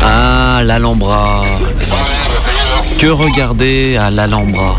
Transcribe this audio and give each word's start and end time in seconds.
Ah, 0.00 0.60
l'Alhambra. 0.64 1.42
Que 2.98 3.06
regarder 3.06 3.96
à 3.96 4.10
l'Alhambra? 4.10 4.76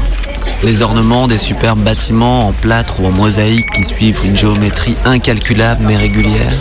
Les 0.63 0.81
ornements 0.81 1.27
des 1.27 1.37
superbes 1.37 1.79
bâtiments 1.79 2.47
en 2.47 2.53
plâtre 2.53 2.99
ou 2.99 3.07
en 3.07 3.11
mosaïque 3.11 3.69
qui 3.75 3.85
suivent 3.85 4.21
une 4.23 4.35
géométrie 4.35 4.95
incalculable 5.05 5.83
mais 5.85 5.95
régulière? 5.95 6.53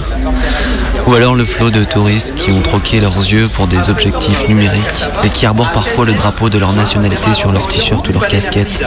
Ou 1.06 1.14
alors 1.14 1.34
le 1.34 1.44
flot 1.44 1.70
de 1.70 1.84
touristes 1.84 2.34
qui 2.34 2.50
ont 2.50 2.62
troqué 2.62 3.00
leurs 3.00 3.16
yeux 3.16 3.48
pour 3.48 3.66
des 3.66 3.90
objectifs 3.90 4.48
numériques 4.48 5.04
et 5.22 5.28
qui 5.28 5.46
arborent 5.46 5.72
parfois 5.72 6.04
le 6.04 6.12
drapeau 6.12 6.48
de 6.48 6.58
leur 6.58 6.72
nationalité 6.72 7.32
sur 7.34 7.52
leur 7.52 7.68
t-shirt 7.68 8.08
ou 8.08 8.12
leur 8.12 8.26
casquette 8.26 8.82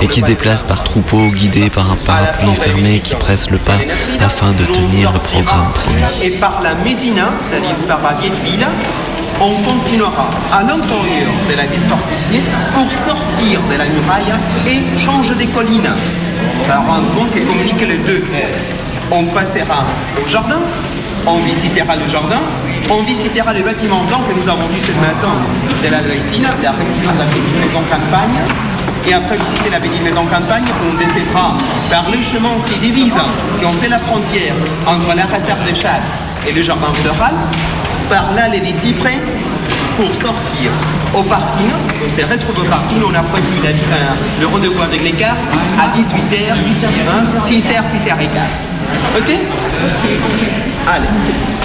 et 0.00 0.06
qui 0.06 0.20
se 0.20 0.24
déplacent 0.24 0.62
par 0.62 0.84
troupeaux 0.84 1.28
guidés 1.30 1.70
par 1.70 1.90
un 1.90 1.96
parapluie 1.96 2.54
fermé 2.54 3.00
qui 3.00 3.14
presse 3.14 3.50
le 3.50 3.58
pas 3.58 3.78
afin 4.20 4.52
de 4.52 4.64
tenir 4.64 5.12
le 5.12 5.18
programme 5.18 5.72
promis. 5.74 6.02
Et 6.22 6.38
par 6.38 6.60
la 6.62 6.74
Médina, 6.74 7.30
c'est-à-dire 7.48 7.76
par 7.88 8.02
la 8.02 8.20
vieille 8.20 8.32
ville, 8.44 8.66
on 9.40 9.52
continuera 9.62 10.30
à 10.52 10.62
l'intérieur 10.62 11.32
de 11.50 11.56
la 11.56 11.64
ville 11.64 11.80
fortifiée 11.88 12.42
pour 12.74 12.90
sortir 12.92 13.60
de 13.70 13.76
la 13.76 13.86
muraille 13.86 14.32
et 14.68 14.98
changer 14.98 15.34
des 15.34 15.46
collines. 15.46 15.90
Par 16.68 16.80
un 16.80 17.02
pont 17.14 17.26
qui 17.34 17.44
communique 17.44 17.80
les 17.80 17.98
deux. 17.98 18.24
On 19.10 19.24
passera 19.24 19.84
au 20.22 20.28
jardin, 20.28 20.60
on 21.26 21.38
visitera 21.38 21.96
le 21.96 22.06
jardin, 22.06 22.40
on 22.90 23.02
visitera 23.02 23.52
les 23.52 23.62
bâtiments 23.62 24.04
blancs 24.04 24.22
que 24.28 24.34
nous 24.34 24.48
avons 24.48 24.66
vus 24.68 24.80
ce 24.80 24.92
matin 25.00 25.34
de 25.82 25.88
la 25.90 26.00
Dresine, 26.00 26.46
la 26.62 26.72
résidence 26.72 27.14
de 27.14 27.18
la 27.18 27.26
petite 27.26 27.58
maison 27.60 27.82
campagne. 27.90 28.40
Et 29.06 29.14
après 29.14 29.36
visiter 29.36 29.70
la 29.70 29.80
petite 29.80 30.02
maison 30.02 30.24
campagne, 30.26 30.64
on 30.88 30.94
descendra 30.94 31.54
par 31.90 32.08
le 32.10 32.20
chemin 32.22 32.54
qui 32.68 32.78
divise, 32.78 33.12
qui 33.58 33.64
ont 33.64 33.72
fait 33.72 33.88
la 33.88 33.98
frontière 33.98 34.54
entre 34.86 35.14
la 35.14 35.24
réserve 35.24 35.62
de 35.68 35.74
chasse 35.74 36.10
et 36.48 36.52
le 36.52 36.62
jardin 36.62 36.92
floral, 36.94 37.34
par 38.08 38.32
là 38.34 38.48
les 38.48 38.64
cyprès 38.72 39.18
pour 39.96 40.14
sortir 40.14 40.70
au 41.14 41.22
parking. 41.22 41.70
On 42.06 42.10
s'est 42.10 42.24
retrouvé 42.24 42.60
au 42.60 42.70
parking, 42.70 42.98
on 43.04 43.14
a 43.14 43.22
prévu 43.22 43.58
la, 43.62 43.70
euh, 43.70 44.40
le 44.40 44.46
rendez-vous 44.46 44.82
avec 44.82 45.02
les 45.02 45.12
cartes 45.12 45.38
à 45.78 45.96
18h, 45.96 46.52
hein, 46.52 47.24
6h, 47.44 47.82
6h15. 47.92 48.71
Ok 49.16 49.30
Allez, 50.86 51.06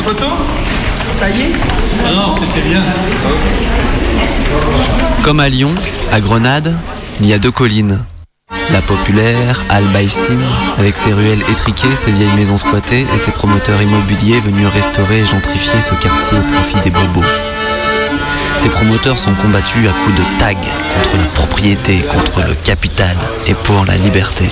photo 0.04 0.26
y 1.26 1.42
est 1.42 2.14
Non, 2.14 2.36
c'était 2.36 2.68
bien. 2.68 2.82
Comme 5.24 5.40
à 5.40 5.50
Lyon, 5.50 5.74
à 6.12 6.20
Grenade, 6.20 6.76
il 7.20 7.26
y 7.26 7.34
a 7.34 7.40
deux 7.40 7.52
collines. 7.52 8.04
La 8.72 8.82
populaire 8.82 9.64
Albaïcine, 9.70 10.46
avec 10.78 10.96
ses 10.96 11.14
ruelles 11.14 11.44
étriquées, 11.50 11.96
ses 11.96 12.12
vieilles 12.12 12.34
maisons 12.36 12.58
squattées 12.58 13.06
et 13.14 13.18
ses 13.18 13.32
promoteurs 13.32 13.82
immobiliers 13.82 14.40
venus 14.40 14.68
restaurer 14.68 15.22
et 15.22 15.26
gentrifier 15.26 15.82
ce 15.82 15.96
quartier 15.96 16.38
au 16.38 16.54
profit 16.54 16.80
des 16.82 16.92
bobos. 16.92 17.26
Ces 18.58 18.70
promoteurs 18.70 19.18
sont 19.18 19.34
combattus 19.36 19.88
à 19.90 19.94
coups 19.94 20.16
de 20.16 20.40
tag 20.40 20.58
contre 20.58 21.18
la 21.18 21.26
propriété, 21.34 22.06
contre 22.12 22.48
le 22.48 22.54
capital 22.54 23.16
et 23.48 23.54
pour 23.54 23.86
la 23.86 23.98
liberté. 23.98 24.46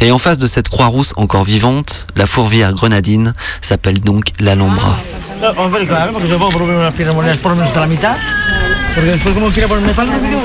Et 0.00 0.10
en 0.10 0.18
face 0.18 0.38
de 0.38 0.46
cette 0.46 0.68
Croix-Rousse 0.68 1.14
encore 1.16 1.44
vivante, 1.44 2.06
la 2.16 2.26
fourvière 2.26 2.72
grenadine 2.72 3.34
s'appelle 3.60 4.00
donc 4.00 4.32
l'Alhambra. 4.40 4.96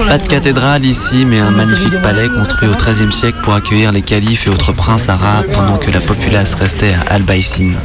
Pas 0.07 0.17
de 0.17 0.27
cathédrale 0.27 0.83
ici, 0.83 1.23
mais 1.25 1.39
un 1.39 1.51
magnifique 1.51 2.01
palais 2.01 2.27
construit 2.29 2.67
au 2.67 2.73
XIIIe 2.73 3.11
siècle 3.11 3.37
pour 3.43 3.53
accueillir 3.53 3.91
les 3.91 4.01
califes 4.01 4.47
et 4.47 4.49
autres 4.49 4.71
princes 4.71 5.07
arabes 5.07 5.45
pendant 5.53 5.77
que 5.77 5.91
la 5.91 6.01
populace 6.01 6.55
restait 6.55 6.93
à 6.93 7.13
Al-Baïsine. 7.13 7.75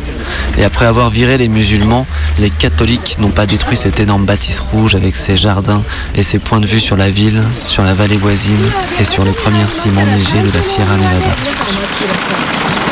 Et 0.57 0.65
après 0.65 0.87
avoir 0.87 1.11
viré 1.11 1.37
les 1.37 1.49
musulmans, 1.49 2.07
les 2.39 2.49
catholiques 2.51 3.17
n'ont 3.19 3.31
pas 3.31 3.45
détruit 3.45 3.77
cette 3.77 4.01
énorme 4.01 4.25
bâtisse 4.25 4.61
rouge 4.61 4.95
avec 4.95 5.17
ses 5.17 5.37
jardins 5.37 5.83
et 6.15 6.23
ses 6.23 6.39
points 6.39 6.61
de 6.61 6.67
vue 6.67 6.81
sur 6.81 6.97
la 6.97 7.11
ville, 7.11 7.43
sur 7.67 7.85
la 7.85 7.93
vallée 7.93 8.17
voisine 8.17 8.65
et 9.01 9.05
sur 9.05 9.25
les 9.25 9.33
premières 9.33 9.71
cimes 9.71 9.99
enneigées 9.99 10.51
de 10.51 10.57
la 10.57 10.63
Sierra 10.63 10.97
Nevada. 10.97 12.84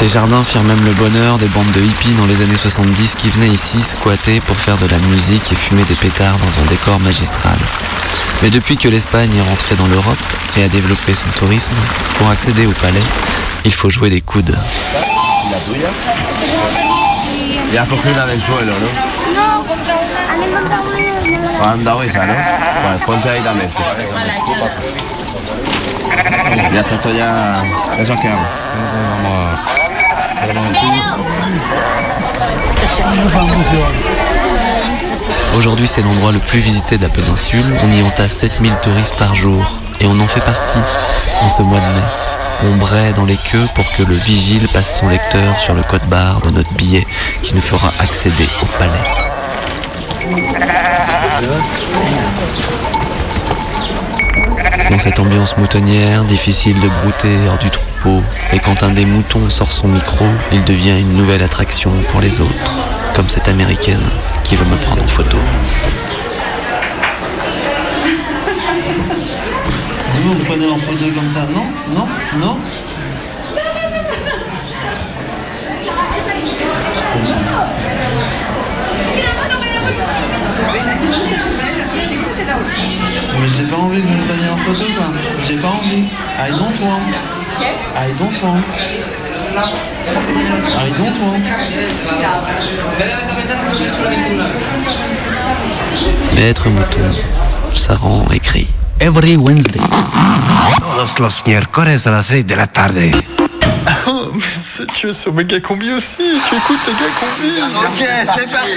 Ces 0.00 0.08
jardins 0.08 0.42
firent 0.42 0.64
même 0.64 0.82
le 0.86 0.92
bonheur 0.92 1.36
des 1.36 1.46
bandes 1.48 1.70
de 1.72 1.80
hippies 1.82 2.14
dans 2.14 2.24
les 2.24 2.40
années 2.40 2.56
70 2.56 3.16
qui 3.16 3.28
venaient 3.28 3.50
ici 3.50 3.82
squatter 3.82 4.40
pour 4.40 4.56
faire 4.56 4.78
de 4.78 4.86
la 4.86 4.96
musique 4.96 5.52
et 5.52 5.54
fumer 5.54 5.82
des 5.82 5.94
pétards 5.94 6.38
dans 6.38 6.62
un 6.62 6.66
décor 6.68 6.98
magistral. 7.00 7.58
Mais 8.42 8.48
depuis 8.48 8.78
que 8.78 8.88
l'Espagne 8.88 9.30
est 9.36 9.42
rentrée 9.42 9.74
dans 9.74 9.88
l'Europe 9.88 10.16
et 10.56 10.64
a 10.64 10.68
développé 10.68 11.14
son 11.14 11.28
tourisme, 11.38 11.74
pour 12.16 12.30
accéder 12.30 12.64
au 12.66 12.70
palais, 12.70 13.02
il 13.66 13.74
faut 13.74 13.90
jouer 13.90 14.08
des 14.08 14.22
coudes. 14.22 14.58
Una 18.06 18.26
del 18.26 18.40
suelo, 18.40 18.72
¿no? 18.72 18.86
No. 19.34 19.64
Han 20.30 20.42
encontrado 20.42 20.90
una. 20.92 21.72
Han 21.72 21.84
dado 21.84 22.02
esa, 22.02 22.26
¿no? 22.26 22.34
Pues 22.86 23.04
ponte 23.04 23.28
ahí 23.28 23.42
también. 23.42 23.70
Ya 26.72 26.80
está, 26.80 26.94
esto 26.94 27.10
ya... 27.12 27.58
Eso 27.98 28.14
es 28.14 28.20
que 28.22 28.28
hago. 28.28 28.46
Vamos 29.22 29.89
Aujourd'hui, 35.54 35.86
c'est 35.86 36.02
l'endroit 36.02 36.32
le 36.32 36.38
plus 36.38 36.60
visité 36.60 36.96
de 36.96 37.02
la 37.02 37.08
péninsule. 37.08 37.66
On 37.82 37.92
y 37.92 38.02
entasse 38.02 38.32
7000 38.38 38.72
touristes 38.82 39.16
par 39.16 39.34
jour. 39.34 39.78
Et 40.00 40.06
on 40.06 40.18
en 40.18 40.26
fait 40.26 40.40
partie 40.40 40.78
en 41.42 41.48
ce 41.48 41.62
mois 41.62 41.80
de 41.80 41.84
mai. 41.84 42.02
On 42.64 42.76
braie 42.76 43.12
dans 43.12 43.24
les 43.24 43.36
queues 43.36 43.66
pour 43.74 43.90
que 43.92 44.02
le 44.02 44.16
vigile 44.16 44.68
passe 44.68 44.98
son 44.98 45.08
lecteur 45.08 45.58
sur 45.58 45.74
le 45.74 45.82
code 45.82 46.04
barre 46.08 46.40
de 46.42 46.50
notre 46.50 46.72
billet 46.74 47.06
qui 47.42 47.54
nous 47.54 47.62
fera 47.62 47.92
accéder 47.98 48.48
au 48.62 48.66
palais. 48.78 48.90
Dans 54.90 54.98
cette 54.98 55.20
ambiance 55.20 55.56
moutonnière, 55.56 56.24
difficile 56.24 56.74
de 56.74 56.88
brouter 56.88 57.28
hors 57.48 57.58
du 57.58 57.70
troupeau, 57.70 58.24
et 58.52 58.58
quand 58.58 58.82
un 58.82 58.90
des 58.90 59.04
moutons 59.04 59.48
sort 59.48 59.70
son 59.70 59.86
micro, 59.86 60.24
il 60.50 60.64
devient 60.64 60.98
une 61.00 61.14
nouvelle 61.14 61.44
attraction 61.44 61.92
pour 62.08 62.20
les 62.20 62.40
autres, 62.40 62.74
comme 63.14 63.28
cette 63.28 63.46
américaine 63.46 64.02
qui 64.42 64.56
veut 64.56 64.64
me 64.64 64.74
prendre 64.76 65.04
en 65.04 65.06
photo. 65.06 65.38
Vous 70.24 70.34
me 70.34 70.44
prenez 70.44 70.66
en 70.66 70.76
photo 70.76 71.04
comme 71.14 71.28
ça 71.28 71.46
Non 71.54 71.66
Non 71.94 72.08
Non. 72.40 72.58
Mais 83.40 83.46
j'ai 83.46 83.64
pas 83.64 83.76
envie 83.76 84.02
que 84.02 84.06
vous 84.06 84.14
me 84.14 84.26
J'ai 85.46 85.56
pas 85.56 85.68
envie. 85.68 86.04
I 86.38 86.50
don't 86.50 86.80
want. 86.80 87.14
I 87.96 88.12
don't 88.18 88.42
want. 88.42 88.72
I 90.76 90.90
don't 90.96 91.18
want. 91.20 91.46
Maître 96.34 96.68
mouton, 96.70 97.14
ça 97.74 97.94
rend 97.94 98.24
écrit. 98.32 98.68
Every 99.00 99.36
Wednesday. 99.36 99.80
Todos 100.80 101.18
los 101.18 101.46
miércoles 101.46 102.06
a 102.06 102.10
las 102.10 102.26
6 102.26 102.44
de 102.44 102.54
la 102.54 102.66
tarde. 102.66 102.96
Oh, 104.06 104.30
mais 104.34 104.40
si 104.40 104.86
tu 104.86 105.08
es 105.08 105.12
sur 105.12 105.32
Méga 105.32 105.58
Combi 105.60 105.90
aussi, 105.92 106.16
tu 106.18 106.54
écoutes 106.54 106.80
Méga 106.86 107.08
Combi. 107.18 107.50
Ok, 107.86 108.06
c'est 108.36 108.50
parti 108.52 108.72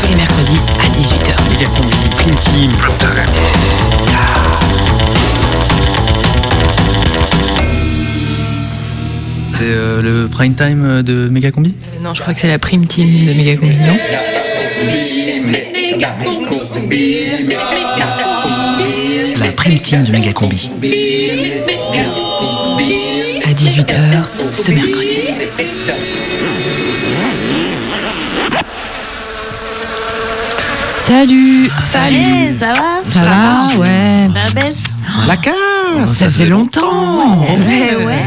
Tous 0.00 0.08
les 0.08 0.14
mercredis 0.16 0.60
à 0.80 0.88
18h. 0.88 1.34
Méga 1.50 1.66
Combi, 1.76 1.90
Prime 1.90 1.97
Team. 2.36 2.72
C'est 9.46 9.64
euh, 9.64 10.02
le 10.02 10.28
prime 10.28 10.54
time 10.54 11.02
de 11.02 11.28
Méga 11.28 11.50
Combi? 11.50 11.74
Euh, 11.96 12.02
Non, 12.02 12.14
je 12.14 12.20
crois 12.22 12.34
que 12.34 12.40
c'est 12.40 12.48
la 12.48 12.58
prime 12.58 12.86
team 12.86 13.06
de 13.26 13.32
Megacombi, 13.32 13.74
non? 13.76 13.96
La 19.40 19.52
prime 19.52 19.78
team 19.78 20.02
de 20.02 20.12
Méga 20.12 20.32
Combi. 20.32 20.70
À 23.44 23.52
18h 23.52 24.52
ce 24.52 24.70
mercredi. 24.70 25.18
Salut 31.08 31.70
Salut, 31.84 32.52
ça 32.60 32.74
va 32.74 33.00
Ça 33.10 33.20
va 33.20 33.78
Ouais. 33.78 34.28
La 34.34 34.50
baisse 34.50 34.84
La 35.26 35.38
cave 35.38 35.54
ça, 36.06 36.26
faisait 36.26 36.44
longtemps. 36.44 37.40
Ouais, 37.66 38.04
ouais. 38.04 38.24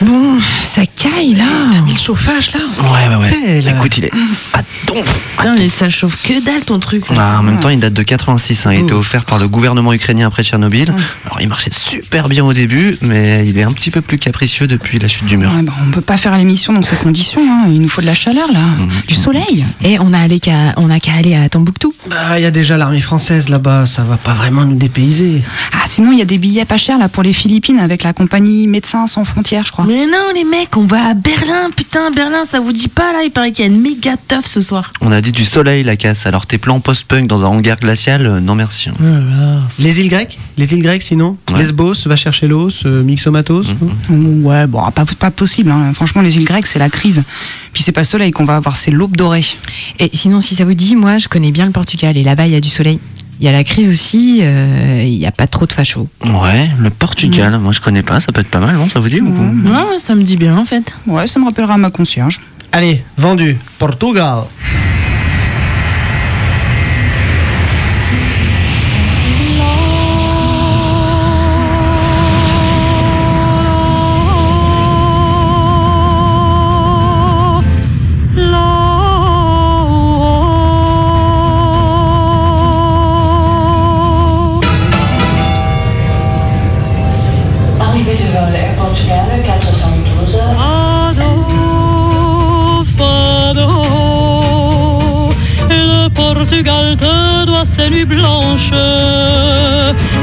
Bon, 0.00 0.38
ça 0.74 0.82
caille 1.14 1.34
là. 1.34 1.44
T'as 1.72 1.80
mis 1.80 1.92
le 1.92 1.98
chauffage 1.98 2.52
là 2.52 2.60
Ouais, 2.82 3.16
ouais, 3.16 3.30
ouais. 3.30 3.60
Là. 3.62 3.72
Écoute, 3.72 3.98
il 3.98 4.04
est 4.06 4.10
à 4.54 4.60
donf. 4.86 5.24
Putain, 5.36 5.54
mais 5.58 5.68
ça 5.68 5.88
chauffe 5.88 6.22
que 6.22 6.44
dalle 6.44 6.64
ton 6.64 6.78
truc. 6.78 7.08
là. 7.10 7.16
Ah, 7.18 7.40
en 7.40 7.42
même 7.42 7.58
temps, 7.60 7.68
il 7.68 7.78
date 7.80 7.92
de 7.94 8.02
86. 8.02 8.66
hein. 8.66 8.72
Il 8.72 8.80
était 8.80 8.92
offert 8.92 9.24
par 9.24 9.38
le 9.38 9.48
gouvernement 9.48 9.92
ukrainien 9.92 10.26
après 10.28 10.44
Tchernobyl. 10.44 10.94
Alors, 11.26 11.40
il 11.40 11.48
marchait 11.48 11.70
super 11.72 12.28
bien 12.28 12.44
au 12.44 12.52
début, 12.52 12.96
mais 13.02 13.44
il 13.46 13.58
est 13.58 13.62
un 13.62 13.72
petit 13.72 13.90
peu 13.90 14.00
plus 14.00 14.18
capricieux 14.18 14.66
depuis 14.66 14.98
la 14.98 15.08
chute 15.08 15.26
du 15.26 15.36
mur. 15.36 15.52
Ouais, 15.54 15.62
bah, 15.62 15.72
on 15.86 15.90
peut 15.90 16.00
pas 16.00 16.16
faire 16.16 16.36
l'émission 16.36 16.72
dans 16.72 16.82
ces 16.82 16.96
conditions. 16.96 17.42
hein. 17.48 17.64
Il 17.68 17.80
nous 17.80 17.88
faut 17.88 18.00
de 18.02 18.06
la 18.06 18.14
chaleur 18.14 18.48
là, 18.52 18.60
du 19.08 19.14
soleil. 19.14 19.64
Et 19.82 19.98
on 20.00 20.12
a 20.12 20.18
allé 20.18 20.40
qu'à, 20.40 20.74
on 20.76 20.90
a 20.90 21.00
qu'à 21.00 21.12
aller 21.14 21.34
à 21.34 21.48
Tombouctou. 21.48 21.94
Bah, 22.08 22.38
il 22.38 22.42
y 22.42 22.46
a 22.46 22.50
déjà 22.50 22.76
l'armée 22.76 23.00
française 23.00 23.48
là-bas, 23.48 23.86
ça 23.86 24.02
va 24.02 24.16
pas 24.16 24.34
vraiment 24.34 24.64
nous 24.64 24.76
dépayser. 24.76 25.42
Ah, 25.72 25.86
sinon 25.88 26.12
il 26.12 26.18
y 26.18 26.22
a 26.22 26.26
des 26.26 26.38
billets 26.38 26.64
pas 26.64 26.76
chers 26.78 26.98
là 26.98 27.08
pour 27.08 27.22
les 27.22 27.32
Philippines 27.32 27.78
avec 27.78 28.02
la 28.02 28.12
compagnie 28.12 28.66
Médecins 28.66 29.06
sans 29.06 29.24
frontières, 29.24 29.64
je 29.66 29.72
crois. 29.72 29.84
Mais 29.86 30.06
non, 30.06 30.32
les 30.34 30.44
mecs, 30.44 30.76
on 30.76 30.84
va 30.84 31.01
à 31.04 31.14
Berlin. 31.14 31.70
Putain, 31.76 32.10
Berlin, 32.12 32.44
ça 32.48 32.60
vous 32.60 32.72
dit 32.72 32.88
pas 32.88 33.12
là 33.12 33.22
Il 33.24 33.30
paraît 33.30 33.50
qu'il 33.52 33.64
y 33.64 33.68
a 33.68 33.70
une 33.70 33.80
méga 33.80 34.16
teuf 34.28 34.46
ce 34.46 34.60
soir. 34.60 34.92
On 35.00 35.10
a 35.10 35.20
dit 35.20 35.32
du 35.32 35.44
soleil, 35.44 35.82
la 35.82 35.96
casse. 35.96 36.26
Alors, 36.26 36.46
tes 36.46 36.58
plans 36.58 36.80
post-punk 36.80 37.26
dans 37.26 37.44
un 37.44 37.48
hangar 37.48 37.78
glacial, 37.80 38.26
euh, 38.26 38.40
non 38.40 38.54
merci. 38.54 38.88
hein. 38.90 39.62
Les 39.78 40.00
îles 40.00 40.08
grecques? 40.08 40.38
Les 40.56 40.72
îles 40.74 40.82
grecques 40.82 41.02
sinon? 41.02 41.36
Ouais. 41.50 41.58
Lesbos, 41.58 41.94
va 42.06 42.16
chercher 42.16 42.46
l'os, 42.46 42.82
euh, 42.86 43.02
Mixomatos 43.02 43.66
Ouais, 44.10 44.66
bon, 44.66 44.90
pas, 44.92 45.04
pas 45.18 45.30
possible. 45.30 45.70
hein. 45.70 45.92
Franchement, 45.94 46.22
les 46.22 46.36
îles 46.36 46.44
grecques, 46.44 46.66
c'est 46.66 46.78
la 46.78 46.90
crise. 46.90 47.22
Puis 47.72 47.82
c'est 47.82 47.92
pas 47.92 48.02
le 48.02 48.06
soleil 48.06 48.30
qu'on 48.30 48.44
va 48.44 48.56
avoir, 48.56 48.76
c'est 48.76 48.90
l'aube 48.90 49.16
dorée. 49.16 49.44
Et 49.98 50.10
sinon, 50.12 50.40
si 50.40 50.54
ça 50.54 50.64
vous 50.64 50.74
dit, 50.74 50.94
moi, 50.94 51.18
je 51.18 51.28
connais 51.28 51.50
bien 51.50 51.66
le 51.66 51.72
Portugal 51.72 52.16
et 52.16 52.22
là-bas, 52.22 52.46
il 52.46 52.52
y 52.52 52.56
a 52.56 52.60
du 52.60 52.70
soleil. 52.70 52.98
Il 53.42 53.46
y 53.46 53.48
a 53.48 53.52
la 53.52 53.64
crise 53.64 53.88
aussi, 53.88 54.38
euh, 54.42 55.02
il 55.04 55.18
n'y 55.18 55.26
a 55.26 55.32
pas 55.32 55.48
trop 55.48 55.66
de 55.66 55.72
fachos. 55.72 56.06
Ouais, 56.24 56.70
le 56.78 56.90
Portugal. 56.90 57.58
Moi, 57.58 57.72
je 57.72 57.80
connais 57.80 58.04
pas. 58.04 58.20
Ça 58.20 58.30
peut 58.30 58.40
être 58.40 58.48
pas 58.48 58.60
mal, 58.60 58.76
non 58.76 58.88
Ça 58.88 59.00
vous 59.00 59.08
dit 59.08 59.20
ou- 59.20 59.26
Ouais, 59.68 59.98
ça 59.98 60.14
me 60.14 60.22
dit 60.22 60.36
bien 60.36 60.56
en 60.56 60.64
fait. 60.64 60.84
Ouais, 61.08 61.26
ça 61.26 61.40
me 61.40 61.46
rappellera 61.46 61.76
ma 61.76 61.90
concierge. 61.90 62.40
Allez, 62.70 63.02
vendu. 63.18 63.58
Portugal. 63.80 64.44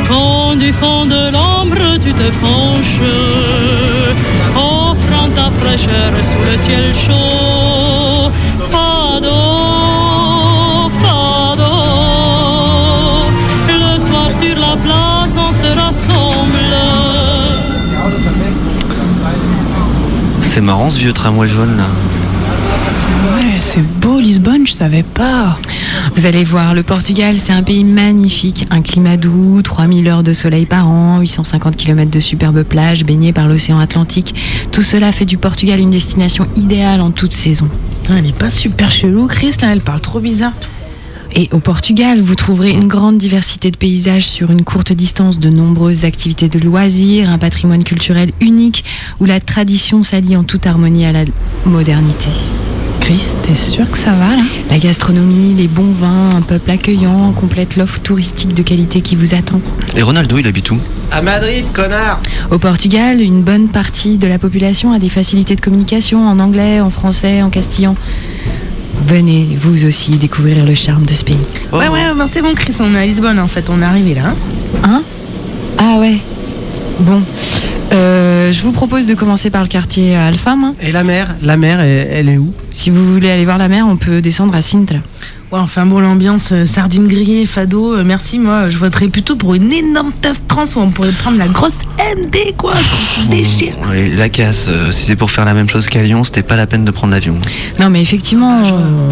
Quand 0.08 0.56
du 0.56 0.72
fond 0.74 1.06
de 1.06 1.32
l'ombre 1.32 1.98
tu 2.04 2.12
te 2.14 2.30
penches, 2.42 3.02
offrant 4.56 5.30
ta 5.36 5.50
fraîcheur 5.58 6.12
sous 6.24 6.52
le 6.52 6.58
ciel 6.58 6.94
chaud. 6.94 8.32
Fado, 8.72 9.40
fado. 11.00 11.74
Le 13.68 14.00
soir 14.00 14.32
sur 14.32 14.56
la 14.56 14.76
place 14.78 15.36
on 15.38 15.54
se 15.54 15.70
rassemble. 15.80 16.76
C'est 20.42 20.62
marrant, 20.62 20.90
ce 20.90 21.00
vieux 21.00 21.14
tramway 21.14 21.48
jaune, 21.48 21.78
là. 21.78 21.88
Ouais, 23.36 23.60
c'est 23.60 23.84
beau 24.00 24.20
Lisbonne, 24.20 24.66
je 24.66 24.74
savais 24.74 25.04
pas. 25.04 25.58
Vous 26.20 26.26
allez 26.26 26.44
voir, 26.44 26.74
le 26.74 26.84
Portugal, 26.84 27.38
c'est 27.42 27.54
un 27.54 27.64
pays 27.64 27.86
magnifique. 27.86 28.68
Un 28.72 28.82
climat 28.82 29.16
doux, 29.16 29.62
3000 29.62 30.06
heures 30.10 30.22
de 30.22 30.34
soleil 30.34 30.66
par 30.66 30.90
an, 30.90 31.22
850 31.22 31.78
km 31.78 32.12
de 32.12 32.20
superbes 32.20 32.64
plages 32.64 33.06
baignées 33.06 33.32
par 33.32 33.48
l'océan 33.48 33.80
Atlantique. 33.80 34.36
Tout 34.74 34.82
cela 34.82 35.14
fait 35.14 35.24
du 35.24 35.38
Portugal 35.38 35.80
une 35.80 35.92
destination 35.92 36.46
idéale 36.58 37.00
en 37.00 37.12
toute 37.12 37.32
saison. 37.32 37.70
Putain, 38.02 38.18
elle 38.18 38.26
est 38.26 38.38
pas 38.38 38.50
super 38.50 38.92
chelou, 38.92 39.28
Chris, 39.28 39.54
là, 39.62 39.72
elle 39.72 39.80
parle 39.80 40.02
trop 40.02 40.20
bizarre. 40.20 40.52
Et 41.38 41.48
au 41.54 41.60
Portugal, 41.60 42.20
vous 42.20 42.36
trouverez 42.36 42.72
une 42.72 42.90
grande 42.90 43.18
diversité 43.18 43.72
de 43.72 43.78
paysages 43.78 44.28
sur 44.28 44.52
une 44.52 44.66
courte 44.66 44.92
distance, 44.92 45.40
de 45.40 45.50
nombreuses 45.50 46.04
activités 46.04 46.50
de 46.50 46.60
loisirs, 46.60 47.30
un 47.30 47.38
patrimoine 47.38 47.86
culturel 47.86 48.34
unique 48.42 48.84
où 49.22 49.26
la 49.26 49.40
tradition 49.40 50.04
s'allie 50.04 50.36
en 50.36 50.44
toute 50.44 50.68
harmonie 50.68 51.06
à 51.06 51.14
la 51.14 51.24
modernité. 51.66 52.28
Chris, 53.00 53.34
t'es 53.44 53.56
sûr 53.56 53.90
que 53.90 53.98
ça 53.98 54.12
va 54.12 54.36
là? 54.36 54.44
La 54.70 54.78
gastronomie, 54.78 55.56
les 55.56 55.68
bons 55.68 55.92
vins, 55.92 56.36
un 56.36 56.42
peuple 56.42 56.72
accueillant 56.72 57.32
complètent 57.32 57.76
l'offre 57.76 58.00
touristique 58.00 58.54
de 58.54 58.62
qualité 58.62 59.02
qui 59.02 59.16
vous 59.16 59.34
attend. 59.34 59.62
Et 59.96 60.02
Ronaldo, 60.02 60.38
il 60.38 60.48
habite 60.48 60.70
où? 60.72 60.78
À 61.12 61.22
Madrid, 61.22 61.66
connard 61.74 62.22
Au 62.52 62.60
Portugal, 62.60 63.22
une 63.22 63.42
bonne 63.42 63.68
partie 63.68 64.18
de 64.18 64.28
la 64.28 64.38
population 64.38 64.92
a 64.92 65.00
des 65.00 65.10
facilités 65.10 65.56
de 65.56 65.62
communication 65.62 66.28
en 66.28 66.40
anglais, 66.40 66.82
en 66.82 66.90
français, 66.90 67.42
en 67.42 67.50
castillan. 67.50 67.96
Venez, 69.06 69.48
vous 69.58 69.86
aussi, 69.86 70.18
découvrir 70.18 70.66
le 70.66 70.76
charme 70.76 71.06
de 71.06 71.14
ce 71.14 71.24
pays. 71.24 71.38
Ouais, 71.72 71.88
ouais, 71.88 72.02
ben 72.16 72.28
c'est 72.32 72.42
bon, 72.42 72.54
Chris, 72.54 72.76
on 72.80 72.94
est 72.94 73.00
à 73.00 73.06
Lisbonne 73.06 73.40
en 73.40 73.48
fait, 73.48 73.70
on 73.70 73.82
est 73.82 73.86
arrivé 73.86 74.14
là. 74.14 74.34
Hein? 74.84 75.02
Ah 75.78 75.98
ouais. 76.00 76.18
Bon. 77.00 77.22
Euh, 77.92 78.52
je 78.52 78.62
vous 78.62 78.72
propose 78.72 79.06
de 79.06 79.16
commencer 79.16 79.50
par 79.50 79.64
le 79.64 79.68
quartier 79.68 80.16
Alfam. 80.16 80.74
Et 80.82 80.92
la 80.92 81.04
mer 81.04 81.36
La 81.42 81.58
mer, 81.58 81.80
elle 81.80 82.30
est 82.30 82.38
où? 82.38 82.54
Si 82.72 82.90
vous 82.90 83.14
voulez 83.14 83.32
aller 83.32 83.46
voir 83.46 83.58
la 83.58 83.68
mer, 83.68 83.86
on 83.88 83.98
peut 83.98 84.22
descendre 84.22 84.56
à 84.56 84.62
Sintra. 84.62 85.00
Ouais, 85.52 85.58
enfin 85.58 85.88
bon, 85.88 86.00
l'ambiance, 86.00 86.50
euh, 86.52 86.68
sardines 86.68 87.08
grillées, 87.08 87.48
fado, 87.48 87.96
euh, 87.96 88.04
merci, 88.06 88.38
moi, 88.38 88.70
je 88.70 88.78
voterais 88.78 89.08
plutôt 89.08 89.36
pour 89.36 89.56
une 89.56 89.72
énorme 89.72 90.12
teuf 90.12 90.40
trans 90.48 90.66
où 90.76 90.80
on 90.80 90.92
pourrait 90.92 91.12
prendre 91.12 91.40
la 91.40 91.48
grosse 91.48 91.74
MD, 91.98 92.54
quoi, 92.56 92.74
déchire. 93.32 93.74
Ouais, 93.90 94.12
La 94.16 94.30
casse, 94.30 94.68
euh, 94.70 94.92
si 94.92 95.06
c'est 95.06 95.16
pour 95.16 95.32
faire 95.32 95.46
la 95.46 95.56
même 95.56 95.68
chose 95.68 95.88
qu'à 95.88 96.04
Lyon, 96.04 96.24
c'était 96.24 96.44
pas 96.44 96.56
la 96.56 96.68
peine 96.68 96.86
de 96.86 96.92
prendre 96.92 97.14
l'avion. 97.14 97.36
Non, 97.80 97.90
mais 97.90 98.00
effectivement, 98.00 98.62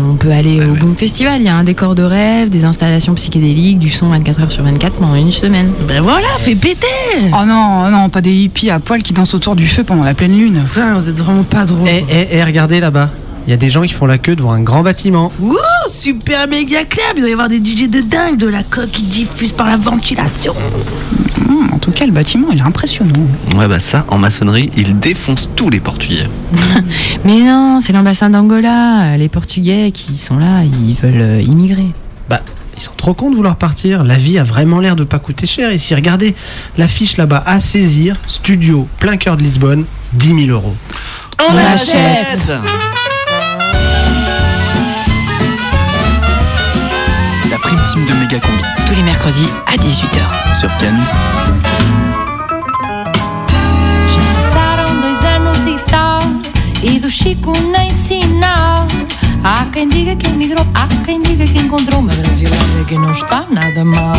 on 0.07 0.13
peut 0.13 0.30
aller 0.30 0.63
au 0.63 0.75
Boom 0.75 0.95
Festival. 0.95 1.42
Il 1.42 1.45
y 1.45 1.50
a 1.50 1.56
un 1.56 1.63
décor 1.63 1.95
de 1.95 2.04
rêve, 2.04 2.50
des 2.50 2.66
installations 2.66 3.16
psychédéliques, 3.16 3.80
du 3.80 3.90
son 3.90 4.10
24 4.10 4.42
heures 4.42 4.51
sur 4.51 4.63
24 4.63 4.94
pendant 4.94 5.16
une 5.16 5.31
semaine. 5.31 5.72
Ben 5.88 6.01
voilà, 6.01 6.28
fais 6.38 6.54
péter 6.54 6.86
Oh 7.33 7.45
non, 7.48 7.90
non, 7.90 8.10
pas 8.10 8.21
des 8.21 8.33
hippies 8.33 8.69
à 8.69 8.80
poil 8.80 9.02
qui 9.02 9.14
dansent 9.14 9.33
autour 9.33 9.56
du 9.56 9.66
feu 9.68 9.83
pendant 9.83 10.04
la 10.04 10.14
pleine 10.14 10.38
lune. 10.38 10.64
Putain, 10.71 10.94
vous 11.00 11.09
êtes 11.09 11.18
vraiment 11.18 11.44
pas 11.44 11.66
drôle. 11.66 11.88
Eh, 11.88 12.06
eh, 12.07 12.28
eh, 12.31 12.44
regardez 12.44 12.80
là-bas. 12.80 13.09
Il 13.47 13.51
y 13.51 13.54
a 13.54 13.57
des 13.57 13.69
gens 13.69 13.83
qui 13.83 13.94
font 13.94 14.06
la 14.06 14.18
queue 14.18 14.35
devant 14.35 14.51
un 14.51 14.59
grand 14.59 14.83
bâtiment. 14.83 15.31
Wouh, 15.39 15.56
super 15.89 16.49
méga 16.49 16.83
club, 16.83 17.13
il 17.16 17.21
doit 17.21 17.30
y 17.30 17.31
avoir 17.31 17.47
des 17.47 17.63
DJ 17.63 17.89
de 17.89 18.01
dingue, 18.01 18.37
de 18.37 18.47
la 18.47 18.61
coque 18.61 18.92
qui 18.92 19.04
diffuse 19.04 19.54
par 19.54 19.68
la 19.68 19.77
ventilation. 19.77 20.54
Hum, 21.47 21.69
en 21.71 21.77
tout 21.77 21.92
cas, 21.92 22.06
le 22.06 22.11
bâtiment, 22.11 22.49
il 22.51 22.59
est 22.59 22.63
impressionnant. 22.63 23.13
Ouais, 23.56 23.69
bah 23.69 23.80
ça, 23.80 24.06
en 24.09 24.18
maçonnerie, 24.18 24.69
ils 24.75 24.99
défoncent 24.99 25.49
tous 25.56 25.69
les 25.69 25.80
Portugais. 25.80 26.27
Mais 27.23 27.39
non, 27.39 27.80
c'est 27.80 27.94
l'ambassade 27.94 28.33
d'Angola. 28.33 29.16
Les 29.16 29.30
Portugais 29.30 29.92
qui 29.94 30.18
sont 30.18 30.37
là, 30.37 30.63
ils 30.66 30.95
veulent 30.95 31.21
euh, 31.21 31.42
immigrer. 31.42 31.87
Bah, 32.27 32.42
ils 32.75 32.83
sont 32.83 32.92
trop 32.97 33.13
cons 33.13 33.31
de 33.31 33.37
vouloir 33.37 33.56
partir. 33.56 34.04
La 34.04 34.16
vie 34.16 34.37
a 34.39 34.44
vraiment 34.44 34.81
l'air 34.81 34.97
de 34.97 35.06
pas 35.06 35.19
coûter 35.19 35.45
cher 35.45 35.71
ici. 35.71 35.95
Regardez 35.95 36.35
l'affiche 36.77 37.16
là-bas 37.16 37.44
à 37.45 37.61
saisir. 37.61 38.18
Studio, 38.27 38.89
plein 38.99 39.16
cœur 39.16 39.37
de 39.37 39.44
Lisbonne, 39.44 39.85
10 40.16 40.47
000 40.47 40.49
euros. 40.49 40.75
On, 41.39 41.56
achète. 41.56 42.47
La 42.49 42.96
prime 47.68 47.81
team 47.92 48.06
de 48.06 48.14
Méga 48.14 48.40
Combi. 48.40 48.64
Tous 48.88 48.94
les 48.95 49.04
mercredis 49.04 49.50
à 49.68 49.76
18h. 49.76 50.59
sur 50.59 50.69
Canu. 50.78 51.02
Passaram 54.36 55.02
dois 55.02 55.24
anos 55.24 55.57
e 55.66 55.76
tal 55.90 56.21
E 56.83 57.00
do 57.00 57.09
Chico 57.09 57.52
nem 57.59 57.92
sinal. 57.92 58.88
Há 59.44 59.66
quem 59.71 59.88
diga 59.88 60.16
que 60.16 60.28
emigrou 60.28 60.66
Há 60.74 60.88
quem 61.06 61.21
diga 61.21 61.45
que 61.45 61.59
encontrou 61.59 62.00
uma 62.00 62.14
brasileira 62.14 62.86
Que 62.88 62.97
não 62.97 63.12
está 63.12 63.45
nada 63.50 63.83
mal. 63.83 64.16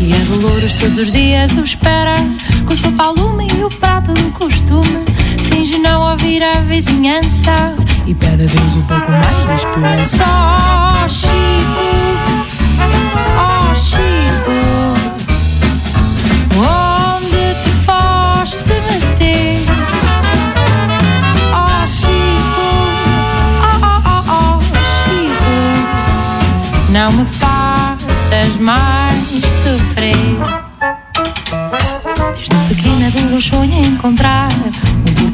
E 0.00 0.12
a 0.14 0.18
Dolores 0.18 0.72
todos 0.74 0.98
os 0.98 1.12
dias 1.12 1.52
o 1.52 1.60
espera 1.60 2.14
Com 2.66 2.74
o 2.74 2.76
seu 2.76 2.92
palume 2.92 3.48
e 3.58 3.64
o 3.64 3.68
prato 3.68 4.12
do 4.12 4.30
costume. 4.32 5.04
Finge 5.50 5.78
não 5.78 6.10
ouvir 6.10 6.42
a 6.42 6.60
vizinhança 6.60 7.74
E 8.06 8.14
pede 8.14 8.44
a 8.44 8.46
Deus 8.46 8.76
um 8.76 8.82
pouco 8.82 9.10
mais 9.10 9.46
de 9.46 9.54
esperança. 9.54 10.24
Oh 11.04 11.08
Chico 11.08 12.03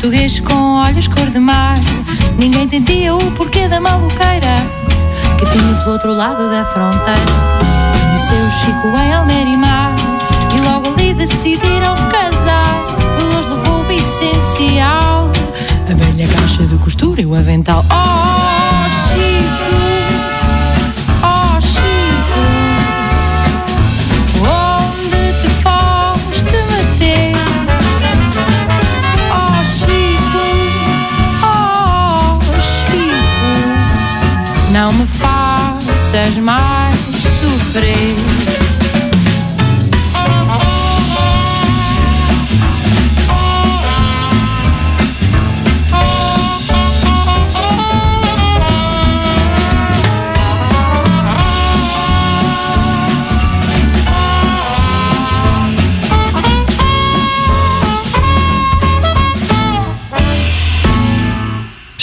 português 0.00 0.40
com 0.40 0.76
olhos 0.76 1.06
cor 1.06 1.26
de 1.26 1.38
mar. 1.38 1.74
Ninguém 2.38 2.62
entendia 2.62 3.14
o 3.14 3.30
porquê 3.32 3.68
da 3.68 3.78
maluqueira 3.80 4.79
que 5.40 5.46
tinha 5.50 5.72
do 5.84 5.90
outro 5.90 6.12
lado 6.12 6.50
da 6.50 6.66
fronteira. 6.66 7.18
Conheceu 7.92 8.50
Chico 8.50 8.88
em 8.98 9.12
Almerimar 9.12 9.94
e 10.54 10.60
logo 10.60 10.88
ali 10.88 11.14
decidiram 11.14 11.94
casar. 12.10 12.84
Pelos 13.16 13.48
levou 13.48 13.82
o 13.82 13.90
essencial, 13.90 15.30
a 15.90 15.94
velha 15.94 16.28
caixa 16.28 16.66
de 16.66 16.76
costura 16.78 17.22
e 17.22 17.26
o 17.26 17.34
avental. 17.34 17.82
Oh, 17.90 18.39
faças 36.10 36.38
mais 36.38 36.96
sofrer. 37.40 38.19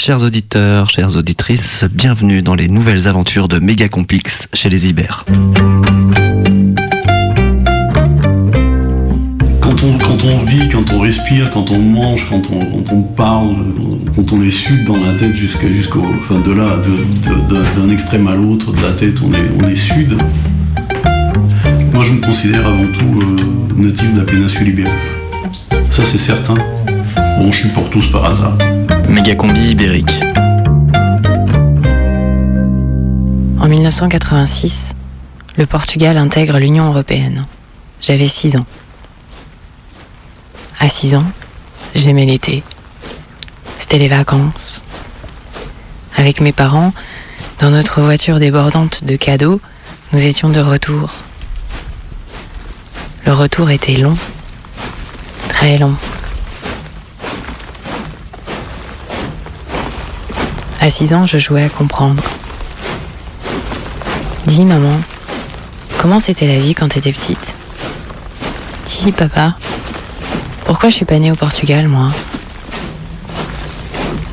Chers 0.08 0.24
auditeurs, 0.24 0.90
chères 0.90 1.18
auditrices, 1.18 1.84
bienvenue 1.92 2.42
dans 2.42 2.56
les 2.56 2.70
nouvelles 2.70 3.10
aventures 3.10 3.50
de 3.50 3.60
Méga 3.60 3.90
Complex 3.90 4.48
chez 4.54 4.70
les 4.70 4.88
Ibères. 4.88 5.26
Quand 9.60 9.76
on, 10.24 10.38
vit, 10.46 10.70
quand 10.70 10.94
on 10.94 11.02
respire, 11.02 11.52
quand 11.52 11.72
on 11.72 11.80
mange, 11.80 12.30
quand 12.30 12.42
on, 12.54 13.02
parle, 13.02 13.54
quand 14.16 14.32
on 14.32 14.42
est 14.42 14.50
sud 14.50 14.86
dans 14.86 14.96
la 14.96 15.12
tête 15.16 15.36
jusqu'au. 15.36 16.06
Enfin, 16.18 16.40
de 16.40 16.54
là, 16.54 16.82
d'un 17.76 17.90
extrême 17.90 18.30
à 18.30 18.36
l'autre 18.36 18.72
de 18.72 18.82
la 18.82 18.94
tête, 18.94 19.20
on 19.22 19.34
est, 19.34 19.70
on 19.70 19.76
sud. 19.76 20.18
Moi, 21.94 22.06
je 22.06 22.14
me 22.14 22.22
considère 22.22 22.66
avant 22.66 22.88
tout 22.94 23.20
euh, 23.20 23.76
natif 23.76 24.14
de 24.14 24.20
la 24.20 24.26
péninsule 24.26 24.70
ibérique. 24.70 24.94
Ça, 25.92 26.06
c'est 26.06 26.18
certain. 26.18 26.56
Bon, 27.40 27.52
je 27.52 27.58
suis 27.58 27.70
pour 27.72 27.90
tous 27.90 28.08
par 28.10 28.24
hasard. 28.24 28.58
Méga 29.18 29.34
combi 29.34 29.72
ibérique. 29.72 30.12
En 33.60 33.68
1986, 33.68 34.94
le 35.56 35.66
Portugal 35.66 36.18
intègre 36.18 36.60
l'Union 36.60 36.86
européenne. 36.86 37.48
J'avais 38.00 38.28
6 38.28 38.58
ans. 38.58 38.66
À 40.80 40.88
6 40.88 41.16
ans, 41.16 41.26
j'aimais 41.96 42.28
l'été. 42.28 42.62
C'était 43.80 43.98
les 43.98 44.08
vacances. 44.08 44.84
Avec 46.16 46.40
mes 46.40 46.54
parents, 46.54 46.94
dans 47.58 47.72
notre 47.72 48.02
voiture 48.02 48.38
débordante 48.38 49.04
de 49.04 49.16
cadeaux, 49.16 49.60
nous 50.14 50.24
étions 50.24 50.50
de 50.50 50.60
retour. 50.60 51.12
Le 53.26 53.34
retour 53.34 53.72
était 53.72 53.98
long, 53.98 54.16
très 55.50 55.80
long. 55.80 55.96
À 60.88 60.90
6 60.90 61.14
ans, 61.14 61.26
je 61.26 61.38
jouais 61.38 61.66
à 61.66 61.68
comprendre. 61.68 62.24
Dis, 64.46 64.64
maman, 64.64 64.98
comment 65.98 66.22
c'était 66.22 66.48
la 66.48 66.58
vie 66.62 66.76
quand 66.76 66.88
t'étais 66.88 67.12
petite? 67.12 67.58
Dis, 68.86 69.12
papa, 69.12 69.58
pourquoi 70.66 70.88
je 70.88 70.96
suis 70.96 71.04
pas 71.04 71.20
née 71.20 71.30
au 71.30 71.36
Portugal, 71.36 71.90
moi? 71.90 72.08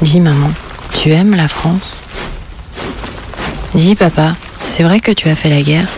Dis, 0.01 0.21
maman, 0.21 0.49
tu 0.97 1.11
aimes 1.11 1.35
la 1.35 1.49
France? 1.49 2.05
Dis, 3.75 3.97
papa, 3.97 4.37
c'est 4.65 4.85
vrai 4.85 5.01
que 5.01 5.11
tu 5.11 5.29
as 5.29 5.35
fait 5.35 5.51
la 5.51 5.61
guerre? 5.61 5.89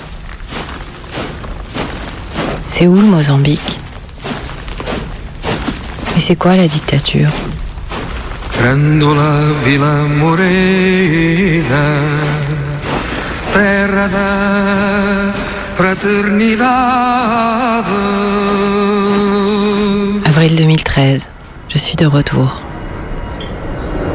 C'est 2.66 2.86
où 2.86 2.94
le 2.94 3.02
Mozambique? 3.02 3.78
Et 6.16 6.20
c'est 6.20 6.36
quoi 6.36 6.56
la 6.56 6.66
dictature? 6.66 7.28
Grandola 8.58 9.52
Vila 9.64 10.06
Morena, 10.08 11.84
terra 13.52 14.08
da 14.08 15.32
fraternidade. 15.76 17.92
Avril 20.24 20.56
2013, 20.56 21.30
je 21.68 21.78
suis 21.78 21.96
de 21.96 22.06
retour. 22.06 22.62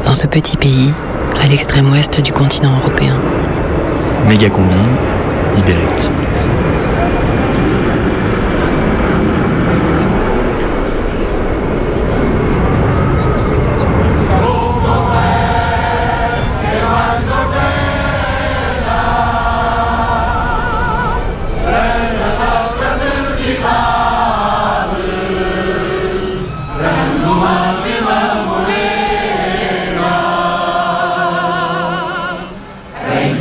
Dans 0.04 0.14
ce 0.14 0.26
petit 0.26 0.56
pays, 0.56 0.92
à 1.40 1.46
l'extrême 1.46 1.90
ouest 1.90 2.20
du 2.20 2.32
continent 2.32 2.76
européen. 2.78 3.14
Méga 4.28 4.50
combi 4.50 4.76
ibérique. 5.56 6.11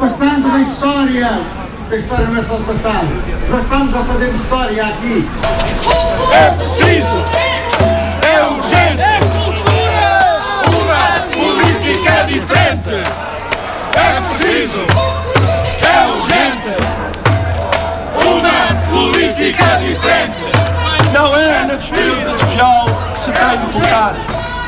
passando 0.00 0.50
da 0.50 0.58
história, 0.60 1.28
a 1.90 1.94
história 1.94 2.26
não 2.26 2.40
é 2.40 2.42
só 2.42 2.54
do 2.54 2.64
passado, 2.64 3.06
nós 3.50 3.62
estamos 3.62 3.94
a 3.94 4.02
fazer 4.02 4.30
história 4.30 4.86
aqui. 4.86 5.28
É 6.32 6.50
preciso! 6.52 7.22
É 8.22 8.42
urgente! 8.44 9.02
É 9.02 9.18
cultura! 9.44 10.32
Uma 10.72 11.20
política 11.34 12.24
diferente! 12.26 12.94
É 13.92 14.20
preciso! 14.22 14.86
É 15.82 16.06
urgente! 16.08 16.72
Uma 18.24 18.68
política 18.90 19.66
diferente! 19.80 20.40
Não 21.12 21.36
é 21.36 21.64
na 21.66 21.74
despesa 21.74 22.32
social 22.32 22.86
que 23.12 23.18
se 23.18 23.32
tem 23.32 23.58
de 23.58 23.72
colocar. 23.72 24.14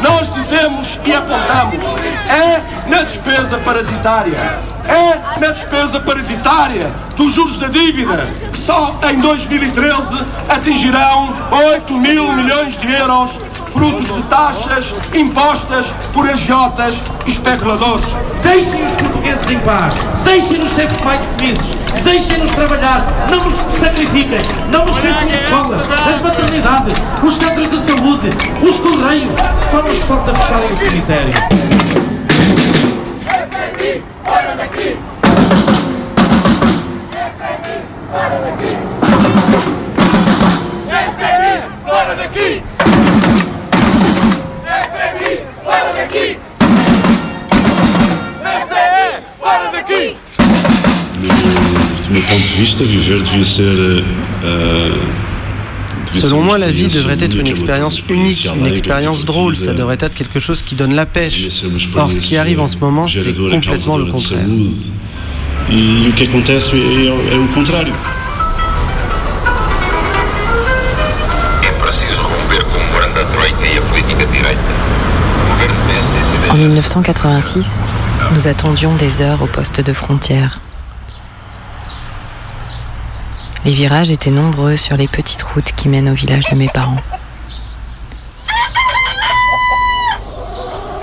Nós 0.02 0.30
dizemos 0.30 1.00
e 1.06 1.14
apontamos. 1.14 1.84
É 2.28 2.60
na 2.90 3.02
despesa 3.02 3.56
parasitária. 3.58 4.71
É 4.86 5.40
na 5.40 5.50
despesa 5.52 6.00
parasitária 6.00 6.90
dos 7.16 7.32
juros 7.32 7.56
da 7.56 7.68
dívida, 7.68 8.26
que 8.52 8.58
só 8.58 8.98
em 9.10 9.18
2013 9.20 10.24
atingirão 10.48 11.32
8 11.74 11.92
mil 11.98 12.32
milhões 12.32 12.76
de 12.78 12.92
euros, 12.92 13.38
frutos 13.72 14.12
de 14.12 14.22
taxas 14.24 14.94
impostas 15.14 15.94
por 16.12 16.28
agiotas 16.28 17.02
e 17.26 17.30
especuladores. 17.30 18.16
Deixem 18.42 18.84
os 18.84 18.92
portugueses 18.92 19.50
em 19.50 19.58
paz, 19.60 19.92
deixem-nos 20.24 20.70
ser 20.72 20.88
mais 21.04 21.20
felizes, 21.38 21.64
deixem-nos 22.04 22.50
trabalhar, 22.52 23.06
não 23.30 23.44
nos 23.44 23.54
sacrifiquem, 23.54 24.40
não 24.70 24.84
nos 24.84 24.96
fechem 24.98 25.28
as 25.28 25.44
escolas, 25.44 25.82
as 26.14 26.22
maternidades, 26.22 26.98
os 27.22 27.36
centros 27.36 27.70
de 27.70 27.76
saúde, 27.86 28.30
os 28.62 28.78
correios, 28.78 29.38
só 29.70 29.82
nos 29.82 29.98
falta 30.02 30.34
fecharem 30.34 30.72
os 30.72 30.78
cemitérios. 30.78 31.36
Selon 56.12 56.42
moi, 56.42 56.59
la 56.59 56.71
vie 56.71 56.88
devrait 56.88 57.16
être 57.21 57.37
une 57.37 57.47
expérience 57.47 58.02
unique, 58.09 58.47
une 58.54 58.66
expérience 58.66 59.25
drôle. 59.25 59.57
Ça 59.57 59.73
devrait 59.75 59.99
être 60.00 60.14
quelque 60.14 60.38
chose 60.38 60.62
qui 60.62 60.75
donne 60.75 60.95
la 60.95 61.07
pêche. 61.07 61.62
Or, 61.97 62.12
ce 62.12 62.21
qui 62.21 62.37
arrive 62.37 62.61
en 62.61 62.69
ce 62.69 62.78
moment, 62.78 63.07
c'est 63.09 63.35
complètement 63.35 63.97
le 63.97 64.07
contraire. 64.07 64.47
E 65.71 66.12
acontece 66.23 66.71
o 66.75 67.54
contrário. 67.54 67.95
En 76.50 76.57
1986, 76.57 77.81
nous 78.35 78.49
attendions 78.49 78.95
des 78.97 79.23
heures 79.23 79.40
au 79.42 79.47
poste 79.47 79.81
de 79.81 79.92
frontière. 79.92 80.61
Les 83.64 83.71
virages 83.71 84.11
étaient 84.11 84.31
nombreux 84.31 84.76
sur 84.76 84.97
les 84.97 85.07
petites 85.07 85.42
routes 85.42 85.73
qui 85.76 85.88
mènent 85.88 86.09
au 86.09 86.14
village 86.14 86.50
de 86.50 86.57
mes 86.57 86.69
parents. 86.69 86.97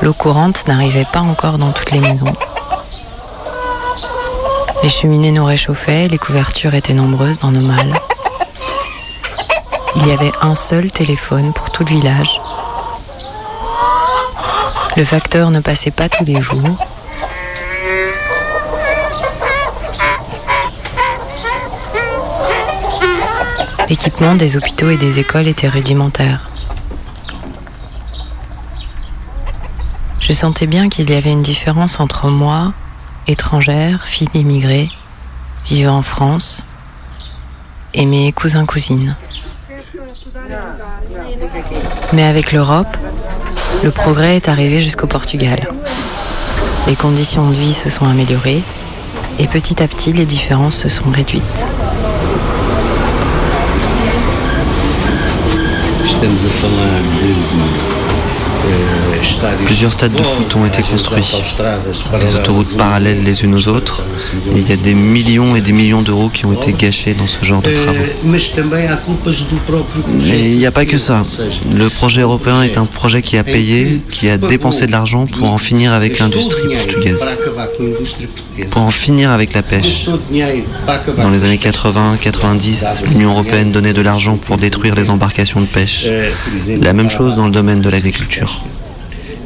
L'eau 0.02 0.14
courante 0.14 0.68
n'arrivait 0.68 1.08
pas 1.14 1.22
encore 1.22 1.58
dans 1.58 1.72
toutes 1.72 1.92
les 1.92 2.02
maisons. 2.02 2.34
Les 4.84 4.90
cheminées 4.90 5.32
nous 5.32 5.46
réchauffaient, 5.46 6.10
les 6.10 6.18
couvertures 6.18 6.74
étaient 6.74 6.94
nombreuses 6.94 7.40
dans 7.40 7.52
nos 7.52 7.66
malles. 7.66 7.94
Il 9.96 10.08
y 10.08 10.12
avait 10.12 10.32
un 10.42 10.56
seul 10.56 10.92
téléphone 10.92 11.54
pour 11.54 11.70
tout 11.70 11.86
le 11.86 11.92
village. 11.92 12.42
Le 14.98 15.06
facteur 15.06 15.50
ne 15.50 15.62
passait 15.62 15.92
pas 15.92 16.10
tous 16.10 16.26
les 16.26 16.42
jours. 16.42 16.76
L'équipement 23.90 24.36
des 24.36 24.56
hôpitaux 24.56 24.90
et 24.90 24.98
des 24.98 25.18
écoles 25.18 25.48
était 25.48 25.68
rudimentaire. 25.68 26.48
Je 30.20 30.32
sentais 30.32 30.68
bien 30.68 30.90
qu'il 30.90 31.10
y 31.10 31.16
avait 31.16 31.32
une 31.32 31.42
différence 31.42 32.00
entre 32.00 32.30
moi, 32.30 32.72
étrangère, 33.26 34.06
fille 34.06 34.28
d'immigrés, 34.32 34.92
vivant 35.66 35.98
en 35.98 36.02
France, 36.04 36.66
et 37.96 38.06
mes 38.06 38.32
cousins-cousines. 38.32 39.16
Mais 42.14 42.24
avec 42.24 42.52
l'Europe, 42.52 42.96
le 43.84 43.90
progrès 43.90 44.36
est 44.36 44.50
arrivé 44.50 44.82
jusqu'au 44.82 45.08
Portugal. 45.08 45.68
Les 46.86 46.96
conditions 46.96 47.50
de 47.50 47.56
vie 47.56 47.74
se 47.74 47.90
sont 47.90 48.06
améliorées 48.06 48.62
et 49.40 49.48
petit 49.48 49.82
à 49.82 49.88
petit 49.88 50.14
les 50.14 50.26
différences 50.26 50.76
se 50.76 50.90
sont 50.90 51.10
réduites. 51.10 51.66
Estamos 56.22 56.44
a 56.44 56.50
falar 56.50 57.02
de 57.02 57.30
eh, 57.32 57.40
estádios 57.40 57.99
Plusieurs 59.66 59.94
stades 59.94 60.14
de 60.14 60.24
foot 60.24 60.56
ont 60.56 60.66
été 60.66 60.82
construits, 60.82 61.44
des 62.20 62.36
autoroutes 62.36 62.76
parallèles 62.76 63.24
les 63.24 63.44
unes 63.44 63.56
aux 63.56 63.68
autres, 63.68 64.04
et 64.56 64.60
il 64.60 64.70
y 64.70 64.74
a 64.74 64.76
des 64.76 64.94
millions 64.94 65.56
et 65.56 65.62
des 65.62 65.72
millions 65.72 66.02
d'euros 66.02 66.30
qui 66.30 66.46
ont 66.46 66.54
été 66.54 66.74
gâchés 66.74 67.14
dans 67.14 67.28
ce 67.28 67.44
genre 67.44 67.62
de 67.62 67.72
travaux. 67.74 67.98
Mais 70.28 70.52
il 70.52 70.58
n'y 70.58 70.66
a 70.66 70.72
pas 70.72 70.86
que 70.86 70.98
ça. 70.98 71.24
Le 71.74 71.90
projet 71.90 72.22
européen 72.22 72.64
est 72.64 72.78
un 72.78 72.86
projet 72.86 73.22
qui 73.22 73.38
a 73.38 73.44
payé, 73.44 74.02
qui 74.10 74.30
a 74.30 74.38
dépensé 74.38 74.88
de 74.88 74.92
l'argent 74.92 75.26
pour 75.26 75.52
en 75.54 75.58
finir 75.58 75.94
avec 75.94 76.20
l'industrie 76.20 76.76
portugaise, 76.76 77.30
pour 78.72 78.82
en 78.82 78.92
finir 78.92 79.32
avec 79.32 79.54
la 79.54 79.62
pêche. 79.62 80.10
Dans 81.18 81.30
les 81.30 81.44
années 81.44 81.58
80-90, 81.58 82.86
l'Union 83.12 83.32
européenne 83.32 83.72
donnait 83.72 83.94
de 83.94 84.02
l'argent 84.02 84.38
pour 84.38 84.58
détruire 84.58 84.96
les 84.96 85.10
embarcations 85.10 85.62
de 85.62 85.66
pêche. 85.68 86.10
La 86.82 86.94
même 86.94 87.10
chose 87.10 87.36
dans 87.36 87.46
le 87.46 87.52
domaine 87.52 87.82
de 87.82 87.90
l'agriculture. 87.90 88.59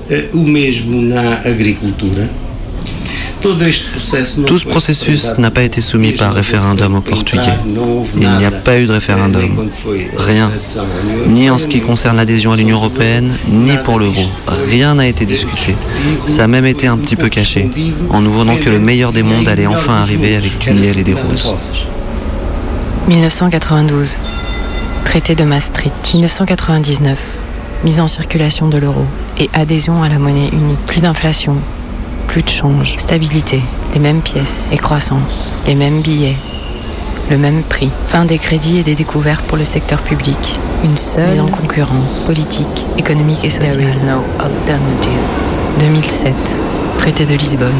Eh, 0.09 0.29
o 0.33 0.39
mesmo 0.39 1.01
na 1.01 1.41
agricultura. 1.43 2.27
Tout 4.47 4.57
ce 4.57 4.65
processus 4.65 5.37
n'a 5.37 5.51
pas 5.51 5.63
été 5.63 5.81
soumis 5.81 6.13
par 6.13 6.33
référendum 6.33 6.95
aux 6.95 7.01
Portugais. 7.01 7.57
Il 8.17 8.29
n'y 8.37 8.45
a 8.45 8.51
pas 8.51 8.79
eu 8.79 8.85
de 8.85 8.93
référendum. 8.93 9.69
Rien. 10.17 10.49
Ni 11.27 11.49
en 11.49 11.57
ce 11.57 11.67
qui 11.67 11.81
concerne 11.81 12.15
l'adhésion 12.15 12.53
à 12.53 12.55
l'Union 12.55 12.77
européenne, 12.77 13.33
ni 13.49 13.75
pour 13.83 13.99
l'euro. 13.99 14.23
Rien 14.69 14.95
n'a 14.95 15.07
été 15.07 15.25
discuté. 15.25 15.75
Ça 16.25 16.45
a 16.45 16.47
même 16.47 16.65
été 16.65 16.87
un 16.87 16.97
petit 16.97 17.17
peu 17.17 17.27
caché, 17.27 17.69
en 18.11 18.21
nous 18.21 18.31
vendant 18.31 18.55
que 18.55 18.69
le 18.69 18.79
meilleur 18.79 19.11
des 19.11 19.23
mondes 19.23 19.49
allait 19.49 19.67
enfin 19.67 19.95
arriver 19.95 20.37
avec 20.37 20.57
du 20.59 20.71
miel 20.71 20.97
et 20.99 21.03
des 21.03 21.13
roses. 21.13 21.53
1992, 23.09 24.19
traité 25.03 25.35
de 25.35 25.43
Maastricht. 25.43 25.93
1999, 26.13 27.19
mise 27.83 27.99
en 27.99 28.07
circulation 28.07 28.69
de 28.69 28.77
l'euro 28.77 29.05
et 29.43 29.49
adhésion 29.53 30.01
à 30.03 30.09
la 30.09 30.19
monnaie 30.19 30.49
unique. 30.51 30.79
Plus 30.85 31.01
d'inflation, 31.01 31.57
plus 32.27 32.43
de 32.43 32.49
change, 32.49 32.95
stabilité, 32.97 33.61
les 33.93 33.99
mêmes 33.99 34.21
pièces 34.21 34.69
et 34.71 34.77
croissance, 34.77 35.59
les 35.67 35.75
mêmes 35.75 36.01
billets, 36.01 36.37
le 37.29 37.37
même 37.37 37.63
prix. 37.63 37.91
Fin 38.07 38.25
des 38.25 38.37
crédits 38.37 38.79
et 38.79 38.83
des 38.83 38.95
découvertes 38.95 39.45
pour 39.45 39.57
le 39.57 39.65
secteur 39.65 40.01
public. 40.01 40.59
Une 40.83 40.97
seule 40.97 41.29
mise 41.29 41.39
en 41.39 41.47
concurrence 41.47 42.25
politique, 42.25 42.85
économique 42.97 43.43
et 43.43 43.49
sociale. 43.49 43.93
2007, 45.79 46.33
traité 46.97 47.25
de 47.25 47.35
Lisbonne 47.35 47.71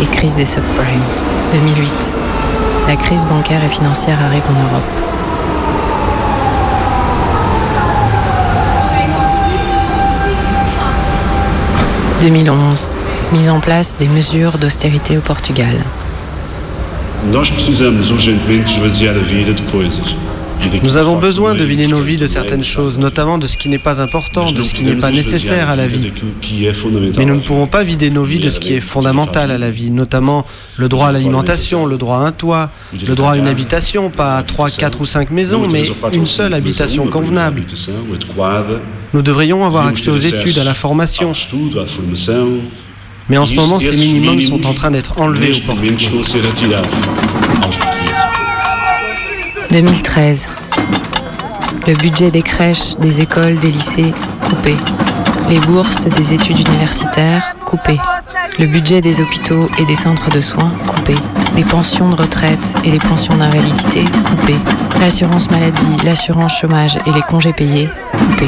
et 0.00 0.06
crise 0.06 0.36
des 0.36 0.46
subprimes. 0.46 1.00
2008, 1.52 1.92
la 2.86 2.96
crise 2.96 3.24
bancaire 3.24 3.62
et 3.64 3.68
financière 3.68 4.22
arrive 4.22 4.44
en 4.48 4.52
Europe. 4.52 5.07
«2011. 12.20 12.90
Mise 13.32 13.48
en 13.48 13.60
place 13.60 13.96
des 13.98 14.08
mesures 14.08 14.58
d'austérité 14.58 15.16
au 15.18 15.20
Portugal. 15.20 15.76
E 20.60 20.80
Nous 20.82 20.96
avons 20.96 21.16
besoin 21.16 21.54
de 21.54 21.62
vider 21.62 21.86
nos 21.86 22.00
vies 22.00 22.16
de 22.16 22.26
certaines 22.26 22.64
choses, 22.64 22.98
notamment 22.98 23.38
de 23.38 23.46
ce 23.46 23.56
qui 23.56 23.68
n'est 23.68 23.78
pas 23.78 24.00
important, 24.02 24.50
de 24.50 24.62
ce 24.62 24.74
qui 24.74 24.82
n'est 24.82 24.96
pas 24.96 25.12
nécessaire 25.12 25.70
à 25.70 25.76
la 25.76 25.86
vie. 25.86 26.10
Mais 27.16 27.24
nous 27.24 27.36
ne 27.36 27.40
pouvons 27.40 27.68
pas 27.68 27.84
vider 27.84 28.10
nos 28.10 28.24
vies 28.24 28.40
de 28.40 28.50
ce 28.50 28.58
qui 28.58 28.74
est 28.74 28.80
fondamental 28.80 29.52
à 29.52 29.58
la 29.58 29.70
vie, 29.70 29.90
notamment 29.90 30.44
le 30.76 30.88
droit 30.88 31.08
à 31.08 31.12
l'alimentation, 31.12 31.86
le 31.86 31.98
droit 31.98 32.18
à 32.18 32.20
un 32.20 32.32
toit, 32.32 32.70
le 32.92 33.14
droit 33.14 33.32
à 33.32 33.36
une 33.36 33.46
habitation, 33.46 34.10
pas 34.10 34.36
à 34.36 34.42
3, 34.42 34.70
4 34.70 35.00
ou 35.00 35.06
5 35.06 35.30
maisons, 35.30 35.68
mais 35.70 35.84
une 36.12 36.26
seule 36.26 36.54
habitation 36.54 37.06
convenable. 37.06 37.62
Nous 39.14 39.22
devrions 39.22 39.64
avoir 39.64 39.86
accès 39.86 40.10
aux 40.10 40.18
études, 40.18 40.58
à 40.58 40.64
la 40.64 40.74
formation, 40.74 41.32
mais 43.28 43.36
en 43.36 43.46
ce 43.46 43.54
moment, 43.54 43.78
ces 43.78 43.92
minimums 43.92 44.40
sont 44.40 44.66
en 44.66 44.74
train 44.74 44.90
d'être 44.90 45.20
enlevés 45.20 45.46
au 45.46 45.54
Neste 45.54 45.66
momento 45.66 46.10
Portugal. 46.10 46.18
estão 46.18 46.20
a 46.20 46.24
ser 46.24 46.40
retirados 46.46 46.88
aos 47.62 47.76
portugueses. 47.76 48.28
2013. 49.70 50.48
Le 51.86 51.94
budget 51.94 52.30
des 52.30 52.42
crèches, 52.42 52.96
des 53.00 53.20
écoles, 53.20 53.56
des 53.58 53.70
lycées, 53.70 54.12
coupé. 54.48 54.74
Les 55.48 55.58
bourses 55.60 56.04
des 56.06 56.34
études 56.34 56.58
universitaires, 56.58 57.54
coupé. 57.64 57.98
Le 58.58 58.66
budget 58.66 59.00
des 59.00 59.20
hôpitaux 59.20 59.68
et 59.78 59.84
des 59.84 59.96
centres 59.96 60.30
de 60.30 60.40
soins, 60.40 60.72
coupé. 60.86 61.14
Les 61.56 61.64
pensions 61.64 62.08
de 62.10 62.14
retraite 62.14 62.74
et 62.84 62.90
les 62.90 62.98
pensions 62.98 63.34
d'invalidité, 63.36 64.04
coupé. 64.26 64.54
L'assurance 65.00 65.50
maladie, 65.50 65.96
l'assurance 66.04 66.58
chômage 66.58 66.98
et 67.06 67.12
les 67.12 67.22
congés 67.22 67.52
payés, 67.52 67.88
coupé. 68.12 68.46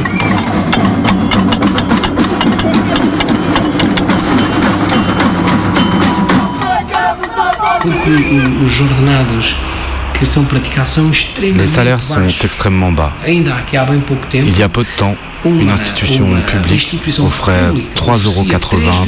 Les 10.20 11.66
salaires 11.66 12.02
sont 12.02 12.28
extrêmement 12.44 12.92
bas. 12.92 13.12
Il 13.26 14.58
y 14.58 14.62
a 14.62 14.68
peu 14.68 14.82
de 14.82 14.88
temps, 14.98 15.16
une 15.44 15.70
institution 15.70 16.26
publique 16.46 16.94
offrait 17.20 17.70
3,80 17.96 18.24
euros 18.26 18.44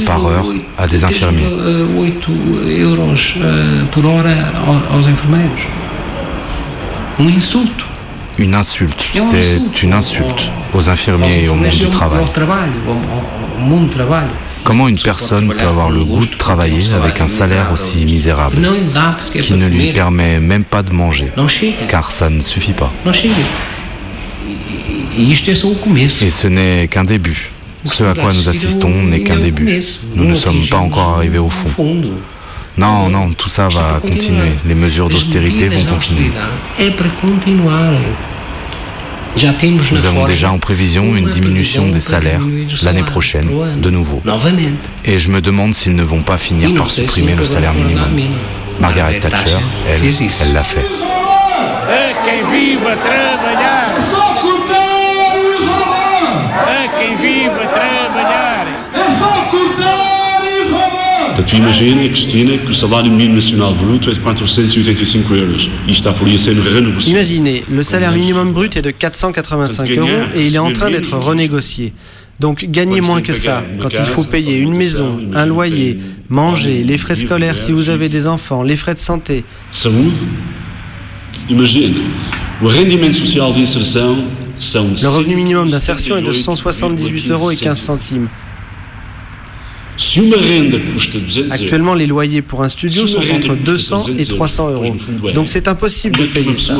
par 0.05 0.25
heure 0.25 0.45
à 0.77 0.87
des 0.87 1.03
infirmiers. 1.03 1.43
8 1.43 2.29
euros 2.81 3.13
eh, 3.13 3.93
enfermeiros. 5.05 5.51
Um. 7.19 7.29
Une 8.39 8.55
insulte, 8.55 9.05
c'est 9.13 9.83
une 9.83 9.93
insulte 9.93 10.49
aux 10.73 10.89
infirmiers 10.89 11.43
et 11.43 11.49
au 11.49 11.53
monde 11.53 11.69
du 11.69 11.89
travail. 11.89 12.25
Comment 14.63 14.87
une 14.87 14.99
personne 14.99 15.53
peut 15.53 15.67
avoir 15.67 15.89
le 15.89 16.03
goût 16.03 16.25
de 16.25 16.35
travailler 16.35 16.83
avec 16.93 17.21
un 17.21 17.27
salaire 17.27 17.71
aussi 17.73 18.05
misérable, 18.05 18.57
qui 19.31 19.53
ne 19.53 19.67
lui 19.67 19.91
permet 19.91 20.39
même 20.39 20.63
pas 20.63 20.83
de 20.83 20.93
manger, 20.93 21.31
car 21.89 22.11
ça 22.11 22.29
ne 22.29 22.41
suffit 22.41 22.73
pas. 22.73 22.91
Et 25.17 26.29
ce 26.29 26.47
n'est 26.47 26.87
qu'un 26.87 27.03
début. 27.03 27.51
Ce 27.85 28.03
à 28.03 28.13
quoi 28.13 28.31
nous 28.33 28.47
assistons 28.47 29.03
n'est 29.03 29.23
qu'un 29.23 29.37
début. 29.37 29.81
Nous 30.15 30.25
ne 30.25 30.35
sommes 30.35 30.65
pas 30.67 30.77
encore 30.77 31.09
arrivés 31.17 31.39
au 31.39 31.49
fond. 31.49 31.69
Non, 32.75 33.09
non, 33.09 33.31
tout 33.33 33.49
ça 33.49 33.67
va 33.67 33.99
continuer. 34.01 34.53
Les 34.65 34.73
mesures 34.73 35.09
d'austérité 35.09 35.67
vont 35.67 35.83
continuer. 35.85 36.31
É 36.79 36.89
para 36.89 37.09
continuar. 37.21 37.93
Já 37.95 38.11
temos 38.13 39.21
na 39.21 39.22
Nous 39.35 40.05
avons 40.05 40.25
déjà 40.25 40.51
en 40.51 40.59
prévision 40.59 41.15
une 41.15 41.29
diminution 41.29 41.89
des 41.89 41.99
salaires 41.99 42.41
l'année 42.83 43.03
prochaine, 43.03 43.49
de 43.77 43.89
nouveau. 43.89 44.21
Et 45.05 45.17
je 45.17 45.29
me 45.29 45.41
demande 45.41 45.73
s'ils 45.73 45.95
ne 45.95 46.03
vont 46.03 46.21
pas 46.21 46.37
finir 46.37 46.73
par 46.75 46.91
supprimer 46.91 47.35
le 47.35 47.45
salaire 47.45 47.73
minimum. 47.73 48.09
Margaret 48.79 49.19
Thatcher, 49.19 49.57
elle, 49.87 50.01
elle 50.03 50.53
l'a 50.53 50.63
fait. 50.63 50.85
A 56.65 56.87
quem 56.97 57.17
vive 57.17 57.51
é 64.09 64.13
de 64.13 64.19
485 64.19 65.33
euros. 65.33 65.69
E 65.87 65.91
está 65.91 66.13
por 66.13 66.27
aí 66.27 66.35
a 66.35 66.39
ser 66.39 66.53
renegociado. 66.53 67.09
Imaginez, 67.09 67.63
le 67.69 67.83
salaire 67.83 68.13
minimum 68.13 68.51
brut 68.51 68.77
est 68.77 68.81
de 68.81 68.91
485 68.91 69.89
euros 69.97 70.07
et 70.35 70.43
il 70.43 70.55
est 70.55 70.59
en 70.59 70.71
train 70.71 70.91
d'être 70.91 71.17
renégocié. 71.17 71.93
Donc 72.39 72.65
gagnez 72.65 73.01
moins 73.01 73.21
que 73.21 73.33
ça 73.33 73.63
quand 73.79 73.89
il 73.89 74.05
faut 74.05 74.23
payer 74.23 74.57
une 74.57 74.75
maison, 74.75 75.19
un 75.33 75.45
loyer, 75.45 75.99
manger, 76.29 76.83
les 76.83 76.97
frais 76.97 77.15
scolaires 77.15 77.57
si 77.57 77.71
vous 77.71 77.89
avez 77.89 78.09
des 78.09 78.27
enfants, 78.27 78.63
les 78.63 78.75
frais 78.75 78.93
de 78.93 78.99
santé. 78.99 79.43
Le 85.01 85.07
revenu 85.09 85.35
minimum 85.35 85.69
d'insertion 85.69 86.17
est 86.17 86.21
de 86.21 86.33
178 86.33 87.31
euros 87.31 87.51
et 87.51 87.55
15 87.55 87.79
centimes. 87.79 88.27
Se 89.95 90.19
uma 90.19 90.37
renda 90.37 90.79
custa 90.79 91.19
200 91.19 91.39
euros, 91.41 91.51
Actuellement, 91.51 91.93
les 91.93 92.07
loyers 92.07 92.41
pour 92.41 92.63
un 92.63 92.69
studio 92.69 93.05
sont 93.05 93.21
entre 93.31 93.55
200 93.55 94.07
et 94.17 94.25
300 94.25 94.71
euros. 94.71 94.95
Donc 95.33 95.49
c'est 95.49 95.67
impossible 95.67 96.17
de 96.19 96.25
payer 96.25 96.55
ça. 96.55 96.75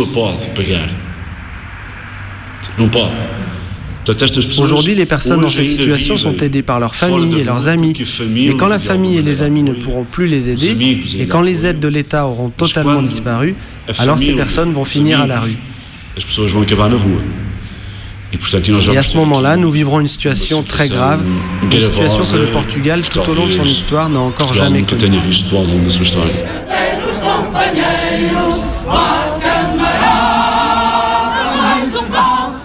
Aujourd'hui, 4.57 4.95
les 4.95 5.05
personnes 5.05 5.41
dans 5.41 5.49
cette 5.49 5.69
situation 5.69 6.17
sont 6.17 6.37
aidées 6.37 6.63
par 6.63 6.79
leur 6.79 6.95
fora 6.95 7.11
famille 7.11 7.35
da 7.35 7.41
et 7.41 7.43
leurs 7.43 7.67
amis. 7.67 7.93
Et 8.35 8.55
quand 8.55 8.67
la 8.67 8.79
famille 8.79 9.17
et 9.17 9.21
les 9.21 9.43
amis 9.43 9.63
ne 9.63 9.73
pourront 9.73 10.05
plus 10.05 10.27
les 10.27 10.49
aider, 10.49 10.75
et 11.19 11.27
quand 11.27 11.41
les 11.41 11.65
aides 11.65 11.79
de 11.79 11.87
l'État 11.87 12.27
auront 12.27 12.49
totalement 12.49 13.01
disparu, 13.01 13.55
alors 13.99 14.17
ces 14.17 14.33
personnes 14.33 14.73
vont 14.73 14.85
finir 14.85 15.21
à 15.21 15.27
la 15.27 15.39
rue. 15.39 15.57
Et 18.91 18.97
à 18.97 19.03
ce 19.03 19.15
moment-là, 19.17 19.57
nous 19.57 19.71
vivrons 19.71 19.99
une 19.99 20.07
situation 20.07 20.63
très 20.63 20.89
grave, 20.89 21.23
une 21.61 21.71
situation 21.71 22.23
que 22.23 22.37
le 22.37 22.47
Portugal, 22.47 23.01
tout 23.09 23.19
au 23.29 23.33
long 23.33 23.45
de 23.45 23.51
son 23.51 23.63
histoire, 23.63 24.09
n'a 24.09 24.19
encore 24.19 24.47
Portugal 24.47 24.69
jamais 24.69 24.83
connue. 24.83 25.21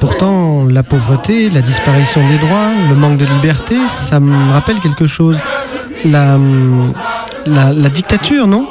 Pourtant, 0.00 0.64
la 0.64 0.82
pauvreté, 0.82 1.50
la 1.50 1.60
disparition 1.60 2.26
des 2.28 2.38
droits, 2.38 2.70
le 2.88 2.94
manque 2.94 3.18
de 3.18 3.26
liberté, 3.26 3.76
ça 3.88 4.20
me 4.20 4.52
rappelle 4.52 4.80
quelque 4.80 5.06
chose. 5.06 5.36
La, 6.04 6.38
la, 7.46 7.72
la 7.72 7.88
dictature, 7.88 8.46
non? 8.46 8.66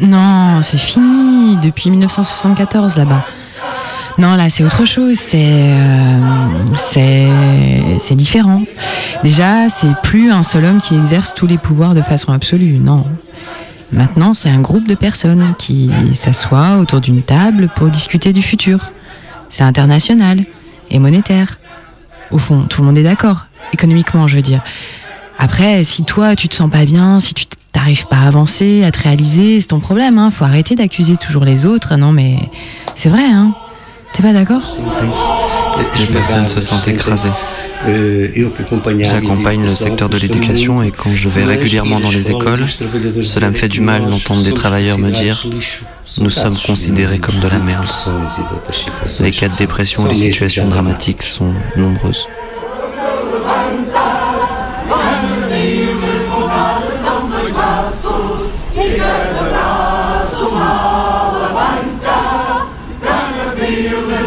Non, 0.00 0.60
c'est 0.62 0.78
fini 0.78 1.56
depuis 1.62 1.90
1974 1.90 2.96
là-bas. 2.96 3.24
Non, 4.22 4.36
là, 4.36 4.48
c'est 4.48 4.62
autre 4.62 4.84
chose. 4.84 5.18
C'est 5.18 5.42
euh, 5.42 6.18
c'est 6.76 7.26
c'est 7.98 8.14
différent. 8.14 8.62
Déjà, 9.24 9.68
c'est 9.68 9.96
plus 10.04 10.30
un 10.30 10.44
seul 10.44 10.64
homme 10.64 10.80
qui 10.80 10.94
exerce 10.94 11.34
tous 11.34 11.48
les 11.48 11.58
pouvoirs 11.58 11.92
de 11.94 12.02
façon 12.02 12.32
absolue. 12.32 12.78
Non. 12.78 13.02
Maintenant, 13.90 14.32
c'est 14.32 14.48
un 14.48 14.60
groupe 14.60 14.86
de 14.86 14.94
personnes 14.94 15.54
qui 15.58 15.90
s'assoient 16.14 16.78
autour 16.78 17.00
d'une 17.00 17.20
table 17.20 17.68
pour 17.74 17.88
discuter 17.88 18.32
du 18.32 18.42
futur. 18.42 18.92
C'est 19.48 19.64
international 19.64 20.44
et 20.92 21.00
monétaire. 21.00 21.58
Au 22.30 22.38
fond, 22.38 22.66
tout 22.70 22.80
le 22.80 22.86
monde 22.86 22.98
est 22.98 23.02
d'accord, 23.02 23.46
économiquement, 23.72 24.28
je 24.28 24.36
veux 24.36 24.42
dire. 24.42 24.62
Après, 25.36 25.82
si 25.82 26.04
toi, 26.04 26.36
tu 26.36 26.46
te 26.46 26.54
sens 26.54 26.70
pas 26.70 26.84
bien, 26.84 27.18
si 27.18 27.34
tu 27.34 27.46
t'arrives 27.72 28.06
pas 28.06 28.18
à 28.18 28.28
avancer, 28.28 28.84
à 28.84 28.92
te 28.92 29.02
réaliser, 29.02 29.58
c'est 29.58 29.66
ton 29.66 29.80
problème. 29.80 30.16
Hein. 30.16 30.30
Faut 30.30 30.44
arrêter 30.44 30.76
d'accuser 30.76 31.16
toujours 31.16 31.44
les 31.44 31.66
autres. 31.66 31.96
Non, 31.96 32.12
mais 32.12 32.36
c'est 32.94 33.08
vrai, 33.08 33.24
hein. 33.24 33.52
T'es 34.12 34.22
pas 34.22 34.32
d'accord 34.32 34.76
Les 35.98 36.06
personnes 36.06 36.48
se 36.48 36.60
sentent 36.60 36.88
écrasées. 36.88 37.30
J'accompagne 39.00 39.64
le 39.64 39.70
secteur 39.70 40.08
de 40.08 40.16
l'éducation 40.18 40.82
et 40.82 40.90
quand 40.92 41.10
je 41.14 41.28
vais 41.28 41.44
régulièrement 41.44 41.98
dans 41.98 42.10
les 42.10 42.30
écoles, 42.30 42.64
cela 43.24 43.50
me 43.50 43.54
fait 43.54 43.68
du 43.68 43.80
mal 43.80 44.08
d'entendre 44.08 44.42
des 44.42 44.52
travailleurs 44.52 44.98
me 44.98 45.10
dire 45.10 45.44
nous 46.20 46.30
sommes 46.30 46.56
considérés 46.56 47.18
comme 47.18 47.38
de 47.40 47.48
la 47.48 47.58
merde. 47.58 47.88
Les 49.20 49.30
cas 49.30 49.48
de 49.48 49.56
dépression 49.56 50.06
et 50.06 50.10
les 50.10 50.16
situations 50.16 50.68
dramatiques 50.68 51.22
sont 51.22 51.52
nombreuses. 51.76 52.28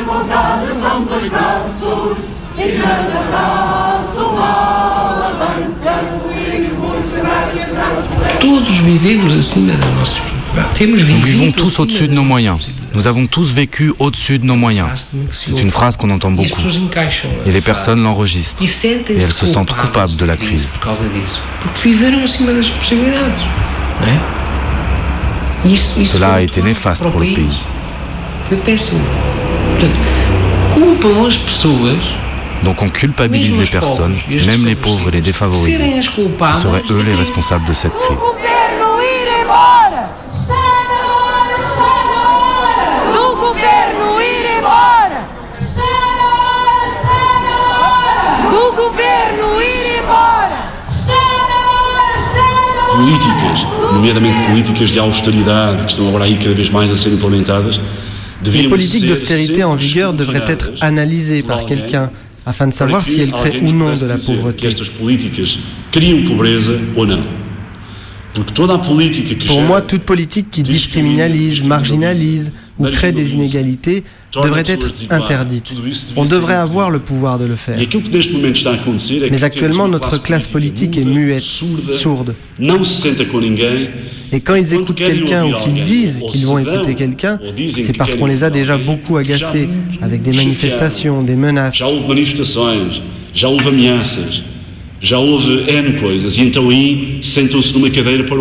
Fio 0.05 0.13
levantado 0.13 0.67
são 0.79 1.03
dois 1.03 1.29
braços 1.29 2.27
e 2.57 2.79
cada 2.79 3.23
braço 3.29 4.21
uma 4.21 5.15
alavanca. 5.15 6.05
Todos 8.39 8.77
vivemos 8.77 9.33
acima 9.33 9.73
das 9.73 9.93
nossas 9.95 10.19
possibilidades. 10.19 10.35
Temos 10.75 11.01
Nous 11.01 11.19
vivons 11.19 11.51
tous 11.51 11.79
au-dessus 11.79 12.07
de 12.07 12.13
nos 12.13 12.23
moyens. 12.23 12.69
Nous 12.93 13.07
avons 13.07 13.25
tous 13.25 13.51
vécu 13.51 13.93
au-dessus 13.99 14.39
de 14.39 14.45
nos 14.45 14.55
moyens. 14.55 15.07
C'est 15.31 15.59
une 15.59 15.71
phrase 15.71 15.97
qu'on 15.97 16.09
entend 16.11 16.31
beaucoup. 16.31 16.61
Et 17.45 17.51
les 17.51 17.61
personnes 17.61 18.03
l'enregistrent. 18.03 18.63
Et 18.63 18.67
elles 19.09 19.21
se 19.21 19.45
sentent 19.47 19.73
coupables 19.73 20.15
de 20.15 20.25
la 20.25 20.37
crise. 20.37 20.69
Cela 26.05 26.33
a 26.35 26.41
été 26.41 26.61
néfaste 26.61 27.03
pour 27.03 27.19
le 27.19 27.33
pays. 27.33 27.59
Foi 29.79 29.89
péssimo. 29.89 29.95
Portanto, 30.73 30.73
culpam 30.73 31.27
as 31.27 31.37
pessoas 31.37 32.03
Donc 32.63 32.81
on 32.81 32.89
culpabilise 32.89 33.51
Mesmo 33.51 33.61
les 33.61 33.69
os 33.69 33.69
pobres 33.69 33.87
personnes, 33.87 34.17
e 34.29 34.39
as 34.39 34.45
même 34.47 34.65
les 34.65 34.75
pauvres 34.75 35.09
et 35.09 35.11
les 35.11 35.21
défavorisés. 35.21 35.77
serem 35.77 35.99
as 35.99 36.05
Ce 36.05 36.09
culpadas 36.09 36.61
seraient 36.61 36.83
eux 36.89 37.03
les 37.03 37.15
responsables 37.15 37.65
de 37.67 37.73
cette 37.73 37.93
crise. 37.93 38.17
governo 38.17 38.87
ir 39.03 39.27
embora! 39.41 40.09
Está 40.31 40.65
na 40.89 40.99
hora, 41.13 41.53
está 41.59 41.91
na 42.11 42.21
hora! 42.39 42.85
Do 43.13 43.35
governo 43.37 44.05
ir 44.19 44.45
embora! 44.57 45.19
Está 45.59 45.93
na 46.17 46.27
hora, 46.41 46.85
está 46.95 47.21
na 47.45 47.55
hora! 47.69 48.49
Do 48.55 48.65
governo 48.83 49.47
ir 49.61 49.85
embora! 50.01 50.57
Está 50.89 51.21
na 51.51 51.59
hora, 51.69 52.15
está 52.17 52.47
na 52.71 52.83
hora! 52.87 52.97
Políticas, 52.97 53.67
nomeadamente 53.93 54.39
políticas 54.47 54.89
de 54.89 54.97
austeridade, 54.99 55.83
que 55.83 55.91
estão 55.91 56.07
agora 56.07 56.23
aí 56.23 56.37
cada 56.37 56.55
vez 56.55 56.69
mais 56.71 56.89
a 56.89 56.95
ser 56.95 57.09
implementadas, 57.09 57.79
Les 58.51 58.69
politiques 58.69 59.07
d'austérité 59.07 59.63
en 59.63 59.75
vigueur 59.75 60.13
devraient 60.13 60.45
être 60.47 60.71
analysées 60.81 61.43
par 61.43 61.65
quelqu'un 61.65 62.11
afin 62.45 62.67
de 62.67 62.73
savoir 62.73 63.03
si 63.03 63.21
elles 63.21 63.31
créent 63.31 63.61
ou 63.61 63.71
non 63.71 63.95
de 63.95 64.05
la 64.05 64.17
pauvreté. 64.17 64.69
Pour 69.47 69.61
moi, 69.61 69.81
toute 69.81 70.03
politique 70.03 70.51
qui 70.51 70.63
discriminalise, 70.63 71.63
marginalise 71.63 72.51
ou 72.77 72.85
crée 72.87 73.11
des 73.11 73.33
inégalités 73.33 74.03
devrait 74.33 74.63
être 74.67 74.91
interdite. 75.09 75.73
On 76.15 76.25
devrait 76.25 76.55
avoir 76.55 76.89
le 76.89 76.99
pouvoir 76.99 77.39
de 77.39 77.45
le 77.45 77.55
faire. 77.55 77.77
Mais 79.31 79.43
actuellement, 79.43 79.87
notre 79.87 80.21
classe 80.21 80.47
politique 80.47 80.97
est 80.97 81.05
muette, 81.05 81.41
sourde. 81.41 82.35
Et 84.31 84.39
quand 84.41 84.55
ils 84.55 84.73
écoutent 84.73 84.95
quelqu'un 84.95 85.45
ou 85.45 85.53
qu'ils 85.61 85.83
disent 85.85 86.19
qu'ils 86.31 86.45
vont 86.45 86.59
écouter 86.59 86.95
quelqu'un, 86.95 87.39
c'est 87.69 87.95
parce 87.97 88.15
qu'on 88.15 88.25
les 88.25 88.43
a 88.43 88.49
déjà 88.49 88.77
beaucoup 88.77 89.17
agacés 89.17 89.69
avec 90.01 90.21
des 90.21 90.33
manifestations, 90.33 91.21
des 91.23 91.35
menaces. 91.35 91.81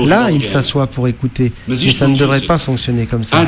Là, 0.07 0.31
ils 0.31 0.35
alguém. 0.35 0.42
s'assoient 0.42 0.87
pour 0.87 1.09
écouter. 1.09 1.53
Mais 1.68 1.77
ça 1.77 2.09
ne 2.09 2.16
devrait 2.16 2.40
pas 2.40 2.59
fonctionner 2.59 3.07
comme 3.07 3.24
ça. 3.24 3.46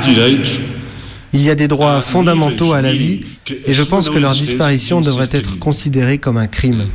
Il 1.32 1.42
y 1.42 1.50
a 1.50 1.54
des 1.54 1.68
droits 1.68 2.00
fondamentaux 2.02 2.72
à 2.72 2.80
la 2.80 2.92
vie 2.92 3.20
et 3.66 3.72
je 3.72 3.82
pense 3.82 4.08
que 4.08 4.18
leur 4.18 4.32
disparition 4.32 5.00
devrait 5.00 5.28
être 5.32 5.58
considérée 5.58 6.18
comme 6.18 6.36
un 6.36 6.46
crime. 6.46 6.86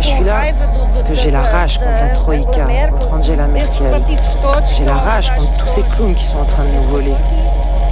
Je 0.00 0.06
suis 0.06 0.24
là 0.24 0.42
Parce 0.90 1.02
que 1.02 1.14
j'ai 1.14 1.30
la 1.30 1.42
rage 1.42 1.78
contre 1.78 2.00
la 2.00 2.10
Troïka, 2.10 2.66
contre 2.90 3.12
Angela 3.12 3.46
Merkel. 3.46 4.00
J'ai 4.76 4.84
la 4.84 4.94
rage 4.94 5.32
contre 5.36 5.56
tous 5.58 5.68
ces 5.68 5.82
clowns 5.82 6.14
qui 6.14 6.24
sont 6.24 6.38
en 6.38 6.44
train 6.44 6.64
de 6.64 6.70
nous 6.70 6.82
voler. 6.84 7.14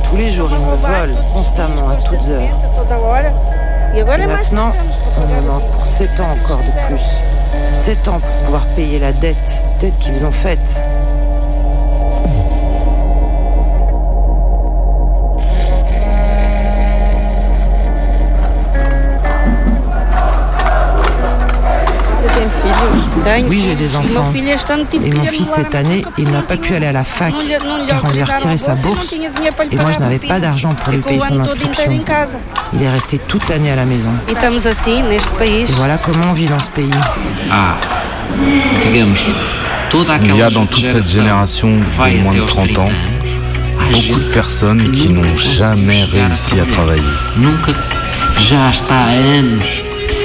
Tous 0.05 0.17
les 0.17 0.31
jours, 0.31 0.49
ils 0.53 0.59
me 0.59 0.77
volent, 0.77 1.21
constamment, 1.33 1.89
à 1.89 1.97
toutes 1.97 2.29
heures. 2.29 2.43
Et 3.95 4.05
maintenant, 4.05 4.71
on 5.19 5.27
me 5.27 5.41
manque 5.49 5.69
pour 5.73 5.85
7 5.85 6.21
ans 6.21 6.31
encore 6.31 6.59
de 6.59 6.87
plus. 6.87 7.21
7 7.71 8.09
ans 8.09 8.21
pour 8.21 8.31
pouvoir 8.45 8.67
payer 8.77 9.01
la 9.01 9.13
dette, 9.13 9.63
dette 9.81 9.99
qu'ils 9.99 10.25
ont 10.25 10.31
faite. 10.31 10.85
Oui, 23.49 23.63
j'ai 23.65 23.75
des 23.75 23.97
enfants. 23.97 24.33
Et 24.35 25.11
mon 25.11 25.25
fils, 25.25 25.51
cette 25.55 25.75
année, 25.75 26.05
il 26.19 26.31
n'a 26.31 26.43
pas 26.43 26.57
pu 26.57 26.75
aller 26.75 26.87
à 26.87 26.93
la 26.93 27.05
fac 27.05 27.33
car 27.89 28.03
on 28.05 28.13
lui 28.13 28.23
a 28.23 28.25
retiré 28.25 28.57
sa 28.57 28.75
bourse. 28.75 29.13
Et 29.13 29.77
moi, 29.77 29.93
je 29.93 29.99
n'avais 29.99 30.19
pas 30.19 30.41
d'argent 30.41 30.71
pour 30.71 30.93
lui 30.93 31.01
payer 31.01 31.21
son 31.21 31.41
inscription. 31.41 32.01
Il 32.73 32.83
est 32.83 32.91
resté 32.91 33.19
toute 33.19 33.49
l'année 33.49 33.71
à 33.73 33.77
la 33.77 33.85
maison. 33.85 34.11
Et 34.29 35.65
voilà 35.77 35.99
comment 35.99 36.31
on 36.31 36.33
vit 36.33 36.47
dans 36.47 36.59
ce 36.59 36.71
pays. 36.71 36.91
Ah, 37.51 37.77
Il 40.23 40.37
y 40.37 40.43
a 40.43 40.51
dans 40.51 40.67
toute 40.67 40.87
cette 40.87 41.09
génération 41.09 41.69
de 41.79 42.23
moins 42.23 42.33
de 42.33 42.41
aos 42.41 42.47
30 42.47 42.79
ans 42.79 42.87
30 42.87 43.17
beaucoup 43.93 44.21
de 44.21 44.33
personnes 44.33 44.91
qui 44.93 45.09
n'ont 45.11 45.37
jamais 45.37 46.05
réussi 46.05 46.59
à 46.61 46.65
travailler. 46.65 47.03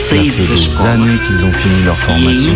Ça 0.01 0.15
fait 0.15 0.23
des 0.23 0.85
années 0.85 1.17
qu'ils 1.25 1.45
ont 1.45 1.53
fini 1.53 1.83
leur 1.83 1.97
formation 1.97 2.53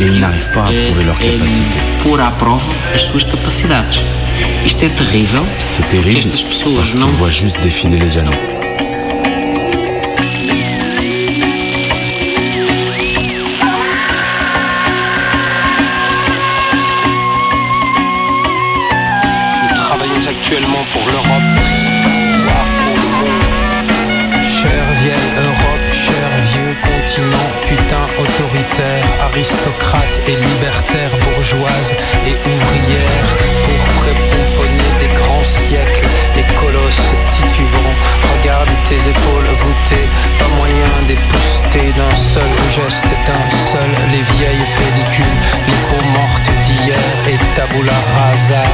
et 0.00 0.02
ils 0.02 0.20
n'arrivent 0.20 0.50
pas 0.52 0.64
à 0.64 0.72
prouver 0.72 1.04
leur 1.04 1.18
capacité. 1.18 1.78
pôr 2.02 2.20
à 2.20 2.30
prova 2.32 2.70
as 2.94 2.98
suas 2.98 3.24
capacidades. 3.24 3.96
Isto 4.66 4.84
é 4.84 4.88
terrível. 4.88 5.42
C'est 5.58 5.86
terrible 5.88 6.18
estas 6.18 6.42
pessoas 6.42 6.76
parce 6.76 6.92
qu'ils 6.94 7.16
voient 7.20 7.30
juste 7.30 7.60
défiler 7.60 7.98
les 7.98 8.18
années. 8.18 8.30
Nous 19.62 19.74
travaillons 19.86 20.26
actuellement 20.28 20.84
pour 20.92 21.04
l'Europe, 21.12 21.42
aristocrate 29.32 30.20
et 30.28 30.36
libertaire, 30.36 31.10
bourgeoise 31.24 31.94
et 32.26 32.36
ouvrière, 32.36 33.26
pour 33.64 33.80
prépomponner 34.02 34.90
des 35.00 35.12
grands 35.18 35.44
siècles 35.44 36.06
et 36.36 36.44
colosses 36.60 37.08
titubants. 37.34 37.96
Regarde 38.36 38.68
tes 38.88 39.00
épaules 39.08 39.52
voûtées, 39.56 40.08
pas 40.38 40.52
moyen 40.56 40.92
d'épousseter 41.08 41.92
d'un 41.96 42.14
seul 42.32 42.52
geste, 42.76 43.12
d'un 43.26 43.46
seul 43.72 43.90
les 44.12 44.24
vieilles 44.36 44.68
pellicules, 44.76 45.38
les 45.66 45.80
peaux 45.88 46.06
d'hier 46.72 46.98
et 47.28 47.38
tabula 47.56 47.92
rasa. 48.14 48.64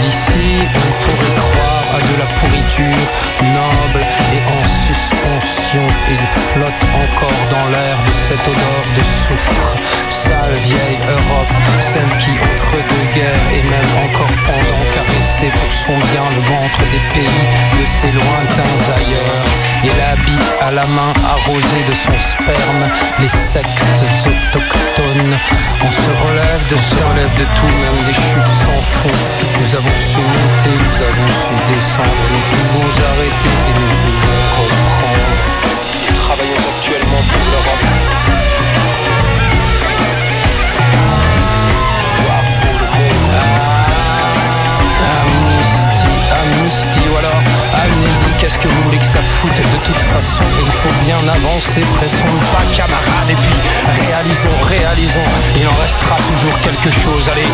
D'ici, 0.00 0.68
on 0.74 0.90
pourrait 1.02 1.36
croire 1.36 1.86
à 1.96 2.00
de 2.00 2.14
la 2.18 2.28
pourriture 2.38 3.06
noble 3.42 4.02
et 4.34 4.42
en 4.56 4.64
suspension. 4.86 5.84
Il 6.08 6.24
flotte 6.52 6.82
encore 7.04 7.42
dans 7.50 7.66
l'air 7.70 7.96
de 8.06 8.14
cette 8.26 8.46
odeur 8.46 8.84
de 8.96 9.02
soufre. 9.02 9.72
Sale 10.10 10.56
vieille 10.64 11.00
Europe, 11.08 11.54
celle 11.80 12.12
qui 12.22 12.30
entre 12.30 12.76
deux 12.90 13.06
guerres 13.16 13.48
et 13.56 13.62
même 13.62 13.92
encore 14.06 14.36
pendant 14.46 14.82
caressait 14.94 15.52
pour 15.58 15.72
son 15.84 15.98
bien 16.12 16.26
le 16.36 16.42
ventre 16.52 16.80
des 16.92 17.04
pays 17.14 17.44
de 17.78 17.84
ses 17.98 18.12
lointains 18.12 18.78
ailleurs. 18.96 19.46
Et 19.84 19.88
elle 19.88 20.04
habite 20.14 20.54
à 20.60 20.70
la 20.70 20.86
main 20.86 21.12
arrosée 21.26 21.84
de 21.88 21.94
son 22.04 22.16
sperme 22.32 22.84
les 23.20 23.28
sexes 23.28 24.26
autochtones. 24.26 25.34
On 25.82 25.90
se 25.90 26.12
relève 26.24 26.64
de 26.70 26.76
se 26.76 27.00
de 27.36 27.44
tout, 27.56 27.66
même 27.66 28.04
des 28.06 28.14
chutes 28.14 28.54
sans 28.64 28.82
fond. 28.98 29.16
Nous 29.60 29.74
avons 29.74 29.96
su 30.08 30.16
monter, 30.16 30.74
nous 30.76 30.98
avons 31.08 31.28
su 31.28 31.72
descendre, 31.72 32.24
nous 32.32 32.44
pouvons 32.50 32.88
arrêter 33.10 33.52
et 33.68 33.74
nous 33.80 33.94
pouvons 34.02 34.42
reprendre. 34.58 35.32
Travaillons 36.24 36.62
actuellement 36.72 37.22
pour 37.30 37.44
l'Europe. 37.50 38.41
Qu'est-ce 48.42 48.58
que 48.58 48.66
vous 48.66 48.82
voulez 48.82 48.98
que 48.98 49.04
ça 49.04 49.22
foute 49.22 49.54
De 49.54 49.86
toute 49.86 50.02
façon, 50.10 50.42
il 50.58 50.72
faut 50.72 51.04
bien 51.04 51.16
avancer, 51.28 51.80
pressons 51.94 52.26
le 52.26 52.44
pas 52.50 52.64
camarades 52.74 53.30
et 53.30 53.36
puis 53.36 53.54
réalisons, 54.02 54.58
réalisons, 54.66 55.30
il 55.56 55.68
en 55.68 55.74
restera 55.80 56.16
toujours 56.16 56.58
quelque 56.58 56.90
chose, 56.90 57.28
allez 57.30 57.46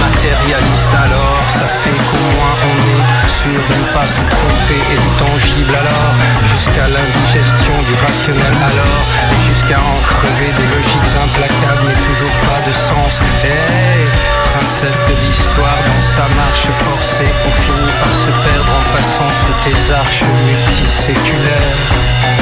Matérialiste 0.00 0.94
alors, 0.94 1.44
ça 1.50 1.66
fait 1.82 2.00
qu'au 2.08 2.24
moins 2.36 2.56
on 2.70 2.76
est 2.92 3.04
sûr 3.28 3.60
de 3.60 3.74
ne 3.82 3.88
pas 3.92 4.06
se 4.06 4.22
tromper 4.22 4.80
et 4.94 5.00
tangible 5.18 5.74
alors. 5.74 6.14
Jusqu'à 6.52 6.86
l'indigestion 6.88 7.74
du 7.88 7.94
rationnel 7.98 8.56
alors. 8.70 9.04
Jusqu'à 9.46 9.80
en 9.80 9.98
crever 10.06 10.50
des 10.56 10.68
logiques 10.72 11.12
implacables 11.16 11.84
mais 11.86 11.98
toujours 12.06 12.36
pas 12.48 12.60
de 12.66 12.72
sens. 12.72 13.20
Hey 13.44 14.32
princesse 14.52 15.00
de 15.08 15.14
l'histoire 15.26 15.80
dans 15.88 16.04
sa 16.14 16.28
marche 16.36 16.68
forcée 16.84 17.30
On 17.46 17.52
finit 17.62 17.92
par 18.00 18.14
se 18.14 18.30
perdre 18.44 18.72
en 18.78 18.84
passant 18.92 19.30
sous 19.40 19.54
tes 19.64 19.92
arches 19.92 20.24
multiséculaires 20.46 22.41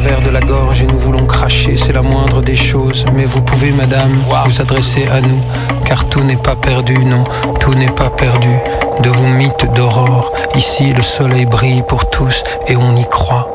travers 0.00 0.22
de 0.22 0.30
la 0.30 0.40
gorge 0.40 0.82
et 0.82 0.86
nous 0.88 0.98
voulons 0.98 1.24
cracher, 1.24 1.76
c'est 1.76 1.92
la 1.92 2.02
moindre 2.02 2.42
des 2.42 2.56
choses. 2.56 3.04
Mais 3.14 3.26
vous 3.26 3.42
pouvez, 3.42 3.70
madame, 3.70 4.24
vous 4.44 4.60
adresser 4.60 5.06
à 5.06 5.20
nous, 5.20 5.40
car 5.86 6.08
tout 6.08 6.24
n'est 6.24 6.42
pas 6.48 6.56
perdu, 6.56 6.96
non, 7.04 7.22
tout 7.60 7.74
n'est 7.74 7.94
pas 8.02 8.10
perdu. 8.10 8.54
De 9.04 9.08
vos 9.08 9.28
mythes 9.28 9.72
d'aurore, 9.72 10.32
ici 10.56 10.92
le 10.92 11.02
soleil 11.04 11.46
brille 11.46 11.84
pour 11.86 12.10
tous 12.10 12.42
et 12.66 12.74
on 12.76 12.96
y 12.96 13.06
croit. 13.08 13.46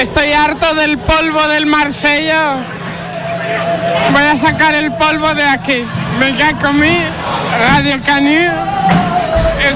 Estoy 0.00 0.30
harto 0.32 0.76
del 0.76 0.98
polvo 0.98 1.42
del 1.48 1.66
Marsella. 1.66 2.58
Voy 4.12 4.26
a 4.32 4.36
sacar 4.36 4.76
el 4.76 4.92
polvo 4.92 5.34
de 5.34 5.42
aquí. 5.42 5.84
Venga 6.20 6.52
conmigo. 6.62 7.10
Radio 7.68 7.96
Canu. 8.06 8.75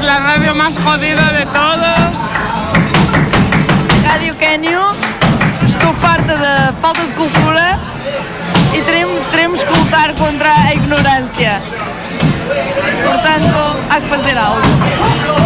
Es 0.00 0.06
la 0.06 0.18
radio 0.18 0.54
más 0.54 0.78
jodida 0.78 1.30
de 1.30 1.44
todos. 1.44 2.12
Rádio 4.02 4.34
Canyon, 4.38 4.96
estou 5.66 5.92
farta 5.92 6.38
da 6.38 6.72
falta 6.80 7.02
de 7.02 7.12
cultura 7.12 7.78
e 8.72 8.80
teremos, 8.80 9.20
teremos 9.30 9.62
que 9.62 9.70
lutar 9.78 10.14
contra 10.14 10.50
a 10.68 10.72
ignorância. 10.72 11.60
Portanto, 13.04 13.76
há 13.90 14.00
que 14.00 14.08
fazer 14.08 14.38
algo. 14.38 15.39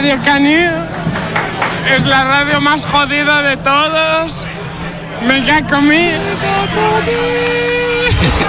Radio 0.00 0.16
Canu. 0.24 0.48
Es 1.94 2.06
la 2.06 2.24
radio 2.24 2.58
más 2.58 2.86
jodida 2.86 3.42
de 3.42 3.54
todos. 3.58 4.32
Venga 5.28 5.60
conmigo. 5.68 6.16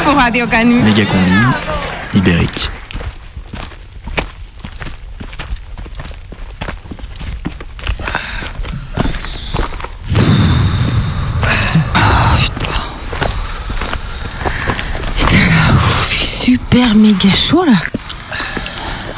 Pour 0.06 0.16
Radio 0.16 0.48
Canu. 0.48 0.82
Méga 0.82 1.04
combi, 1.06 1.32
ibérique. 2.14 2.70
Super 16.46 16.96
méga 16.96 17.30
chaud 17.34 17.66
là. 17.66 17.91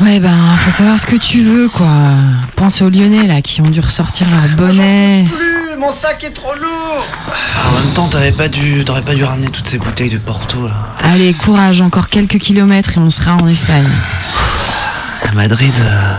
Ouais, 0.03 0.19
ben, 0.19 0.35
faut 0.57 0.71
savoir 0.71 0.99
ce 0.99 1.05
que 1.05 1.15
tu 1.15 1.41
veux, 1.41 1.69
quoi. 1.69 1.87
Pense 2.55 2.81
aux 2.81 2.89
Lyonnais, 2.89 3.25
là, 3.27 3.41
qui 3.41 3.61
ont 3.61 3.69
dû 3.69 3.79
ressortir 3.79 4.27
leur 4.29 4.47
bonnet. 4.57 5.23
mon 5.79 5.91
sac 5.93 6.23
est 6.23 6.31
trop 6.31 6.53
lourd 6.55 7.07
En 7.69 7.71
même 7.79 7.93
temps, 7.93 8.07
t'avais 8.09 8.31
pas 8.31 8.47
dû, 8.49 8.83
t'aurais 8.85 9.01
pas 9.01 9.15
dû 9.15 9.23
ramener 9.23 9.47
toutes 9.49 9.67
ces 9.67 9.77
bouteilles 9.77 10.09
de 10.09 10.17
Porto 10.17 10.67
là. 10.67 10.91
Allez, 11.01 11.33
courage, 11.33 11.79
encore 11.81 12.09
quelques 12.09 12.37
kilomètres 12.39 12.97
et 12.97 12.99
on 12.99 13.09
sera 13.09 13.35
en 13.35 13.47
Espagne. 13.47 13.87
À 15.29 15.31
Madrid, 15.33 15.73
euh, 15.79 16.15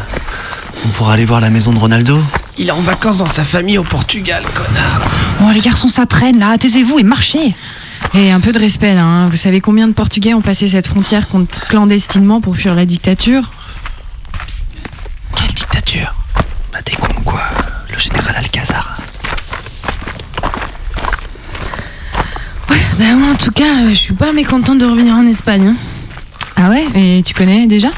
on 0.86 0.88
pourra 0.88 1.12
aller 1.14 1.24
voir 1.26 1.40
la 1.40 1.50
maison 1.50 1.72
de 1.72 1.78
Ronaldo. 1.78 2.22
Il 2.56 2.68
est 2.68 2.72
en 2.72 2.80
vacances 2.80 3.18
dans 3.18 3.26
sa 3.26 3.44
famille 3.44 3.78
au 3.78 3.84
Portugal, 3.84 4.42
connard 4.54 5.02
Oh, 5.42 5.50
les 5.52 5.60
garçons, 5.60 5.88
ça 5.88 6.06
traîne 6.06 6.38
là, 6.38 6.56
taisez-vous 6.56 6.98
et 7.00 7.02
marchez. 7.02 7.54
Et 8.14 8.30
un 8.30 8.40
peu 8.40 8.52
de 8.52 8.58
respect 8.58 8.94
là, 8.94 9.02
hein. 9.04 9.28
vous 9.28 9.36
savez 9.36 9.60
combien 9.60 9.88
de 9.88 9.92
Portugais 9.92 10.34
ont 10.34 10.40
passé 10.40 10.68
cette 10.68 10.86
frontière 10.86 11.26
con- 11.28 11.46
clandestinement 11.68 12.40
pour 12.40 12.56
fuir 12.56 12.74
la 12.74 12.86
dictature? 12.86 13.50
Dictature 15.74 16.14
Bah 16.72 16.78
t'es 16.84 16.94
con 16.96 17.12
quoi, 17.24 17.42
le 17.92 17.98
général 17.98 18.34
Alcazar. 18.36 18.96
Bah 22.98 23.14
moi 23.16 23.30
en 23.32 23.34
tout 23.34 23.50
cas, 23.50 23.82
euh, 23.82 23.88
je 23.88 23.94
suis 23.94 24.14
pas 24.14 24.32
mécontente 24.32 24.78
de 24.78 24.84
revenir 24.86 25.14
en 25.14 25.26
Espagne. 25.26 25.68
hein. 25.68 25.76
Ah 26.56 26.70
ouais? 26.70 26.86
Et 26.94 27.22
tu 27.24 27.34
connais 27.34 27.66
déjà? 27.66 27.88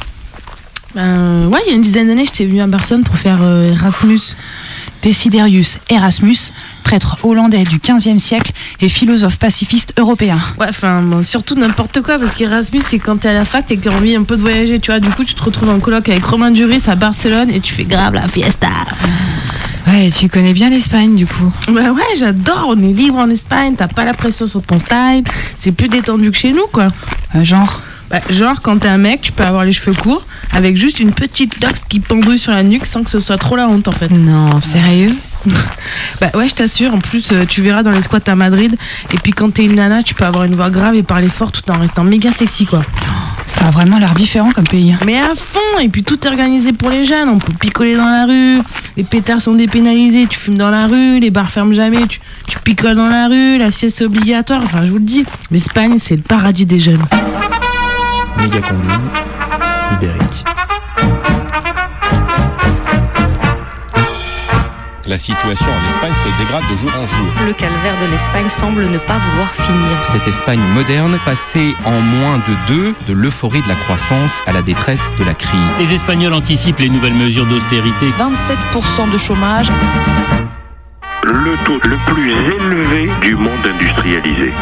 Ben 0.95 1.49
ouais, 1.49 1.61
il 1.67 1.71
y 1.71 1.73
a 1.73 1.77
une 1.77 1.83
dizaine 1.83 2.07
d'années, 2.09 2.25
j'étais 2.25 2.47
venue 2.47 2.63
à 2.63 2.67
Barcelone 2.67 3.05
pour 3.05 3.17
faire 3.19 3.41
euh, 3.43 3.73
Erasmus. 3.73 4.35
Desiderius 5.07 5.79
Erasmus, 5.89 6.51
prêtre 6.83 7.19
hollandais 7.23 7.63
du 7.63 7.79
XVe 7.79 8.19
siècle 8.19 8.51
et 8.81 8.89
philosophe 8.89 9.37
pacifiste 9.37 9.95
européen. 10.01 10.41
Ouais, 10.59 10.67
enfin, 10.69 11.01
bon, 11.01 11.23
surtout 11.23 11.55
n'importe 11.55 12.03
quoi, 12.03 12.19
parce 12.19 12.35
qu'Erasmus, 12.35 12.83
c'est 12.89 12.99
quand 12.99 13.19
t'es 13.19 13.29
à 13.29 13.35
la 13.35 13.45
fac 13.45 13.71
et 13.71 13.77
que 13.77 13.85
t'as 13.85 13.95
envie 13.95 14.17
un 14.17 14.25
peu 14.25 14.37
de 14.37 14.41
voyager, 14.43 14.81
tu 14.81 14.91
vois. 14.91 14.99
Du 14.99 15.11
coup, 15.11 15.23
tu 15.23 15.35
te 15.35 15.45
retrouves 15.45 15.71
en 15.71 15.79
coloc 15.79 16.09
avec 16.09 16.25
Romain 16.25 16.51
Duris 16.51 16.83
à 16.89 16.97
Barcelone 16.97 17.51
et 17.51 17.61
tu 17.61 17.73
fais 17.73 17.85
grave 17.85 18.15
la 18.15 18.27
fiesta. 18.27 18.67
Ouais, 19.87 20.11
tu 20.11 20.29
connais 20.29 20.53
bien 20.53 20.71
l'Espagne 20.71 21.15
du 21.15 21.27
coup. 21.29 21.53
Bah 21.69 21.93
ouais, 21.93 22.17
j'adore, 22.19 22.75
on 22.77 22.83
est 22.83 22.93
libre 22.93 23.19
en 23.19 23.31
Espagne, 23.31 23.75
t'as 23.79 23.87
pas 23.87 24.05
la 24.05 24.13
pression 24.13 24.49
sur 24.49 24.61
ton 24.61 24.81
style, 24.81 25.23
c'est 25.61 25.71
plus 25.71 25.87
détendu 25.87 26.33
que 26.33 26.37
chez 26.37 26.51
nous, 26.51 26.67
quoi. 26.73 26.89
Euh, 27.37 27.45
genre? 27.45 27.81
Bah, 28.11 28.21
Genre, 28.31 28.61
quand 28.63 28.79
t'es 28.79 28.89
un 28.89 28.99
mec, 28.99 29.21
tu 29.21 29.33
peux 29.33 29.45
avoir 29.45 29.65
les 29.65 29.73
cheveux 29.73 29.95
courts 29.95 30.27
avec 30.53 30.77
juste 30.77 31.01
une 31.01 31.13
petite 31.13 31.63
lox 31.63 31.85
qui 31.89 32.01
pendouille 32.01 32.39
sur 32.39 32.53
la 32.53 32.63
nuque 32.63 32.87
sans 32.87 33.03
que 33.03 33.11
ce 33.11 33.21
soit 33.21 33.39
trop 33.39 33.57
la 33.57 33.69
honte, 33.69 33.89
en 33.89 33.93
fait. 33.93 34.11
Non, 34.11 34.61
sérieux? 34.61 35.13
Bah 36.21 36.31
ouais, 36.35 36.49
je 36.49 36.55
t'assure, 36.55 36.95
en 36.95 36.99
plus, 36.99 37.31
euh, 37.33 37.45
tu 37.49 37.63
verras 37.63 37.83
dans 37.83 37.91
les 37.91 38.03
squats 38.03 38.19
à 38.27 38.35
Madrid, 38.35 38.77
et 39.13 39.19
puis 39.19 39.33
quand 39.33 39.53
t'es 39.53 39.65
une 39.65 39.77
nana, 39.77 40.03
tu 40.03 40.15
peux 40.15 40.25
avoir 40.25 40.45
une 40.45 40.55
voix 40.55 40.71
grave 40.71 40.95
et 40.95 41.03
parler 41.03 41.29
fort 41.29 41.53
tout 41.53 41.71
en 41.71 41.79
restant 41.79 42.05
méga 42.05 42.33
sexy, 42.33 42.67
quoi. 42.67 42.83
Ça 43.47 43.67
a 43.67 43.71
vraiment 43.71 43.99
l'air 43.99 44.15
différent 44.15 44.51
comme 44.51 44.67
pays. 44.67 44.97
Mais 45.05 45.19
à 45.19 45.35
fond, 45.37 45.79
et 45.81 45.89
puis 45.89 46.03
tout 46.03 46.19
est 46.27 46.29
organisé 46.29 46.73
pour 46.73 46.91
les 46.91 47.05
jeunes. 47.05 47.29
On 47.29 47.39
peut 47.39 47.53
picoler 47.53 47.97
dans 47.97 48.07
la 48.07 48.27
rue, 48.27 48.61
les 48.97 49.05
pétards 49.05 49.41
sont 49.41 49.55
dépénalisés, 49.55 50.27
tu 50.27 50.39
fumes 50.39 50.59
dans 50.59 50.71
la 50.71 50.87
rue, 50.87 51.21
les 51.21 51.31
bars 51.31 51.51
ferment 51.51 51.73
jamais, 51.75 52.07
tu, 52.09 52.21
tu 52.49 52.59
picoles 52.59 52.97
dans 52.97 53.09
la 53.09 53.29
rue, 53.29 53.59
la 53.59 53.71
sieste 53.71 54.01
est 54.01 54.05
obligatoire. 54.05 54.63
Enfin, 54.65 54.85
je 54.85 54.91
vous 54.91 54.99
le 54.99 55.05
dis, 55.05 55.25
l'Espagne, 55.51 55.99
c'est 55.99 56.17
le 56.17 56.23
paradis 56.23 56.67
des 56.67 56.81
jeunes. 56.81 57.05
Méga 58.39 58.61
combine, 58.61 59.11
ibérique. 59.93 60.45
La 65.07 65.19
situation 65.19 65.67
en 65.67 65.89
Espagne 65.89 66.13
se 66.15 66.43
dégrade 66.43 66.65
de 66.69 66.77
jour 66.77 66.91
en 66.99 67.07
jour. 67.07 67.27
Le 67.47 67.53
calvaire 67.53 67.95
de 68.05 68.11
l'Espagne 68.11 68.49
semble 68.49 68.87
ne 68.87 68.99
pas 68.99 69.19
vouloir 69.19 69.55
finir. 69.55 70.05
Cette 70.05 70.27
Espagne 70.27 70.61
moderne 70.75 71.17
passée 71.25 71.75
en 71.85 72.01
moins 72.01 72.39
de 72.39 72.55
deux 72.67 72.95
de 73.07 73.13
l'euphorie 73.13 73.63
de 73.63 73.69
la 73.69 73.77
croissance 73.77 74.43
à 74.47 74.53
la 74.53 74.63
détresse 74.63 75.13
de 75.17 75.25
la 75.25 75.35
crise. 75.35 75.61
Les 75.79 75.95
Espagnols 75.95 76.35
anticipent 76.35 76.81
les 76.81 76.89
nouvelles 76.89 77.15
mesures 77.15 77.47
d'austérité. 77.47 78.07
27% 78.19 79.11
de 79.13 79.17
chômage. 79.17 79.71
Le 81.23 81.57
taux 81.65 81.81
le 81.85 81.97
plus 82.13 82.33
élevé 82.33 83.11
du 83.21 83.37
monde 83.37 83.65
industrialisé. 83.65 84.53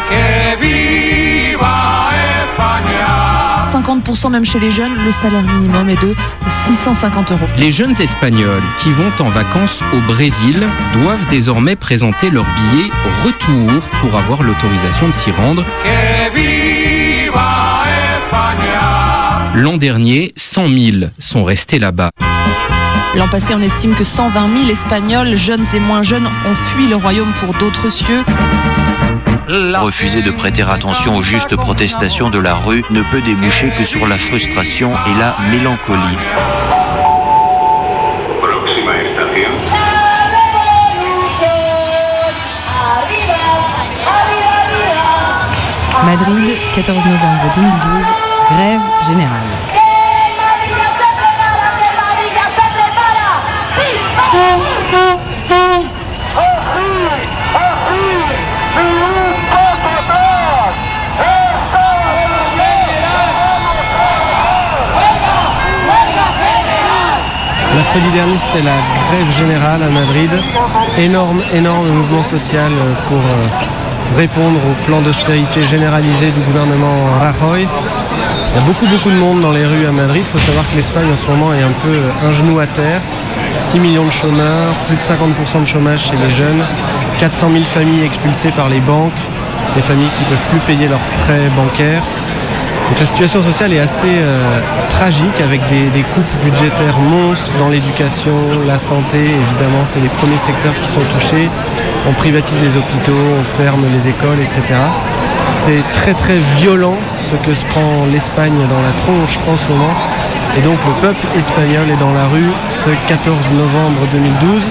50% 3.75 4.31
même 4.31 4.45
chez 4.45 4.59
les 4.59 4.71
jeunes, 4.71 4.93
le 5.03 5.11
salaire 5.11 5.43
minimum 5.43 5.89
est 5.89 6.01
de 6.01 6.15
650 6.47 7.33
euros. 7.33 7.47
Les 7.57 7.73
jeunes 7.73 7.99
Espagnols 7.99 8.63
qui 8.79 8.89
vont 8.89 9.11
en 9.19 9.29
vacances 9.29 9.83
au 9.93 9.99
Brésil 9.99 10.65
doivent 10.93 11.27
désormais 11.29 11.75
présenter 11.75 12.29
leur 12.29 12.45
billet 12.45 12.89
retour 13.25 13.81
pour 13.99 14.17
avoir 14.17 14.43
l'autorisation 14.43 15.09
de 15.09 15.13
s'y 15.13 15.31
rendre. 15.31 15.65
L'an 19.53 19.75
dernier, 19.75 20.31
100 20.37 20.67
000 20.67 20.97
sont 21.19 21.43
restés 21.43 21.79
là-bas. 21.79 22.11
L'an 23.17 23.27
passé, 23.27 23.55
on 23.55 23.61
estime 23.61 23.93
que 23.95 24.05
120 24.05 24.57
000 24.57 24.69
Espagnols, 24.69 25.35
jeunes 25.35 25.65
et 25.73 25.79
moins 25.79 26.01
jeunes, 26.01 26.27
ont 26.27 26.55
fui 26.55 26.87
le 26.87 26.95
royaume 26.95 27.33
pour 27.41 27.53
d'autres 27.55 27.89
cieux. 27.89 28.23
Refuser 29.47 30.23
de 30.23 30.31
prêter 30.31 30.63
attention 30.63 31.17
aux 31.17 31.21
justes 31.21 31.55
protestations 31.55 32.31
de 32.31 32.39
la 32.39 32.55
rue 32.55 32.83
ne 32.89 33.03
peut 33.03 33.21
déboucher 33.21 33.69
que 33.77 33.85
sur 33.85 34.07
la 34.07 34.17
frustration 34.17 34.93
et 35.05 35.19
la 35.19 35.37
mélancolie. 35.51 36.17
Madrid, 46.05 46.57
14 46.75 47.05
novembre 47.05 47.51
2012, 47.55 48.05
grève 48.49 48.81
générale. 49.07 49.75
Mercredi 67.95 68.17
dernier, 68.17 68.37
c'était 68.37 68.61
la 68.61 68.75
grève 68.93 69.31
générale 69.37 69.81
à 69.81 69.89
Madrid. 69.89 70.29
Énorme, 70.97 71.41
énorme 71.53 71.87
mouvement 71.87 72.23
social 72.25 72.69
euh, 72.69 72.93
pour 73.07 73.19
euh, 73.19 74.17
répondre 74.17 74.59
au 74.69 74.85
plan 74.85 74.99
d'austérité 74.99 75.63
généralisé 75.63 76.31
du 76.31 76.41
gouvernement 76.41 77.05
Rajoy. 77.17 77.61
Il 77.61 78.59
y 78.59 78.61
a 78.61 78.65
beaucoup, 78.65 78.85
beaucoup 78.87 79.09
de 79.09 79.15
monde 79.15 79.41
dans 79.41 79.53
les 79.53 79.65
rues 79.65 79.85
à 79.85 79.93
Madrid. 79.93 80.23
Il 80.25 80.29
faut 80.29 80.45
savoir 80.45 80.67
que 80.67 80.75
l'Espagne 80.75 81.07
en 81.09 81.15
ce 81.15 81.25
moment 81.31 81.53
est 81.53 81.61
un 81.61 81.71
peu 81.83 81.87
euh, 81.87 82.27
un 82.27 82.33
genou 82.33 82.59
à 82.59 82.67
terre. 82.67 82.99
6 83.59 83.79
millions 83.79 84.05
de 84.05 84.11
chômeurs, 84.11 84.73
plus 84.87 84.97
de 84.97 85.01
50% 85.01 85.61
de 85.61 85.65
chômage 85.65 86.07
chez 86.07 86.17
les 86.17 86.31
jeunes, 86.31 86.65
400 87.19 87.49
000 87.49 87.63
familles 87.63 88.03
expulsées 88.03 88.51
par 88.51 88.67
les 88.67 88.81
banques, 88.81 89.21
des 89.73 89.81
familles 89.81 90.11
qui 90.15 90.23
ne 90.23 90.27
peuvent 90.27 90.49
plus 90.49 90.59
payer 90.59 90.89
leurs 90.89 90.99
prêts 91.23 91.49
bancaires. 91.55 92.03
La 92.91 93.05
situation 93.05 93.43
sociale 93.43 93.73
est 93.73 93.79
assez 93.79 94.07
euh, 94.07 94.59
tragique 94.89 95.41
avec 95.41 95.59
des, 95.67 95.89
des 95.89 96.03
coupes 96.03 96.33
budgétaires 96.43 96.97
monstres 96.97 97.51
dans 97.57 97.69
l'éducation, 97.69 98.31
la 98.65 98.79
santé, 98.79 99.17
évidemment 99.17 99.83
c'est 99.83 99.99
les 99.99 100.07
premiers 100.07 100.37
secteurs 100.37 100.73
qui 100.79 100.87
sont 100.87 101.03
touchés. 101.13 101.49
On 102.07 102.13
privatise 102.13 102.57
les 102.63 102.77
hôpitaux, 102.77 103.17
on 103.39 103.43
ferme 103.43 103.85
les 103.91 104.07
écoles, 104.07 104.39
etc. 104.39 104.79
C'est 105.49 105.83
très 105.93 106.13
très 106.13 106.37
violent 106.57 106.95
ce 107.29 107.35
que 107.35 107.53
se 107.53 107.65
prend 107.65 108.05
l'Espagne 108.11 108.65
dans 108.69 108.81
la 108.81 108.91
tronche 108.93 109.39
en 109.47 109.57
ce 109.57 109.67
moment. 109.67 109.93
Et 110.57 110.61
donc 110.61 110.77
le 110.85 110.93
peuple 111.01 111.27
espagnol 111.37 111.89
est 111.91 111.99
dans 111.99 112.13
la 112.13 112.25
rue 112.25 112.51
ce 112.69 112.89
14 113.07 113.37
novembre 113.53 114.07
2012. 114.11 114.61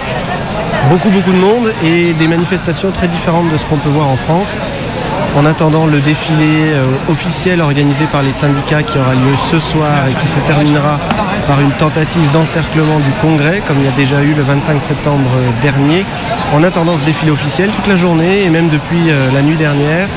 Beaucoup 0.89 1.11
beaucoup 1.11 1.33
de 1.33 1.39
monde 1.39 1.73
et 1.85 2.15
des 2.15 2.29
manifestations 2.29 2.91
très 2.91 3.09
différentes 3.09 3.51
de 3.51 3.57
ce 3.59 3.67
qu'on 3.67 3.79
peut 3.79 3.91
voir 3.91 4.09
en 4.09 4.17
France 4.17 4.57
en 5.37 5.45
attendant 5.47 5.87
le 5.87 6.01
défilé 6.01 6.73
euh, 6.73 6.85
officiel 7.09 7.61
organisé 7.61 8.05
par 8.07 8.23
les 8.23 8.33
syndicats 8.33 8.83
qui 8.83 8.99
aura 8.99 9.15
lieu 9.15 9.35
ce 9.51 9.59
soir 9.59 10.07
et 10.09 10.15
qui 10.15 10.29
se 10.29 10.39
terminera 10.41 10.99
par 11.47 11.61
une 11.61 11.73
tentative 11.73 12.31
d'encerclement 12.33 13.01
du 13.01 13.11
Congrès, 13.21 13.63
comme 13.67 13.79
il 13.81 13.85
y 13.85 13.89
a 13.89 13.97
déjà 13.97 14.23
eu 14.23 14.33
le 14.35 14.43
25 14.43 14.81
septembre 14.81 15.31
dernier. 15.61 16.05
En 16.53 16.63
attendant 16.63 16.97
ce 16.97 17.03
défilé 17.03 17.33
officiel, 17.33 17.71
toute 17.71 17.87
la 17.89 17.97
journée 17.97 18.45
et 18.45 18.49
même 18.49 18.69
depuis 18.69 19.11
euh, 19.11 19.31
la 19.33 19.43
nuit 19.43 19.57
dernière, 19.57 20.09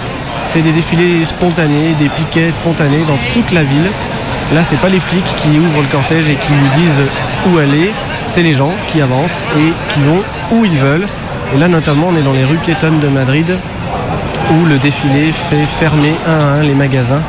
c'est 0.41 0.61
des 0.61 0.71
défilés 0.71 1.25
spontanés, 1.25 1.93
des 1.97 2.09
piquets 2.09 2.51
spontanés 2.51 3.03
dans 3.07 3.17
toute 3.33 3.51
la 3.51 3.63
ville. 3.63 3.89
Là, 4.53 4.63
c'est 4.63 4.79
pas 4.79 4.89
les 4.89 4.99
flics 4.99 5.35
qui 5.35 5.49
ouvrent 5.59 5.81
le 5.81 5.87
cortège 5.87 6.29
et 6.29 6.35
qui 6.35 6.51
lui 6.53 6.69
disent 6.77 7.03
où 7.49 7.57
aller, 7.57 7.91
c'est 8.27 8.43
les 8.43 8.53
gens 8.53 8.71
qui 8.87 9.01
avancent 9.01 9.43
et 9.57 9.73
qui 9.89 10.01
vont 10.01 10.23
où 10.51 10.63
ils 10.63 10.77
veulent. 10.77 11.07
Et 11.55 11.57
là, 11.57 11.67
notamment, 11.67 12.07
on 12.09 12.15
est 12.15 12.23
dans 12.23 12.33
les 12.33 12.45
rues 12.45 12.57
piétonnes 12.57 12.99
de 12.99 13.07
Madrid, 13.07 13.57
où 14.51 14.65
le 14.65 14.77
défilé 14.77 15.31
fait 15.31 15.65
fermer 15.65 16.13
un 16.25 16.31
à 16.31 16.43
un 16.59 16.61
les 16.61 16.73
magasins 16.73 17.23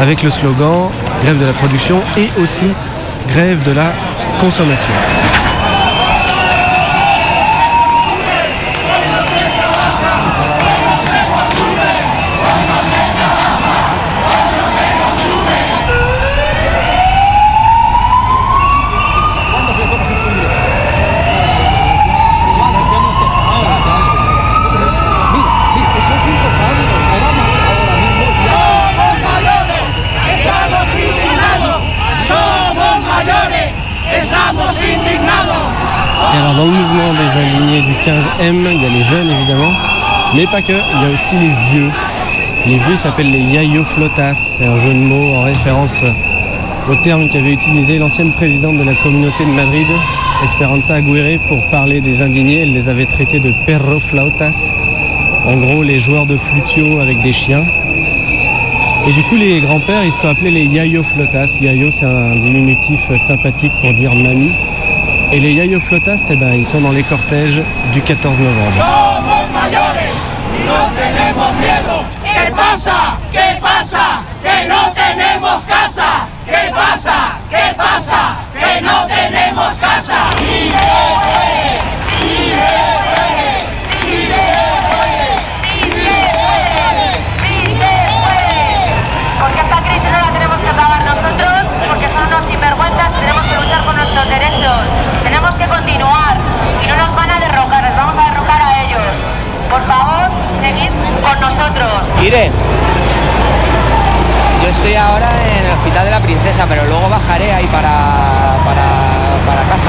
avec 0.00 0.22
le 0.22 0.30
slogan 0.30 0.90
grève 1.22 1.38
de 1.38 1.46
la 1.46 1.52
production 1.52 2.00
et 2.16 2.30
aussi 2.40 2.72
grève 3.28 3.62
de 3.62 3.72
la 3.72 3.94
consommation. 4.40 4.92
15M, 38.40 38.66
il 38.74 38.82
y 38.82 38.86
a 38.86 38.88
les 38.88 39.04
jeunes 39.04 39.30
évidemment, 39.30 39.72
mais 40.34 40.46
pas 40.46 40.60
que, 40.60 40.72
il 40.72 41.02
y 41.02 41.04
a 41.04 41.14
aussi 41.14 41.36
les 41.36 41.52
vieux. 41.70 41.90
Les 42.66 42.78
vieux 42.78 42.96
s'appellent 42.96 43.30
les 43.30 43.38
Yayo 43.38 43.84
Flotas, 43.84 44.34
c'est 44.34 44.66
un 44.66 44.78
jeu 44.80 44.92
de 44.92 44.98
mots 44.98 45.36
en 45.36 45.40
référence 45.42 46.02
au 46.90 46.96
terme 46.96 47.28
qu'avait 47.28 47.52
utilisé 47.52 47.98
l'ancienne 47.98 48.32
présidente 48.32 48.76
de 48.76 48.82
la 48.82 48.94
communauté 48.94 49.44
de 49.44 49.50
Madrid, 49.50 49.86
Esperanza 50.44 50.94
Aguirre, 50.94 51.38
pour 51.46 51.62
parler 51.70 52.00
des 52.00 52.22
indignés. 52.22 52.62
Elle 52.62 52.72
les 52.72 52.88
avait 52.88 53.06
traités 53.06 53.38
de 53.38 53.52
perro 53.66 54.00
flautas, 54.00 54.70
en 55.46 55.56
gros 55.56 55.82
les 55.82 56.00
joueurs 56.00 56.26
de 56.26 56.36
flutio 56.36 57.00
avec 57.00 57.22
des 57.22 57.32
chiens. 57.32 57.64
Et 59.06 59.12
du 59.12 59.22
coup, 59.24 59.36
les 59.36 59.60
grands-pères, 59.60 60.04
ils 60.04 60.12
sont 60.12 60.28
appelés 60.28 60.50
les 60.50 60.64
Yayo 60.64 61.04
Flotas. 61.04 61.58
Yayo, 61.60 61.90
c'est 61.90 62.06
un 62.06 62.34
diminutif 62.36 63.00
sympathique 63.16 63.72
pour 63.80 63.92
dire 63.92 64.14
mamie. 64.14 64.52
Et 65.32 65.40
les 65.40 65.52
Yayo 65.52 65.78
Flotas, 65.78 66.28
eh 66.30 66.36
ben, 66.36 66.54
ils 66.54 66.66
sont 66.66 66.80
dans 66.80 66.92
les 66.92 67.02
cortèges 67.02 67.62
du 67.94 68.02
14 68.02 68.40
novembre. 68.40 68.80
Somos 68.80 69.50
mayores 69.52 70.10
y 70.58 70.66
no 70.66 70.90
tenemos 70.98 71.54
miedo. 71.54 72.04
¿Qué 72.24 72.50
pasa? 72.50 73.18
¿Qué 73.30 73.58
pasa? 73.60 74.22
Que 74.42 74.68
no 74.68 74.92
tenemos 74.92 75.62
casa. 75.64 76.26
¿Qué 76.44 76.72
pasa? 76.74 77.38
¿Qué 77.48 77.74
pasa? 77.76 78.36
Que 78.52 78.80
no 78.82 79.06
tenemos 79.06 79.74
casa. 79.78 80.23
Yo 102.34 102.50
estoy 104.68 104.96
ahora 104.96 105.30
en 105.56 105.66
el 105.66 105.70
Hospital 105.70 106.06
de 106.06 106.10
la 106.10 106.18
Princesa, 106.18 106.66
pero 106.68 106.84
luego 106.84 107.08
bajaré 107.08 107.52
ahí 107.52 107.68
para, 107.68 108.56
para, 108.64 109.38
para 109.46 109.62
casa. 109.68 109.88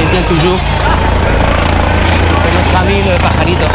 Et 0.00 0.06
bien 0.12 0.24
toujours. 0.26 0.60
Notre 2.54 2.76
ami 2.78 3.02
le 3.02 3.18
pajarito. 3.18 3.64
¿no? 3.64 3.70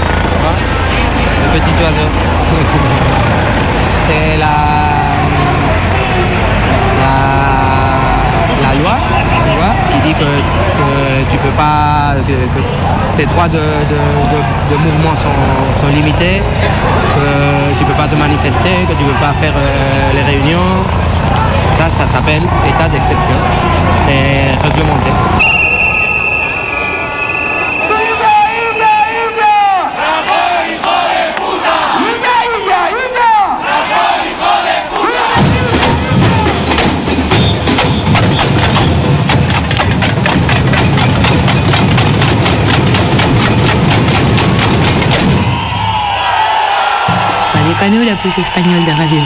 Le 1.44 1.50
petit 1.60 1.76
la, 4.40 4.56
la, 7.02 7.14
la 8.62 8.74
loi, 8.76 8.96
tu 9.44 9.52
vois, 9.58 9.76
qui 9.92 10.00
dit 10.08 10.14
que, 10.14 10.30
tu 11.32 11.38
peux 11.38 11.56
pas, 11.58 12.16
que, 12.28 12.34
tes 13.18 13.26
droits 13.26 13.48
de- 13.48 13.58
de 14.72 14.76
mouvement 14.78 15.16
sont, 15.16 15.80
sont 15.80 15.88
limités, 15.94 16.42
que 17.16 17.78
tu 17.80 17.86
peux 17.86 17.94
pas 17.94 18.08
te 18.08 18.16
manifester, 18.16 18.86
que 18.88 18.94
tu 18.94 19.04
peux 19.04 19.20
pas 19.26 19.34
faire 19.42 19.54
euh, 19.56 20.12
les 20.14 20.24
réunions. 20.24 20.84
Ça, 21.78 21.90
ça 21.90 22.08
s'appelle 22.08 22.44
état 22.68 22.88
d'exception. 22.90 23.38
C'est 24.06 24.64
réglementé. 24.68 25.12
Radio 47.80 48.00
Cano, 48.00 48.04
la 48.04 48.16
plus 48.18 48.38
espagnole 48.40 48.84
des 48.86 48.98
radios. 48.98 49.24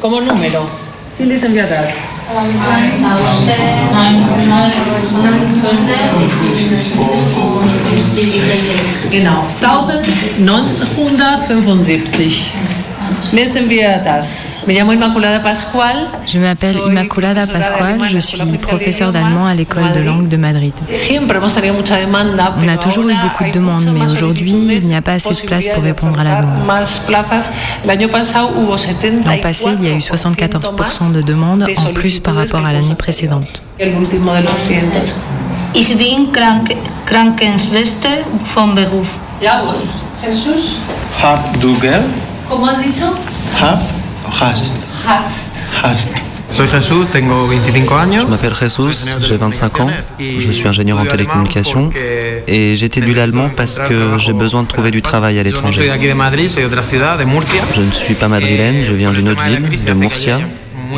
Como 0.00 0.20
número. 0.20 0.66
¿Quién 1.16 1.28
les 1.28 1.42
enviadas? 1.44 2.13
Genau, 9.10 9.44
1975. 10.38 12.56
Je 16.26 16.38
m'appelle 16.38 16.76
Immaculada 16.86 17.46
Pascual, 17.46 17.98
je 18.10 18.18
suis 18.18 18.58
professeure 18.58 19.12
d'allemand 19.12 19.46
à 19.46 19.54
l'école 19.54 19.92
de 19.92 20.00
langue 20.00 20.28
de 20.28 20.36
Madrid. 20.36 20.72
On 20.88 22.68
a 22.68 22.76
toujours 22.76 23.08
eu 23.08 23.14
beaucoup 23.14 23.44
de 23.44 23.50
demandes, 23.52 23.90
mais 23.92 24.10
aujourd'hui, 24.10 24.52
il 24.52 24.86
n'y 24.86 24.94
a 24.94 25.02
pas 25.02 25.14
assez 25.14 25.34
de 25.34 25.40
place 25.40 25.64
pour 25.74 25.82
répondre 25.82 26.20
à 26.20 26.24
la 26.24 26.40
demande. 26.42 26.66
Más 26.66 27.00
plazas. 27.06 27.50
El 27.84 27.90
año 27.90 28.08
pasado 28.08 28.48
hubo 28.56 28.76
70. 28.76 29.24
L'an 29.26 29.38
passé, 29.42 29.66
il 29.78 29.84
y 29.84 29.88
a 29.88 29.94
eu 29.94 29.98
74% 29.98 31.12
de 31.12 31.22
demandes 31.22 31.66
en 31.76 31.92
plus 31.92 32.20
par 32.20 32.34
rapport 32.34 32.64
à 32.64 32.72
l'année 32.72 32.94
précédente. 32.94 33.62
Ich 35.74 35.96
bin 35.96 36.26
Krank 36.32 36.74
Krankenschwester 37.06 38.24
von 38.54 38.68
Beruf. 38.74 39.18
Du 41.60 41.74
Geld? 41.80 42.33
¿Cómo 42.48 42.66
has 42.66 42.78
dicho? 42.84 43.12
Hab 43.60 43.80
o 44.26 44.30
hast? 44.30 44.74
Hast. 45.06 45.46
Hast. 45.82 46.34
Soy 46.50 46.68
Jesús, 46.68 47.06
tengo 47.10 47.48
25 47.48 47.96
años. 47.96 48.22
Je 48.24 48.28
m'appelle 48.28 48.54
Jesus, 48.54 49.06
j'ai 49.20 49.36
25 49.36 49.80
ans, 49.80 49.90
je 50.20 50.50
suis 50.52 50.68
ingénieur 50.68 51.00
en 51.00 51.04
télécommunications 51.04 51.90
et 52.46 52.76
j'étudie 52.76 53.14
l'allemand 53.14 53.50
parce 53.56 53.80
que 53.80 54.18
j'ai 54.18 54.32
besoin 54.32 54.62
de 54.62 54.68
trouver 54.68 54.90
du 54.92 55.02
travail 55.02 55.38
à 55.38 55.42
l'étranger. 55.42 55.90
Je 57.74 57.82
ne 57.82 57.90
suis 57.90 58.14
pas 58.14 58.28
madrilène, 58.28 58.84
je 58.84 58.92
viens 58.94 59.12
d'une 59.12 59.30
autre 59.30 59.44
ville, 59.44 59.84
de 59.84 59.92
Murcia. 59.94 60.38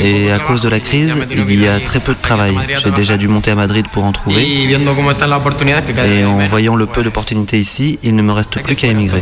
Et 0.03 0.31
à 0.31 0.39
cause 0.39 0.61
de 0.61 0.69
la 0.69 0.81
crise, 0.81 1.15
il 1.31 1.61
y 1.61 1.67
a 1.67 1.81
très 1.81 2.01
peu 2.01 2.15
de 2.15 2.21
travail. 2.21 2.57
J'ai 2.83 2.91
déjà 2.91 3.17
dû 3.17 3.29
monter 3.29 3.51
à 3.51 3.55
Madrid 3.55 3.87
pour 3.93 4.05
en 4.05 4.13
trouver. 4.13 4.47
Et 4.47 6.25
en 6.25 6.39
voyant 6.49 6.77
le 6.77 6.87
peu 6.87 7.03
d'opportunités 7.03 7.59
ici, 7.59 7.99
il 8.03 8.15
ne 8.15 8.23
me 8.23 8.33
reste 8.33 8.63
plus 8.63 8.77
qu'à 8.77 8.89
émigrer. 8.89 9.21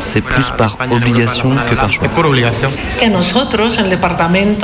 C'est 0.00 0.20
plus 0.20 0.44
par 0.56 0.76
obligation 0.90 1.50
que 1.68 1.74
par 1.74 1.92
choix. 1.92 2.08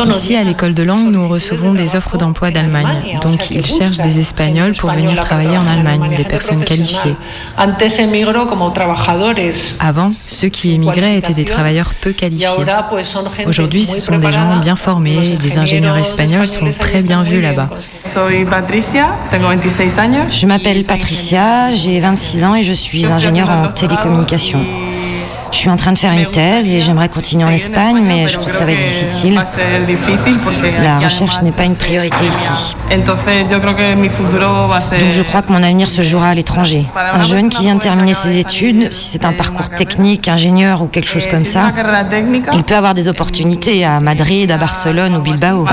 Ici, 0.09 0.37
à 0.37 0.45
l'école 0.45 0.75
de 0.75 0.83
langue, 0.83 1.11
nous 1.11 1.29
recevons 1.29 1.75
des 1.75 1.97
offres 1.97 2.17
d'emploi 2.17 2.51
d'Allemagne. 2.51 3.19
Donc, 3.23 3.51
ils 3.51 3.65
cherchent 3.67 3.99
des 3.99 4.21
Espagnols 4.21 4.75
pour 4.75 4.91
venir 4.91 5.19
travailler 5.21 5.59
en 5.59 5.67
Allemagne, 5.67 6.15
des 6.15 6.25
personnes 6.25 6.65
qualifiées. 6.65 7.17
Avant, 9.81 10.11
ceux 10.27 10.49
qui 10.49 10.73
émigraient 10.73 11.17
étaient 11.17 11.35
des 11.35 11.45
travailleurs 11.45 11.95
peu 11.95 12.13
qualifiés. 12.13 12.47
Aujourd'hui, 13.47 13.85
ce 13.85 14.01
sont 14.01 14.16
des 14.19 14.33
gens 14.33 14.57
bien 14.61 14.77
formés. 14.77 15.39
Les 15.43 15.59
ingénieurs 15.59 15.97
espagnols 15.97 16.47
sont 16.47 16.69
très 16.79 17.03
bien 17.03 17.23
vus 17.23 17.41
là-bas. 17.41 17.69
Soy 18.13 18.45
Patricia, 18.45 19.09
tengo 19.31 19.49
26 19.49 19.99
años. 19.99 20.29
Je 20.29 20.47
m'appelle 20.47 20.85
Patricia, 20.85 21.71
j'ai 21.71 22.01
26 22.01 22.45
ans 22.45 22.55
et 22.55 22.65
je 22.65 22.73
suis 22.73 23.07
ingénieure 23.07 23.51
en 23.51 23.69
télécommunications. 23.69 24.65
Je 25.53 25.57
suis 25.57 25.71
en 25.71 25.77
train 25.77 25.93
de 25.93 25.99
faire 25.99 26.13
une 26.13 26.31
thèse 26.31 26.73
et 26.73 26.81
j'aimerais 26.81 27.09
continuer 27.09 27.45
en 27.45 27.51
Espagne, 27.51 28.03
mais 28.07 28.29
je 28.29 28.39
crois 28.39 28.51
que 28.51 28.57
ça 28.57 28.65
va 28.65 28.73
être 28.73 28.81
difficile. 28.81 29.41
La 30.83 30.99
recherche 30.99 31.43
n'est 31.43 31.53
pas 31.53 31.65
une 31.65 31.77
priorité 31.77 32.27
ici. 32.27 32.77
Donc 32.91 35.13
je 35.13 35.23
crois 35.23 35.43
que 35.43 35.53
mon 35.53 35.63
avenir 35.63 35.91
se 35.91 36.03
jouera 36.03 36.29
à 36.29 36.35
l'étranger. 36.35 36.87
Un 37.13 37.23
jeune 37.23 37.49
qui 37.49 37.63
vient 37.63 37.75
de 37.75 37.81
terminer 37.81 38.15
ses 38.15 38.39
études, 38.39 38.93
si 38.93 39.09
c'est 39.09 39.25
un 39.25 39.33
parcours 39.33 39.71
technique, 39.71 40.29
ingénieur 40.29 40.83
ou 40.83 40.87
quelque 40.87 41.09
chose 41.09 41.27
comme 41.27 41.45
ça, 41.45 41.73
il 42.53 42.63
peut 42.63 42.77
avoir 42.77 42.95
des 42.95 43.09
opportunités 43.09 43.85
à 43.85 44.01
Madrid, 44.01 44.51
à 44.51 44.57
Barcelone 44.57 45.17
ou 45.17 45.21
Bilbao. 45.21 45.67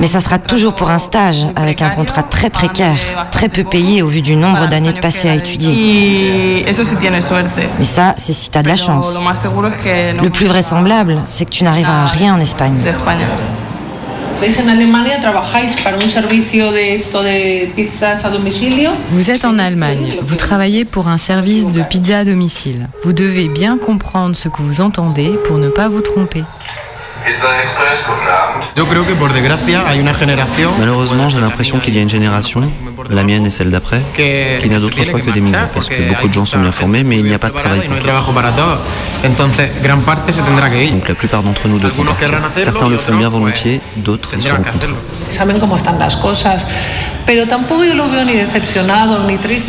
Mais 0.00 0.06
ça 0.06 0.20
sera 0.20 0.38
toujours 0.38 0.74
pour 0.74 0.90
un 0.90 0.98
stage, 0.98 1.46
avec 1.56 1.82
un 1.82 1.90
contrat 1.90 2.22
très 2.22 2.50
précaire, 2.50 2.96
très 3.30 3.48
peu 3.48 3.64
payé 3.64 4.02
au 4.02 4.08
vu 4.08 4.22
du 4.22 4.36
nombre 4.36 4.68
d'années 4.68 4.92
passées 4.92 5.28
à 5.30 5.34
étudier. 5.36 6.64
Mais 7.78 7.84
ça, 7.84 8.14
c'est 8.16 8.32
si 8.32 8.50
t'as 8.50 8.62
de 8.62 8.68
la 8.68 8.76
chance. 8.76 9.18
Le 10.22 10.30
plus 10.30 10.46
vraisemblable, 10.46 11.22
c'est 11.26 11.44
que 11.44 11.50
tu 11.50 11.64
n'arriveras 11.64 12.02
à 12.02 12.06
rien 12.06 12.34
en 12.34 12.40
Espagne. 12.40 12.76
Vous 19.10 19.30
êtes 19.30 19.44
en 19.44 19.58
Allemagne, 19.58 20.08
vous 20.22 20.36
travaillez 20.36 20.86
pour 20.86 21.08
un 21.08 21.18
service 21.18 21.68
de 21.68 21.82
pizza 21.82 22.18
à 22.20 22.24
domicile. 22.24 22.88
Vous 23.04 23.12
devez 23.12 23.48
bien 23.48 23.76
comprendre 23.76 24.34
ce 24.34 24.48
que 24.48 24.62
vous 24.62 24.80
entendez 24.80 25.38
pour 25.46 25.58
ne 25.58 25.68
pas 25.68 25.88
vous 25.88 26.00
tromper. 26.00 26.42
Malheureusement, 30.78 31.28
j'ai 31.28 31.38
l'impression 31.38 31.78
qu'il 31.78 31.94
y 31.94 31.98
a 31.98 32.02
une 32.02 32.08
génération, 32.08 32.62
la 33.08 33.22
mienne 33.22 33.46
et 33.46 33.50
celle 33.50 33.70
d'après, 33.70 34.02
qui 34.60 34.68
n'a 34.68 34.78
d'autre 34.78 35.02
choix 35.02 35.20
que 35.20 35.30
d'émigrer, 35.30 35.62
parce 35.72 35.88
que 35.88 36.08
beaucoup 36.08 36.28
de 36.28 36.34
gens 36.34 36.44
sont 36.44 36.58
bien 36.60 36.72
formés, 36.72 37.04
mais 37.04 37.18
il 37.18 37.24
n'y 37.24 37.34
a 37.34 37.38
pas 37.38 37.48
de 37.48 37.54
travail 37.54 37.80
pour 37.88 37.96
ir. 37.96 38.02
Donc 40.92 41.08
la 41.08 41.14
plupart 41.14 41.42
d'entre 41.42 41.68
nous 41.68 41.78
devront 41.78 42.04
partir. 42.04 42.28
Certains 42.58 42.88
le 42.88 42.96
font 42.96 43.16
bien 43.16 43.28
volontiers, 43.28 43.80
d'autres 43.96 44.36
y 44.36 44.42
seront 44.42 44.56
contraints. 44.56 44.78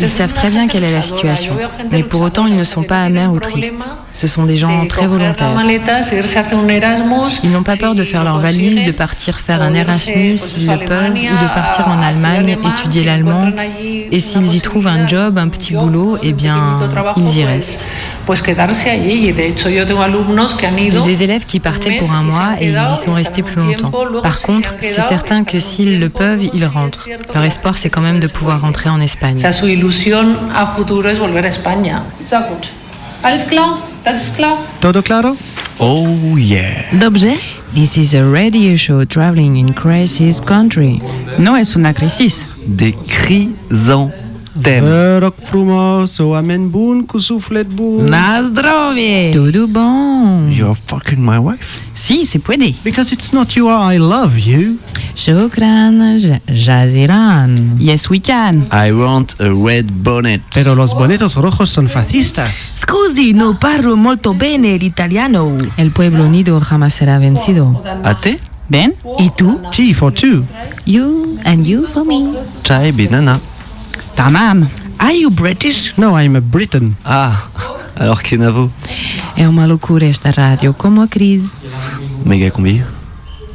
Ils 0.00 0.08
savent 0.08 0.32
très 0.32 0.50
bien 0.50 0.66
quelle 0.66 0.84
est 0.84 0.92
la 0.92 1.02
situation, 1.02 1.56
mais 1.90 2.02
pour 2.02 2.20
autant 2.22 2.46
ils 2.46 2.56
ne 2.56 2.64
sont 2.64 2.82
pas 2.82 3.02
amers 3.02 3.32
ou 3.32 3.38
tristes. 3.38 3.86
Ce 4.10 4.26
sont 4.26 4.44
des 4.44 4.58
gens 4.58 4.86
très 4.88 5.06
volontaires. 5.06 5.56
Ils 7.42 7.50
n'ont 7.50 7.62
pas 7.62 7.76
peur 7.76 7.94
de 7.94 8.04
faire 8.04 8.24
leur 8.24 8.40
valise, 8.40 8.84
de 8.84 8.90
partir 8.90 9.40
faire 9.40 9.62
un 9.62 9.74
Erasmus 9.74 10.36
s'ils 10.38 10.66
le 10.66 10.78
peuvent, 10.78 11.12
ou 11.12 11.44
de 11.44 11.54
partir 11.54 11.88
en 11.88 12.02
Allemagne 12.02 12.58
étudier 12.62 13.04
l'allemand. 13.04 13.21
Et 14.10 14.20
s'ils 14.20 14.54
y 14.54 14.60
trouvent 14.60 14.86
un 14.86 15.06
job, 15.06 15.38
un 15.38 15.48
petit 15.48 15.74
boulot, 15.74 16.18
eh 16.22 16.32
bien, 16.32 16.78
ils 17.16 17.38
y 17.38 17.44
restent. 17.44 17.86
J'ai 20.90 21.00
des 21.00 21.22
élèves 21.22 21.44
qui 21.44 21.60
partaient 21.60 21.98
pour 21.98 22.12
un 22.12 22.22
mois 22.22 22.50
et 22.60 22.68
ils 22.68 22.78
y 22.78 23.04
sont 23.04 23.12
restés 23.12 23.42
plus 23.42 23.56
longtemps. 23.56 23.92
Par 24.22 24.40
contre, 24.42 24.74
c'est 24.80 25.00
certain 25.00 25.44
que 25.44 25.58
s'ils 25.60 25.98
le 26.00 26.08
peuvent, 26.08 26.44
ils 26.52 26.66
rentrent. 26.66 27.08
Leur 27.34 27.44
espoir, 27.44 27.78
c'est 27.78 27.90
quand 27.90 28.00
même 28.02 28.20
de 28.20 28.26
pouvoir 28.28 28.60
rentrer 28.60 28.88
en 28.90 29.00
Espagne. 29.00 29.38
Todo 34.80 35.02
claro? 35.02 35.36
Oh 35.84 36.36
yeah. 36.36 36.96
Dobrze? 37.00 37.40
This 37.74 37.98
is 37.98 38.14
a 38.14 38.24
radio 38.24 38.76
show 38.76 39.04
traveling 39.04 39.56
in 39.56 39.74
crisis 39.74 40.40
country. 40.40 41.00
No 41.40 41.56
es 41.56 41.74
una 41.74 41.92
crisis. 41.92 42.46
Des 42.64 42.94
chrysanthèmes. 44.52 45.20
Rok 45.20 45.34
frumoso, 45.44 46.34
amen 46.34 46.68
bun, 46.68 47.06
kusuflet 47.06 47.68
bun. 47.68 48.08
Na 48.08 48.42
zdrowie! 48.42 49.30
Todo 49.32 49.66
bon. 49.68 50.50
You're 50.50 50.74
fucking 50.86 51.20
my 51.20 51.38
wife. 51.38 51.82
Sí, 51.94 52.26
se 52.26 52.38
puede. 52.38 52.74
Because 52.82 53.12
it's 53.12 53.32
not 53.32 53.52
you 53.54 53.68
I 53.68 53.98
love 53.98 54.36
you. 54.38 54.78
Shukran, 55.14 56.40
Jaziran. 56.48 57.76
Yes, 57.78 58.10
we 58.10 58.18
can. 58.20 58.66
I 58.72 58.92
want 58.92 59.40
a 59.40 59.52
red 59.52 59.86
bonnet. 60.02 60.42
Pero 60.52 60.74
los 60.74 60.94
bonetos 60.94 61.36
rojos 61.36 61.70
son 61.70 61.88
fascistas. 61.88 62.72
Scusi, 62.80 63.32
no 63.34 63.58
parlo 63.58 63.96
molto 63.96 64.34
bene 64.34 64.78
l'italiano. 64.78 65.56
El 65.76 65.92
pueblo 65.92 66.24
unido 66.24 66.60
jamás 66.60 66.94
será 66.94 67.18
vencido. 67.18 67.82
A 68.02 68.18
te? 68.20 68.38
Ben? 68.68 68.94
¿Y 69.18 69.30
tú? 69.30 69.60
Tea 69.70 69.94
for 69.94 70.12
two. 70.12 70.44
You 70.86 71.38
and 71.44 71.66
you 71.66 71.86
for 71.86 72.04
me. 72.04 72.32
Chai 72.62 72.90
banana. 72.90 73.38
Tamam. 74.16 74.68
Are 74.98 75.12
you 75.12 75.30
British? 75.30 75.94
No, 75.96 76.16
I'm 76.18 76.36
a 76.36 76.40
Briton. 76.40 76.94
Ah, 77.04 77.48
alors 77.96 78.22
Kenavo. 78.22 78.70
É 79.36 79.48
uma 79.48 79.66
loucura 79.66 80.04
esta 80.06 80.30
rádio, 80.30 80.74
como 80.74 81.02
a 81.02 81.08
crise. 81.08 81.50
Méga 82.24 82.50
combi. 82.50 82.82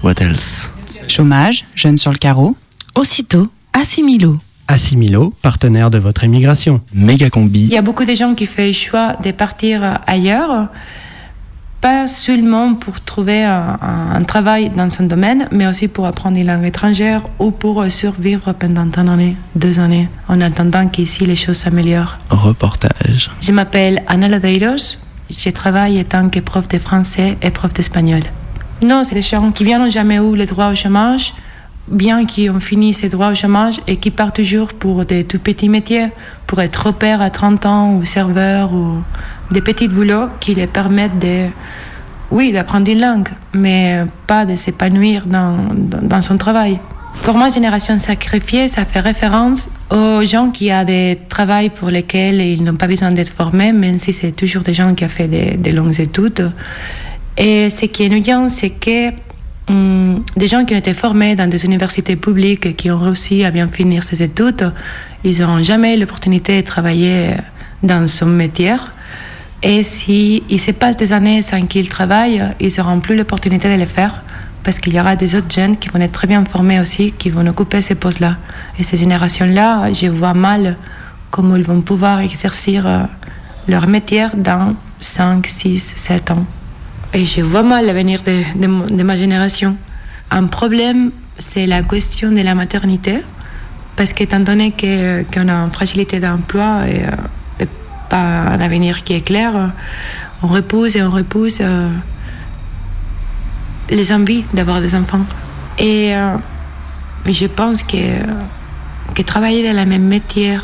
What 0.04 0.22
else? 0.22 0.70
Chômage, 1.08 1.64
jeune 1.76 1.98
sur 1.98 2.12
le 2.12 2.18
carreau. 2.18 2.56
Aussitôt, 2.96 3.48
assimilo. 3.72 4.40
Assimilo, 4.68 5.34
partenaire 5.42 5.90
de 5.90 5.98
votre 5.98 6.24
émigration. 6.26 6.82
Méga 6.94 7.30
combi. 7.30 7.64
Il 7.64 7.70
y 7.74 7.78
a 7.78 7.82
beaucoup 7.82 8.04
de 8.06 8.16
gens 8.16 8.36
qui 8.36 8.46
font 8.46 8.64
le 8.66 8.74
choix 8.74 9.16
de 9.24 9.32
partir 9.32 10.00
ailleurs, 10.06 10.68
pas 11.82 12.08
seulement 12.08 12.74
pour 12.74 13.02
trouver 13.02 13.44
un, 13.44 13.78
un 13.82 14.24
travail 14.24 14.70
dans 14.70 14.90
son 14.90 15.04
domaine, 15.04 15.48
mais 15.52 15.68
aussi 15.68 15.88
pour 15.88 16.06
apprendre 16.06 16.38
une 16.38 16.48
langue 16.48 16.66
étrangère 16.66 17.22
ou 17.40 17.52
pour 17.52 17.84
survivre 17.92 18.54
pendant 18.54 18.86
une 18.86 19.10
année, 19.10 19.38
deux 19.56 19.80
années, 19.80 20.10
en 20.28 20.42
attendant 20.42 20.88
qu'ici 20.88 21.26
les 21.26 21.36
choses 21.36 21.58
s'améliorent. 21.58 22.18
Reportage. 22.30 23.32
Je 23.42 23.52
m'appelle 23.52 24.04
Ana 24.08 24.28
Ladeiros, 24.28 24.98
je 25.30 25.50
travaille 25.50 26.00
en 26.00 26.04
tant 26.04 26.30
que 26.30 26.40
prof 26.40 26.68
de 26.68 26.80
français 26.80 27.38
et 27.42 27.52
prof 27.52 27.74
d'espagnol. 27.74 28.24
Non, 28.82 29.04
c'est 29.04 29.16
des 29.16 29.22
gens 29.22 29.52
qui 29.52 29.64
n'ont 29.64 29.90
jamais 29.90 30.18
eu 30.18 30.36
le 30.36 30.46
droit 30.46 30.70
au 30.72 30.76
chômage, 30.76 31.34
bien 31.88 32.26
qu'ils 32.26 32.52
ont 32.52 32.60
fini 32.60 32.94
ces 32.94 33.10
droits 33.10 33.30
au 33.30 33.36
chômage 33.36 33.80
et 33.88 33.98
qui 33.98 34.12
partent 34.12 34.36
toujours 34.36 34.74
pour 34.74 35.06
des 35.06 35.24
tout 35.24 35.40
petits 35.40 35.70
métiers, 35.70 36.08
pour 36.46 36.62
être 36.62 36.90
au 36.90 36.92
père 36.92 37.22
à 37.22 37.30
30 37.30 37.66
ans 37.66 37.94
ou 37.94 38.06
serveur 38.06 38.74
ou 38.74 39.04
des 39.52 39.62
petits 39.62 39.88
boulots 39.88 40.28
qui 40.40 40.54
les 40.54 40.68
permettent 40.68 41.20
de, 41.20 41.48
oui, 42.32 42.52
d'apprendre 42.52 42.90
une 42.90 43.00
langue, 43.00 43.30
mais 43.54 44.06
pas 44.26 44.46
de 44.46 44.56
s'épanouir 44.56 45.26
dans, 45.26 45.58
dans, 45.74 46.22
son 46.22 46.38
travail. 46.38 46.80
Pour 47.24 47.36
moi, 47.36 47.50
Génération 47.50 47.98
sacrifiée, 47.98 48.68
ça 48.68 48.86
fait 48.86 49.00
référence 49.00 49.70
aux 49.90 50.24
gens 50.24 50.52
qui 50.52 50.72
ont 50.72 50.84
des 50.84 51.20
travails 51.30 51.70
pour 51.70 51.90
lesquels 51.90 52.42
ils 52.42 52.64
n'ont 52.64 52.76
pas 52.76 52.88
besoin 52.88 53.12
d'être 53.12 53.34
formés, 53.34 53.72
même 53.72 53.98
si 53.98 54.14
c'est 54.14 54.34
toujours 54.34 54.62
des 54.62 54.74
gens 54.74 54.94
qui 54.94 55.06
ont 55.06 55.10
fait 55.10 55.28
des, 55.28 55.58
des 55.58 55.72
longues 55.72 56.00
études. 56.00 56.52
Et 57.38 57.70
ce 57.70 57.86
qui 57.86 58.04
est 58.04 58.08
ennuyant, 58.08 58.50
c'est 58.50 58.72
que 58.72 59.12
hum, 59.68 60.22
des 60.36 60.48
gens 60.48 60.66
qui 60.66 60.74
ont 60.74 60.78
été 60.78 60.94
formés 60.94 61.36
dans 61.36 61.50
des 61.50 61.66
universités 61.66 62.16
publiques 62.16 62.76
qui 62.76 62.92
ont 62.92 62.98
réussi 62.98 63.44
à 63.44 63.52
bien 63.52 63.68
finir 63.68 64.04
ces 64.04 64.24
études, 64.24 64.72
ils 65.24 65.40
n'auront 65.40 65.64
jamais 65.64 65.98
l'opportunité 65.98 66.62
de 66.62 66.66
travailler 66.66 67.36
dans 67.84 68.08
son 68.08 68.28
métier. 68.28 68.76
Et 69.64 69.82
si 69.84 70.44
il 70.50 70.60
se 70.60 70.72
passe 70.72 70.98
des 70.98 71.14
années 71.14 71.42
sans 71.42 71.62
qu'ils 71.62 71.90
travaillent, 71.90 72.44
ils 72.60 72.72
n'auront 72.78 73.00
plus 73.00 73.16
l'opportunité 73.16 73.70
de 73.70 73.80
le 73.80 73.88
faire 73.88 74.24
parce 74.64 74.80
qu'il 74.80 74.94
y 74.94 75.00
aura 75.00 75.16
des 75.16 75.34
autres 75.36 75.50
jeunes 75.50 75.78
qui 75.78 75.88
vont 75.88 76.02
être 76.02 76.12
très 76.12 76.28
bien 76.28 76.44
formés 76.44 76.80
aussi, 76.80 77.14
qui 77.14 77.30
vont 77.30 77.48
occuper 77.48 77.80
ces 77.80 77.96
postes-là. 77.96 78.36
Et 78.78 78.84
ces 78.84 78.98
générations-là, 78.98 79.94
je 79.94 80.08
vois 80.08 80.34
mal 80.34 80.76
comment 81.32 81.56
ils 81.56 81.64
vont 81.64 81.82
pouvoir 81.82 82.20
exercer 82.20 82.80
euh, 82.84 83.04
leur 83.68 83.88
métier 83.88 84.28
dans 84.36 84.76
5, 85.00 85.48
6, 85.48 85.94
7 85.96 86.32
ans. 86.32 86.46
Et 87.14 87.26
je 87.26 87.42
vois 87.42 87.64
mal 87.64 87.86
l'avenir 87.86 88.22
de, 88.24 89.04
ma 89.04 89.16
génération. 89.16 89.78
Un 90.30 90.48
problème, 90.48 91.12
c'est 91.38 91.66
la 91.66 91.82
question 91.84 92.32
de 92.32 92.42
la 92.42 92.54
maternité, 92.54 93.24
parce 93.96 94.14
qu'étant 94.14 94.42
donné 94.42 94.72
qu'on 94.72 95.48
a 95.48 95.54
une 95.54 95.72
fragilité 95.72 96.20
d'emploi 96.20 96.82
et, 96.88 97.04
euh, 97.04 97.64
et 97.64 97.68
pas 98.10 98.18
un 98.18 98.60
avenir 98.60 99.04
qui 99.04 99.14
est 99.14 99.22
clair, 99.22 99.72
on 100.44 100.48
repousse 100.48 100.96
et 100.96 101.02
on 101.02 101.10
repousse 101.10 101.60
euh, 101.62 101.90
les 103.90 104.12
envies 104.12 104.44
d'avoir 104.54 104.82
des 104.82 104.94
enfants. 104.94 105.26
Et 105.80 106.14
euh, 106.16 106.36
je 107.26 107.46
pense 107.46 107.84
que, 107.84 108.22
que 109.16 109.22
travailler 109.22 109.68
dans 109.68 109.76
la 109.76 109.86
même 109.86 110.06
métier 110.06 110.58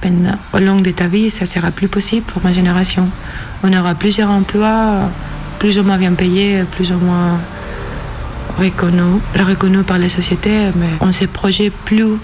pendant, 0.00 0.38
au 0.52 0.58
long 0.58 0.80
de 0.80 0.90
ta 0.90 1.08
vie, 1.08 1.30
ça 1.30 1.46
sera 1.46 1.70
plus 1.70 1.88
possible 1.88 2.26
pour 2.26 2.42
ma 2.44 2.52
génération. 2.52 3.08
On 3.62 3.72
aura 3.72 3.94
plusieurs 3.94 4.30
emplois, 4.30 5.10
plus 5.64 5.78
ou 5.78 5.82
moins 5.82 5.96
bien 5.96 6.12
payés, 6.12 6.62
plus 6.70 6.92
ou 6.92 6.98
moins 6.98 7.40
reconnus, 8.58 9.22
reconnus 9.34 9.82
par 9.86 9.96
les 9.96 10.10
sociétés, 10.10 10.58
mais 10.76 10.90
on 11.00 11.06
ne 11.06 11.10
se 11.12 11.24
projette 11.24 11.72
plus 11.86 12.16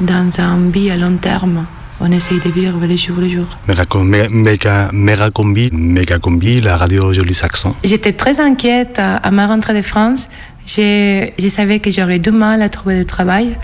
dans 0.00 0.28
un 0.40 0.68
vie 0.74 0.90
à 0.90 0.96
long 0.96 1.16
terme. 1.16 1.64
On 2.00 2.10
essaye 2.10 2.40
de 2.40 2.50
vivre 2.50 2.80
le 2.84 2.96
jour 2.96 3.18
le 3.20 3.28
jour. 3.28 3.46
Méga, 3.68 3.84
mé- 4.02 4.28
méga, 4.32 4.90
méga 4.92 5.30
combi, 5.30 5.70
méga 5.72 6.18
combi, 6.18 6.60
la 6.60 6.76
radio 6.76 7.12
Joli 7.12 7.34
Saxon. 7.34 7.72
J'étais 7.84 8.14
très 8.14 8.40
inquiète 8.40 8.98
à, 8.98 9.18
à 9.18 9.30
ma 9.30 9.46
rentrée 9.46 9.74
de 9.74 9.82
France. 9.82 10.28
Je, 10.66 11.28
je 11.38 11.48
savais 11.48 11.78
que 11.78 11.92
j'aurais 11.92 12.18
du 12.18 12.32
mal 12.32 12.62
à 12.62 12.68
trouver 12.68 12.98
du 12.98 13.06
travail. 13.06 13.56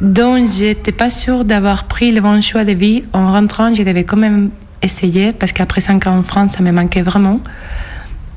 Donc, 0.00 0.46
j'étais 0.56 0.92
pas 0.92 1.10
sûre 1.10 1.44
d'avoir 1.44 1.84
pris 1.88 2.12
le 2.12 2.20
bon 2.20 2.40
choix 2.40 2.62
de 2.64 2.72
vie. 2.72 3.02
En 3.12 3.32
rentrant, 3.32 3.74
je 3.74 3.82
devais 3.82 4.04
quand 4.04 4.16
même 4.16 4.50
essayer 4.80 5.32
parce 5.32 5.50
qu'après 5.50 5.80
5 5.80 6.06
ans 6.06 6.18
en 6.18 6.22
France, 6.22 6.52
ça 6.52 6.62
me 6.62 6.70
manquait 6.70 7.02
vraiment. 7.02 7.40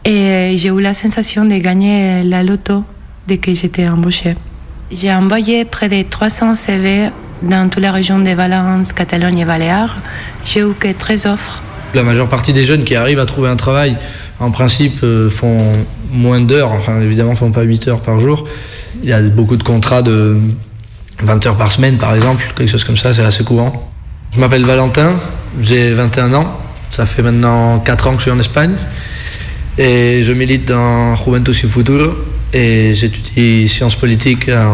Et 0.05 0.55
j'ai 0.57 0.69
eu 0.69 0.81
la 0.81 0.93
sensation 0.93 1.45
de 1.45 1.55
gagner 1.57 2.23
la 2.23 2.43
loto 2.43 2.83
dès 3.27 3.37
que 3.37 3.53
j'étais 3.53 3.87
embauchée. 3.87 4.35
J'ai 4.91 5.13
envoyé 5.13 5.65
près 5.65 5.89
de 5.89 6.01
300 6.09 6.55
CV 6.55 7.09
dans 7.41 7.69
toute 7.69 7.83
la 7.83 7.91
région 7.91 8.19
de 8.19 8.29
Valence, 8.29 8.93
Catalogne 8.93 9.39
et 9.39 9.45
Baléares. 9.45 9.97
J'ai 10.45 10.61
eu 10.61 10.73
que 10.73 10.91
13 10.91 11.25
offres. 11.25 11.61
La 11.93 12.03
majeure 12.03 12.29
partie 12.29 12.53
des 12.53 12.65
jeunes 12.65 12.83
qui 12.83 12.95
arrivent 12.95 13.19
à 13.19 13.25
trouver 13.25 13.49
un 13.49 13.55
travail, 13.55 13.97
en 14.39 14.51
principe, 14.51 15.03
euh, 15.03 15.29
font 15.29 15.57
moins 16.11 16.39
d'heures, 16.39 16.71
enfin 16.71 17.01
évidemment, 17.01 17.35
font 17.35 17.51
pas 17.51 17.63
8 17.63 17.87
heures 17.87 18.01
par 18.01 18.19
jour. 18.19 18.47
Il 19.03 19.09
y 19.09 19.13
a 19.13 19.21
beaucoup 19.21 19.57
de 19.57 19.63
contrats 19.63 20.01
de 20.01 20.37
20 21.21 21.45
heures 21.45 21.57
par 21.57 21.71
semaine, 21.71 21.97
par 21.97 22.13
exemple, 22.15 22.43
quelque 22.55 22.69
chose 22.69 22.83
comme 22.83 22.97
ça, 22.97 23.13
c'est 23.13 23.23
assez 23.23 23.43
courant. 23.43 23.91
Je 24.33 24.39
m'appelle 24.39 24.63
Valentin, 24.63 25.15
j'ai 25.59 25.93
21 25.93 26.33
ans, 26.33 26.59
ça 26.91 27.05
fait 27.05 27.23
maintenant 27.23 27.79
4 27.79 28.07
ans 28.07 28.11
que 28.11 28.17
je 28.17 28.23
suis 28.23 28.31
en 28.31 28.39
Espagne, 28.39 28.75
et 29.78 30.23
je 30.23 30.34
milite 30.34 30.65
dans 30.65 31.15
Juventus 31.15 31.65
Futuro, 31.67 32.13
et 32.53 32.93
j'étudie 32.93 33.67
sciences 33.67 33.95
politiques 33.95 34.49
à 34.49 34.69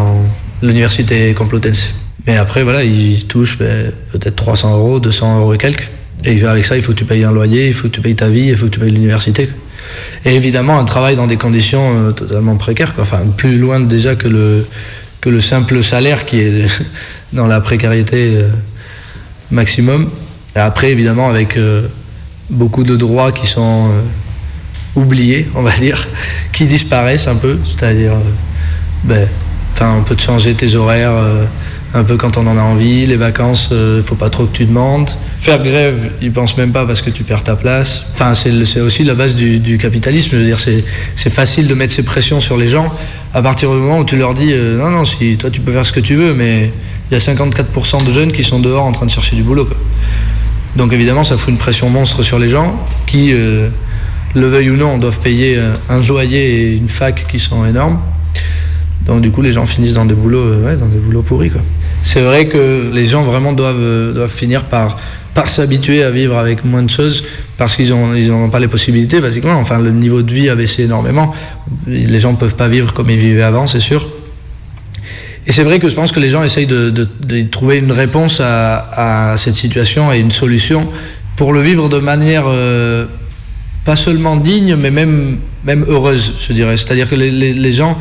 l'université 0.62 1.34
Complutense. 1.34 1.90
Mais 2.26 2.38
après, 2.38 2.64
voilà, 2.64 2.84
ils 2.84 3.26
touchent 3.28 3.58
ben, 3.58 3.92
peut-être 4.12 4.36
300 4.36 4.78
euros, 4.78 5.00
200 5.00 5.40
euros 5.40 5.54
et 5.54 5.58
quelques. 5.58 5.90
Et 6.24 6.44
avec 6.46 6.66
ça, 6.66 6.78
il 6.78 6.82
faut 6.82 6.94
que 6.94 6.98
tu 6.98 7.06
payes 7.06 7.24
un 7.24 7.32
loyer, 7.32 7.68
il 7.68 7.74
faut 7.74 7.90
que 7.90 7.94
tu 7.94 8.02
payes 8.02 8.16
ta 8.16 8.30
vie, 8.30 8.48
il 8.48 8.56
faut 8.56 8.66
que 8.68 8.72
tu 8.72 8.80
payes 8.80 8.92
l'université. 8.92 9.50
Et 10.24 10.36
évidemment, 10.36 10.80
un 10.80 10.86
travail 10.86 11.18
dans 11.18 11.28
des 11.28 11.36
conditions 11.36 12.08
euh, 12.08 12.12
totalement 12.12 12.56
précaires, 12.56 12.94
quoi. 12.96 13.04
enfin 13.04 13.20
plus 13.36 13.58
loin 13.58 13.82
déjà 13.82 14.16
que 14.16 14.30
le, 14.30 14.66
que 15.20 15.30
le 15.30 15.42
simple 15.42 15.84
salaire 15.84 16.26
qui 16.26 16.40
est 16.40 16.66
dans 17.34 17.48
la 17.48 17.60
précarité 17.60 18.36
euh, 18.38 18.48
maximum. 19.52 20.10
Et 20.56 20.60
après, 20.60 20.92
évidemment, 20.92 21.30
avec 21.30 21.58
euh, 21.58 21.88
beaucoup 22.50 22.84
de 22.84 22.96
droits 22.96 23.34
qui 23.34 23.48
sont 23.48 23.90
oubliés, 24.96 25.48
on 25.56 25.62
va 25.62 25.72
dire, 25.78 26.08
qui 26.52 26.66
disparaissent 26.66 27.28
un 27.28 27.36
peu, 27.36 27.58
c'est-à-dire, 27.66 28.14
ben, 29.04 29.28
enfin, 29.74 29.96
on 30.00 30.04
peut 30.04 30.16
te 30.16 30.22
changer 30.22 30.54
tes 30.54 30.76
horaires 30.76 31.14
un 31.94 32.04
peu 32.04 32.18
quand 32.18 32.38
on 32.38 32.48
en 32.48 32.58
a 32.58 32.62
envie. 32.62 33.06
Les 33.06 33.18
vacances, 33.18 33.70
il 33.72 34.04
faut 34.04 34.16
pas 34.16 34.30
trop 34.30 34.46
que 34.46 34.56
tu 34.56 34.66
demandes. 34.66 35.10
Faire 35.42 35.62
grève, 35.62 36.12
ils 36.22 36.32
pensent 36.32 36.58
même 36.58 36.72
pas 36.72 36.86
parce 36.86 37.02
que 37.02 37.10
tu 37.10 37.24
perds 37.24 37.44
ta 37.44 37.56
place. 37.56 38.06
Enfin, 38.14 38.34
c'est 38.34 38.82
aussi 38.82 39.04
la 39.04 39.16
base 39.16 39.36
du, 39.36 39.78
capitalisme. 39.78 40.38
Je 40.38 40.44
dire, 40.44 40.60
c'est 40.60 41.30
facile 41.30 41.68
de 41.68 41.74
mettre 41.74 41.94
ces 41.94 42.04
pressions 42.04 42.40
sur 42.40 42.58
les 42.58 42.70
gens 42.70 42.94
à 43.34 43.42
partir 43.42 43.72
du 43.72 43.78
moment 43.78 44.00
où 44.00 44.06
tu 44.06 44.16
leur 44.16 44.34
dis 44.34 44.54
euh, 44.54 44.78
non, 44.78 44.92
non, 44.92 45.06
si 45.06 45.38
toi 45.38 45.50
tu 45.50 45.60
peux 45.60 45.72
faire 45.72 45.86
ce 45.86 45.92
que 45.92 46.00
tu 46.00 46.16
veux, 46.16 46.34
mais 46.34 46.72
il 47.10 47.14
y 47.14 47.18
a 47.18 47.20
54% 47.20 48.06
de 48.06 48.14
jeunes 48.14 48.32
qui 48.32 48.44
sont 48.44 48.60
dehors 48.60 48.86
en 48.86 48.92
train 48.92 49.06
de 49.06 49.12
chercher 49.12 49.36
du 49.36 49.44
boulot. 49.44 49.68
Donc 50.76 50.94
évidemment, 50.94 51.24
ça 51.24 51.38
fout 51.38 51.50
une 51.50 51.58
pression 51.58 51.90
monstre 51.90 52.24
sur 52.24 52.40
les 52.40 52.50
gens 52.50 52.76
qui, 53.08 53.34
euh, 53.34 53.70
le 54.36 54.48
veuillent 54.48 54.72
ou 54.72 54.78
non, 54.78 54.98
doivent 54.98 55.20
payer 55.20 55.58
euh, 55.58 55.74
un 55.90 56.02
loyer 56.02 56.56
et 56.56 56.76
une 56.76 56.90
fac 56.90 57.26
qui 57.28 57.40
sont 57.40 57.66
énormes. 57.66 58.00
Donc 59.06 59.22
du 59.22 59.32
coup, 59.32 59.42
les 59.42 59.54
gens 59.54 59.66
finissent 59.66 59.94
dans 59.94 60.06
des 60.06 60.14
boulots, 60.14 60.62
dans 60.80 60.88
des 60.88 60.98
boulots 60.98 61.24
pourris. 61.24 61.52
C'est 62.02 62.22
vrai 62.22 62.48
que 62.48 62.90
les 62.94 63.06
gens 63.06 63.24
vraiment 63.24 63.54
doivent, 63.54 64.14
doivent 64.14 64.32
finir 64.32 64.64
par 64.64 64.98
par 65.34 65.48
s'habituer 65.48 66.04
à 66.04 66.12
vivre 66.12 66.38
avec 66.38 66.64
moins 66.64 66.84
de 66.84 66.90
choses 66.90 67.24
parce 67.58 67.76
qu'ils 67.76 67.90
n'ont 67.90 68.14
ils 68.14 68.32
ont 68.32 68.50
pas 68.50 68.60
les 68.60 68.68
possibilités, 68.68 69.20
basiquement. 69.20 69.56
Enfin, 69.56 69.80
le 69.80 69.92
niveau 69.92 70.22
de 70.22 70.32
vie 70.32 70.50
a 70.50 70.56
baissé 70.56 70.84
énormément. 70.84 71.34
Les 71.88 72.20
gens 72.20 72.32
ne 72.32 72.38
peuvent 72.38 72.56
pas 72.56 72.68
vivre 72.68 72.94
comme 72.94 73.10
ils 73.10 73.20
vivaient 73.20 73.44
avant, 73.44 73.68
c'est 73.68 73.80
sûr. 73.80 74.08
Et 75.46 75.52
c'est 75.52 75.64
vrai 75.64 75.80
que 75.80 75.90
je 75.90 75.96
pense 75.96 76.12
que 76.12 76.20
les 76.20 76.30
gens 76.30 76.44
essayent 76.44 76.68
de, 76.68 77.42
trouver 77.52 77.78
une 77.78 77.92
réponse 77.92 78.40
à, 78.40 79.32
à, 79.32 79.38
cette 79.38 79.56
situation 79.56 80.12
et 80.14 80.20
une 80.20 80.32
solution 80.32 80.88
pour 81.36 81.52
le 81.52 81.62
vivre 81.62 81.90
de 81.90 81.98
manière 81.98 82.46
euh, 82.48 83.06
pas 83.86 83.96
seulement 83.96 84.38
digne, 84.38 84.76
mais 84.76 84.92
même, 84.92 85.40
même 85.64 85.86
heureuse, 85.88 86.36
je 86.40 86.54
dirais. 86.54 86.78
C'est-à-dire 86.78 87.10
que 87.10 87.16
les, 87.16 87.72
gens 87.72 87.98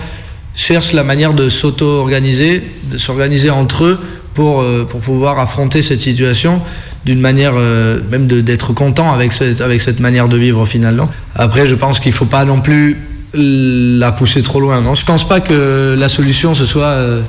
cherchent 0.54 0.92
la 0.92 1.04
manière 1.04 1.34
de 1.34 1.48
s'auto-organiser, 1.48 2.62
de 2.84 2.98
s'organiser 2.98 3.50
entre 3.50 3.84
eux 3.84 3.98
pour, 4.34 4.60
euh, 4.60 4.86
pour 4.88 5.00
pouvoir 5.00 5.38
affronter 5.38 5.82
cette 5.82 6.00
situation 6.00 6.60
d'une 7.04 7.20
manière 7.20 7.54
euh, 7.56 8.00
même 8.10 8.26
d'être 8.26 8.72
content 8.72 9.12
avec 9.12 9.32
avec 9.60 9.80
cette 9.80 9.98
manière 9.98 10.28
de 10.28 10.36
vivre 10.36 10.64
finalement. 10.66 11.10
Après, 11.34 11.66
je 11.66 11.74
pense 11.74 11.98
qu'il 11.98 12.12
ne 12.12 12.16
faut 12.16 12.26
pas 12.26 12.44
non 12.44 12.60
plus 12.60 12.96
la 13.34 14.12
pousser 14.12 14.42
trop 14.42 14.60
loin. 14.60 14.80
Non, 14.80 14.94
je 14.94 15.04
pense 15.04 15.26
pas 15.26 15.40
que 15.40 15.96
la 15.98 16.08
solution 16.08 16.54
ce 16.54 16.66
soit 16.66 16.84
euh, 16.84 17.22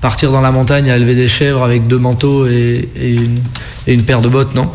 partir 0.00 0.32
dans 0.32 0.40
la 0.40 0.50
montagne 0.50 0.90
à 0.90 0.96
élever 0.96 1.14
des 1.14 1.28
chèvres 1.28 1.62
avec 1.62 1.86
deux 1.86 1.98
manteaux 1.98 2.46
et, 2.46 2.88
et, 2.96 3.10
une, 3.10 3.38
et 3.86 3.94
une, 3.94 4.02
paire 4.02 4.22
de 4.22 4.28
bottes, 4.28 4.54
non? 4.54 4.70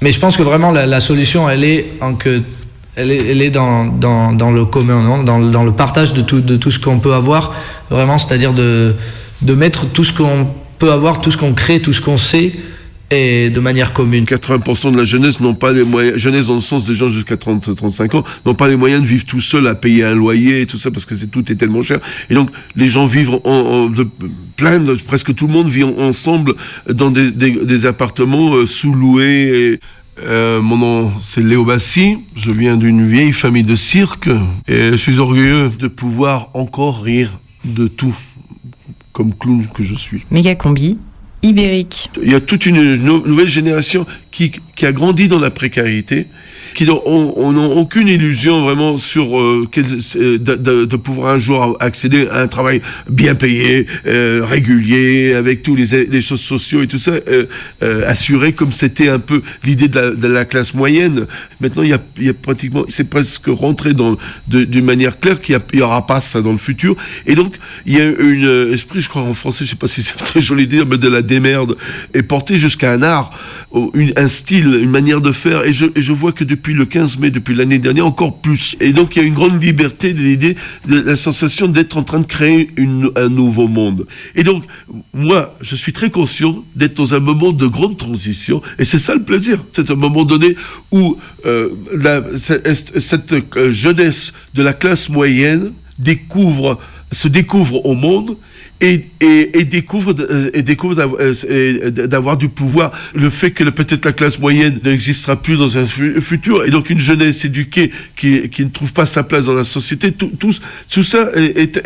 Mais 0.00 0.12
je 0.12 0.20
pense 0.20 0.36
que 0.36 0.42
vraiment 0.42 0.70
la, 0.70 1.00
solution, 1.00 1.50
elle 1.50 1.64
est 1.64 1.90
dans, 3.50 4.52
le 4.52 4.64
commun, 4.64 5.24
dans, 5.24 5.64
le 5.64 5.72
partage 5.72 6.12
de 6.12 6.22
tout, 6.22 6.70
ce 6.70 6.78
qu'on 6.78 7.00
peut 7.00 7.14
avoir, 7.14 7.54
vraiment, 7.90 8.18
c'est-à-dire 8.18 8.52
de 8.52 8.94
mettre 9.42 9.86
tout 9.86 10.04
ce 10.04 10.12
qu'on 10.12 10.48
peut 10.78 10.92
avoir, 10.92 11.20
tout 11.20 11.30
ce 11.30 11.36
qu'on 11.36 11.52
crée, 11.52 11.80
tout 11.80 11.92
ce 11.92 12.00
qu'on 12.00 12.16
sait, 12.16 12.52
et 13.10 13.50
de 13.50 13.60
manière 13.60 13.92
commune. 13.92 14.24
80% 14.24 14.92
de 14.92 14.96
la 14.96 15.04
jeunesse 15.04 15.40
n'ont 15.40 15.54
pas 15.54 15.72
les 15.72 15.84
moyens, 15.84 16.16
jeunesse 16.16 16.46
dans 16.46 16.54
le 16.54 16.60
sens 16.60 16.86
des 16.86 16.94
gens 16.94 17.08
jusqu'à 17.08 17.36
30, 17.36 17.74
35 17.74 18.14
ans, 18.14 18.24
n'ont 18.44 18.54
pas 18.54 18.68
les 18.68 18.76
moyens 18.76 19.02
de 19.02 19.06
vivre 19.06 19.24
tout 19.24 19.40
seul, 19.40 19.66
à 19.66 19.74
payer 19.74 20.04
un 20.04 20.14
loyer 20.14 20.62
et 20.62 20.66
tout 20.66 20.78
ça, 20.78 20.90
parce 20.90 21.04
que 21.04 21.14
c'est 21.14 21.28
tout 21.28 21.50
est 21.50 21.56
tellement 21.56 21.82
cher. 21.82 21.98
Et 22.30 22.34
donc, 22.34 22.50
les 22.76 22.88
gens 22.88 23.06
vivent 23.06 23.34
en, 23.44 23.50
en 23.50 23.86
de, 23.86 24.06
plein, 24.56 24.78
de, 24.78 24.94
presque 24.94 25.34
tout 25.34 25.46
le 25.46 25.52
monde 25.52 25.68
vit 25.68 25.84
ensemble 25.84 26.54
dans 26.88 27.10
des, 27.10 27.30
des, 27.32 27.52
des 27.52 27.86
appartements 27.86 28.54
euh, 28.54 28.66
sous-loués. 28.66 29.72
Et, 29.74 29.80
euh, 30.20 30.60
mon 30.60 30.76
nom 30.76 31.12
c'est 31.22 31.42
Léo 31.42 31.64
Bassi, 31.64 32.18
je 32.34 32.50
viens 32.50 32.76
d'une 32.76 33.06
vieille 33.06 33.32
famille 33.32 33.62
de 33.62 33.76
cirque 33.76 34.28
et 34.66 34.90
je 34.90 34.96
suis 34.96 35.20
orgueilleux 35.20 35.70
de 35.78 35.86
pouvoir 35.86 36.50
encore 36.54 37.02
rire 37.02 37.38
de 37.64 37.86
tout 37.86 38.16
comme 39.12 39.32
clown 39.34 39.64
que 39.72 39.82
je 39.82 39.94
suis. 39.94 40.24
Méga 40.30 40.56
combi, 40.56 40.98
ibérique. 41.42 42.10
Il 42.22 42.32
y 42.32 42.34
a 42.34 42.40
toute 42.40 42.66
une 42.66 42.96
nouvelle 42.96 43.48
génération 43.48 44.06
qui, 44.30 44.52
qui 44.74 44.86
a 44.86 44.92
grandi 44.92 45.28
dans 45.28 45.38
la 45.38 45.50
précarité, 45.50 46.26
qui 46.74 46.86
n'ont 46.86 47.72
aucune 47.76 48.08
illusion 48.08 48.62
vraiment 48.62 48.98
sur 48.98 49.38
euh, 49.38 49.68
de, 49.76 50.36
de, 50.36 50.84
de, 50.84 50.96
pouvoir 50.96 51.34
un 51.34 51.38
jour 51.38 51.76
accéder 51.80 52.28
à 52.30 52.40
un 52.40 52.48
travail 52.48 52.82
bien 53.08 53.34
payé, 53.34 53.86
euh, 54.06 54.44
régulier, 54.44 55.34
avec 55.34 55.62
tous 55.62 55.74
les, 55.74 56.06
les 56.06 56.20
choses 56.20 56.40
sociaux 56.40 56.82
et 56.82 56.86
tout 56.86 56.98
ça, 56.98 57.12
euh, 57.12 57.46
euh 57.82 58.04
assuré 58.06 58.52
comme 58.52 58.72
c'était 58.72 59.08
un 59.08 59.18
peu 59.18 59.42
l'idée 59.64 59.88
de, 59.88 60.14
de, 60.14 60.28
la 60.28 60.44
classe 60.44 60.74
moyenne. 60.74 61.26
Maintenant, 61.60 61.82
il 61.82 61.90
y 61.90 61.94
a, 61.94 62.00
y 62.20 62.28
a 62.28 62.34
pratiquement, 62.34 62.84
c'est 62.88 63.08
presque 63.08 63.46
rentré 63.48 63.92
dans 63.92 64.16
d'une 64.46 64.84
manière 64.84 65.20
claire 65.20 65.40
qu'il 65.40 65.58
n'y 65.74 65.80
aura 65.80 66.06
pas 66.06 66.20
ça 66.20 66.40
dans 66.40 66.52
le 66.52 66.58
futur. 66.58 66.96
Et 67.26 67.34
donc, 67.34 67.56
il 67.86 67.96
y 67.96 68.00
a 68.00 68.04
une 68.04 68.72
esprit, 68.72 69.00
je 69.00 69.08
crois 69.08 69.22
en 69.22 69.34
français, 69.34 69.64
je 69.64 69.70
sais 69.70 69.76
pas 69.76 69.88
si 69.88 70.02
c'est 70.02 70.16
très 70.24 70.40
joli 70.40 70.66
de 70.66 70.76
dire, 70.76 70.86
mais 70.86 70.98
de 70.98 71.08
la 71.08 71.22
démerde, 71.22 71.76
est 72.14 72.22
porté 72.22 72.56
jusqu'à 72.56 72.92
un 72.92 73.02
art, 73.02 73.30
une, 73.94 74.12
un 74.16 74.28
style, 74.28 74.78
une 74.82 74.90
manière 74.90 75.20
de 75.20 75.32
faire. 75.32 75.64
Et 75.64 75.72
je, 75.72 75.86
et 75.94 76.00
je 76.00 76.12
vois 76.12 76.32
que 76.32 76.44
depuis 76.44 76.57
le 76.66 76.84
15 76.84 77.18
mai, 77.18 77.30
depuis 77.30 77.54
l'année 77.54 77.78
dernière, 77.78 78.06
encore 78.06 78.40
plus. 78.40 78.76
Et 78.80 78.92
donc 78.92 79.16
il 79.16 79.22
y 79.22 79.24
a 79.24 79.26
une 79.26 79.34
grande 79.34 79.62
liberté 79.62 80.12
de 80.12 80.20
l'idée, 80.20 80.56
de 80.86 81.00
la 81.00 81.16
sensation 81.16 81.68
d'être 81.68 81.96
en 81.96 82.02
train 82.02 82.20
de 82.20 82.26
créer 82.26 82.70
un 83.16 83.28
nouveau 83.28 83.68
monde. 83.68 84.06
Et 84.34 84.42
donc, 84.42 84.64
moi, 85.12 85.54
je 85.60 85.76
suis 85.76 85.92
très 85.92 86.10
conscient 86.10 86.64
d'être 86.76 86.94
dans 86.94 87.14
un 87.14 87.20
moment 87.20 87.52
de 87.52 87.66
grande 87.66 87.96
transition. 87.96 88.62
Et 88.78 88.84
c'est 88.84 88.98
ça 88.98 89.14
le 89.14 89.22
plaisir. 89.22 89.64
C'est 89.72 89.90
un 89.90 89.94
moment 89.96 90.24
donné 90.24 90.56
où 90.92 91.16
euh, 91.46 91.70
cette, 92.38 92.98
cette 92.98 93.32
euh, 93.32 93.70
jeunesse 93.72 94.32
de 94.54 94.62
la 94.62 94.72
classe 94.72 95.08
moyenne 95.08 95.72
découvre 95.98 96.78
se 97.12 97.28
découvre 97.28 97.86
au 97.86 97.94
monde 97.94 98.36
et, 98.80 99.06
et, 99.20 99.58
et 99.58 99.64
découvre, 99.64 100.14
euh, 100.18 100.50
et 100.54 100.62
découvre 100.62 100.96
euh, 100.98 101.90
d'avoir 101.90 102.36
du 102.36 102.48
pouvoir. 102.48 102.92
Le 103.14 103.30
fait 103.30 103.50
que 103.50 103.64
peut-être 103.64 104.04
la 104.04 104.12
classe 104.12 104.38
moyenne 104.38 104.78
n'existera 104.84 105.36
plus 105.36 105.56
dans 105.56 105.76
un 105.76 105.86
futur, 105.86 106.64
et 106.64 106.70
donc 106.70 106.90
une 106.90 106.98
jeunesse 106.98 107.44
éduquée 107.44 107.90
qui, 108.16 108.48
qui 108.48 108.64
ne 108.64 108.70
trouve 108.70 108.92
pas 108.92 109.06
sa 109.06 109.22
place 109.22 109.46
dans 109.46 109.54
la 109.54 109.64
société, 109.64 110.12
tout, 110.12 110.32
tout, 110.38 110.54
tout 110.90 111.02
ça, 111.02 111.30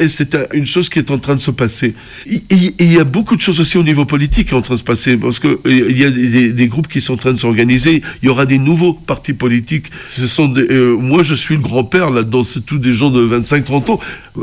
c'est 0.08 0.36
une 0.52 0.66
chose 0.66 0.88
qui 0.88 0.98
est 0.98 1.10
en 1.10 1.18
train 1.18 1.34
de 1.34 1.40
se 1.40 1.50
passer. 1.50 1.94
Il 2.26 2.92
y 2.92 2.98
a 2.98 3.04
beaucoup 3.04 3.36
de 3.36 3.40
choses 3.40 3.60
aussi 3.60 3.78
au 3.78 3.82
niveau 3.82 4.04
politique 4.04 4.46
qui 4.46 4.50
sont 4.50 4.56
en 4.56 4.62
train 4.62 4.74
de 4.74 4.80
se 4.80 4.84
passer, 4.84 5.16
parce 5.16 5.38
que 5.38 5.60
il 5.66 5.98
y 5.98 6.04
a 6.04 6.10
des, 6.10 6.52
des 6.52 6.66
groupes 6.66 6.88
qui 6.88 7.00
sont 7.00 7.14
en 7.14 7.18
train 7.18 7.32
de 7.32 7.38
s'organiser, 7.38 8.02
il 8.22 8.26
y 8.26 8.28
aura 8.28 8.46
des 8.46 8.58
nouveaux 8.58 8.92
partis 8.92 9.32
politiques. 9.32 9.86
Ce 10.10 10.26
sont 10.26 10.48
des, 10.48 10.66
euh, 10.70 10.96
moi, 10.96 11.22
je 11.22 11.34
suis 11.34 11.54
le 11.56 11.60
grand-père 11.60 12.10
là-dedans, 12.10 12.44
c'est 12.44 12.64
tous 12.64 12.78
des 12.78 12.92
gens 12.92 13.10
de 13.10 13.22
25-30 13.26 13.90
ans. 13.92 14.00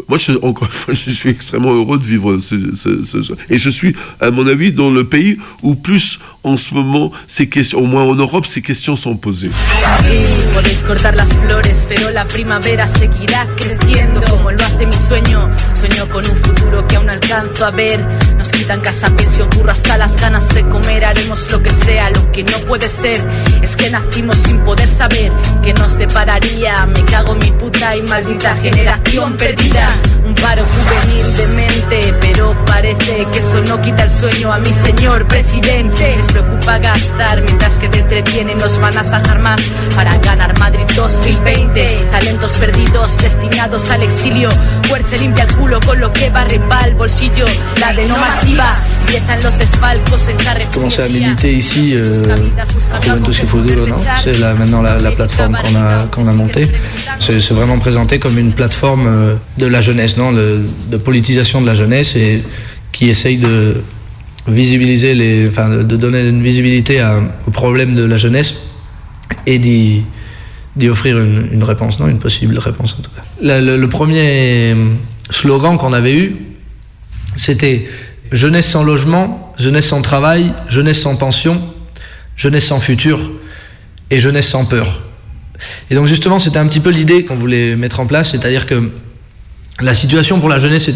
Moi, 0.07 0.17
je, 0.17 0.33
encore 0.41 0.67
une 0.67 0.73
fois, 0.73 0.93
je 0.93 1.11
suis 1.11 1.29
extrêmement 1.29 1.73
heureux 1.73 1.97
de 1.97 2.05
vivre 2.05 2.38
et 3.49 3.57
je 3.57 3.69
suis, 3.69 3.95
à 4.19 4.31
mon 4.31 4.47
avis, 4.47 4.71
dans 4.71 4.91
le 4.91 5.07
pays 5.07 5.37
où 5.63 5.75
plus 5.75 6.19
en 6.43 6.57
ce 6.57 6.73
moment, 6.73 7.11
ces 7.27 7.49
questions, 7.49 7.79
au 7.79 7.85
moins 7.85 8.03
en 8.03 8.15
Europe, 8.15 8.45
ces 8.45 8.61
questions 8.61 8.95
sont 8.95 9.15
posées. 9.15 9.49
La 12.19 12.25
primavera 12.25 12.85
seguirá 12.85 13.47
creciendo 13.55 14.21
como 14.29 14.51
lo 14.51 14.61
hace 14.65 14.85
mi 14.85 14.93
sueño. 14.93 15.49
Sueño 15.73 16.05
con 16.09 16.29
un 16.29 16.35
futuro 16.35 16.85
que 16.85 16.97
aún 16.97 17.09
alcanzo 17.09 17.65
a 17.65 17.71
ver. 17.71 18.05
Nos 18.37 18.51
quitan 18.51 18.81
casa, 18.81 19.09
pensión, 19.11 19.49
curro 19.51 19.71
hasta 19.71 19.97
las 19.97 20.19
ganas 20.19 20.49
de 20.49 20.67
comer. 20.67 21.05
Haremos 21.05 21.49
lo 21.49 21.63
que 21.63 21.71
sea, 21.71 22.09
lo 22.09 22.29
que 22.33 22.43
no 22.43 22.57
puede 22.67 22.89
ser. 22.89 23.25
Es 23.61 23.77
que 23.77 23.89
nacimos 23.89 24.37
sin 24.39 24.59
poder 24.65 24.89
saber 24.89 25.31
que 25.63 25.73
nos 25.73 25.97
depararía. 25.97 26.85
Me 26.87 27.05
cago 27.05 27.31
en 27.35 27.39
mi 27.39 27.51
puta 27.53 27.95
y 27.95 28.01
maldita 28.01 28.53
generación 28.57 29.37
perdida. 29.37 29.89
Un 30.27 30.35
paro 30.35 30.63
juvenil 30.65 31.37
de 31.37 31.47
mente, 31.47 32.13
pero 32.19 32.53
parece 32.65 33.25
que 33.31 33.39
eso 33.39 33.61
no 33.61 33.81
quita 33.81 34.03
el 34.03 34.11
sueño 34.11 34.51
a 34.51 34.59
mi 34.59 34.73
señor 34.73 35.25
presidente. 35.25 36.17
Les 36.17 36.27
preocupa 36.27 36.79
gastar 36.79 37.41
mientras 37.43 37.79
que 37.79 37.87
te 37.87 37.99
entretienen, 37.99 38.57
nos 38.57 38.77
van 38.77 38.97
a 38.97 39.05
sajar 39.05 39.39
más 39.39 39.61
para 39.95 40.17
ganar 40.17 40.59
Madrid 40.59 40.85
2020. 40.97 42.08
Talentos 42.11 42.53
perdidos, 42.53 43.17
destinados 43.17 43.89
al 43.91 44.03
exilio. 44.03 44.49
Fuerza 44.83 45.15
limpia 45.17 45.43
el 45.43 45.55
culo 45.55 45.79
con 45.79 45.99
lo 45.99 46.11
que 46.11 46.29
barre 46.29 46.59
el 46.87 46.95
bolsillo. 46.95 47.45
La 47.79 47.93
de 47.93 48.07
no 48.07 48.15
masiva. 48.17 48.75
Commencé 50.73 51.01
à 51.01 51.07
militer 51.09 51.53
ici, 51.53 51.95
euh, 51.95 52.03
Juventus 53.01 53.39
y 53.41 53.45
Futuro, 53.47 53.87
non 53.87 53.95
C'est 54.23 54.37
là 54.39 54.53
maintenant 54.53 54.81
la, 54.81 54.97
la 54.99 55.11
plateforme 55.11 55.57
qu'on 55.63 55.75
a, 55.75 56.05
qu'on 56.07 56.27
a 56.27 56.33
montée. 56.33 56.67
C'est 57.19 57.39
vraiment 57.53 57.79
présenté 57.79 58.19
comme 58.19 58.37
une 58.37 58.53
plateforme 58.53 59.07
euh, 59.07 59.35
de 59.57 59.65
la 59.67 59.81
jeunesse, 59.81 60.17
non, 60.17 60.31
de, 60.31 60.61
de 60.91 60.97
politisation 60.97 61.61
de 61.61 61.65
la 61.67 61.73
jeunesse 61.75 62.15
et 62.15 62.43
qui 62.91 63.09
essaye 63.09 63.37
de 63.37 63.81
visibiliser 64.47 65.15
les, 65.15 65.47
enfin, 65.49 65.69
de 65.69 65.95
donner 65.95 66.27
une 66.27 66.43
visibilité 66.43 66.99
à- 66.99 67.19
aux 67.47 67.51
problèmes 67.51 67.95
de 67.95 68.03
la 68.03 68.17
jeunesse 68.17 68.55
et 69.47 69.57
d'y 69.59 70.03
d'y 70.75 70.89
offrir 70.89 71.19
une, 71.19 71.63
réponse, 71.63 71.99
non, 71.99 72.07
une 72.07 72.19
possible 72.19 72.57
réponse 72.57 72.95
en 72.97 73.01
tout 73.01 73.11
cas. 73.11 73.23
Le, 73.41 73.85
premier 73.87 74.75
slogan 75.29 75.77
qu'on 75.77 75.93
avait 75.93 76.15
eu, 76.15 76.35
c'était 77.35 77.87
jeunesse 78.31 78.67
sans 78.67 78.83
logement, 78.83 79.53
jeunesse 79.57 79.87
sans 79.87 80.01
travail, 80.01 80.53
jeunesse 80.69 81.01
sans 81.01 81.15
pension, 81.15 81.61
jeunesse 82.37 82.67
sans 82.67 82.79
futur 82.79 83.31
et 84.11 84.19
jeunesse 84.19 84.47
sans 84.47 84.65
peur. 84.65 85.01
Et 85.91 85.95
donc 85.95 86.05
justement, 86.05 86.39
c'était 86.39 86.59
un 86.59 86.67
petit 86.67 86.79
peu 86.79 86.89
l'idée 86.89 87.25
qu'on 87.25 87.35
voulait 87.35 87.75
mettre 87.75 87.99
en 87.99 88.05
place, 88.05 88.31
c'est-à-dire 88.31 88.65
que 88.65 88.91
la 89.81 89.93
situation 89.93 90.39
pour 90.39 90.49
la 90.49 90.59
jeunesse 90.59 90.89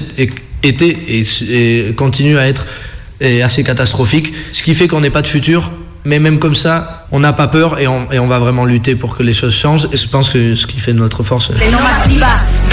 était 0.63 0.97
et, 1.07 1.23
et 1.49 1.93
continue 1.95 2.37
à 2.37 2.47
être 2.47 2.65
assez 3.21 3.63
catastrophique, 3.63 4.33
ce 4.51 4.63
qui 4.63 4.75
fait 4.75 4.87
qu'on 4.87 5.01
n'est 5.01 5.09
pas 5.09 5.21
de 5.21 5.27
futur, 5.27 5.71
mais 6.05 6.19
même 6.19 6.39
comme 6.39 6.55
ça, 6.55 7.02
on 7.13 7.19
n'a 7.19 7.31
pas 7.31 7.47
peur 7.47 7.79
et 7.79 7.87
on, 7.87 8.27
va 8.27 8.39
vraiment 8.39 8.65
lutter 8.65 8.95
pour 8.95 9.15
que 9.15 9.21
les 9.21 9.33
choses 9.33 9.53
changent. 9.53 9.87
Et 9.93 9.95
je 9.95 10.09
pense 10.09 10.31
que 10.31 10.55
ce 10.55 10.65
qui 10.65 10.79
fait 10.79 10.93
notre 10.93 11.21
force. 11.23 11.51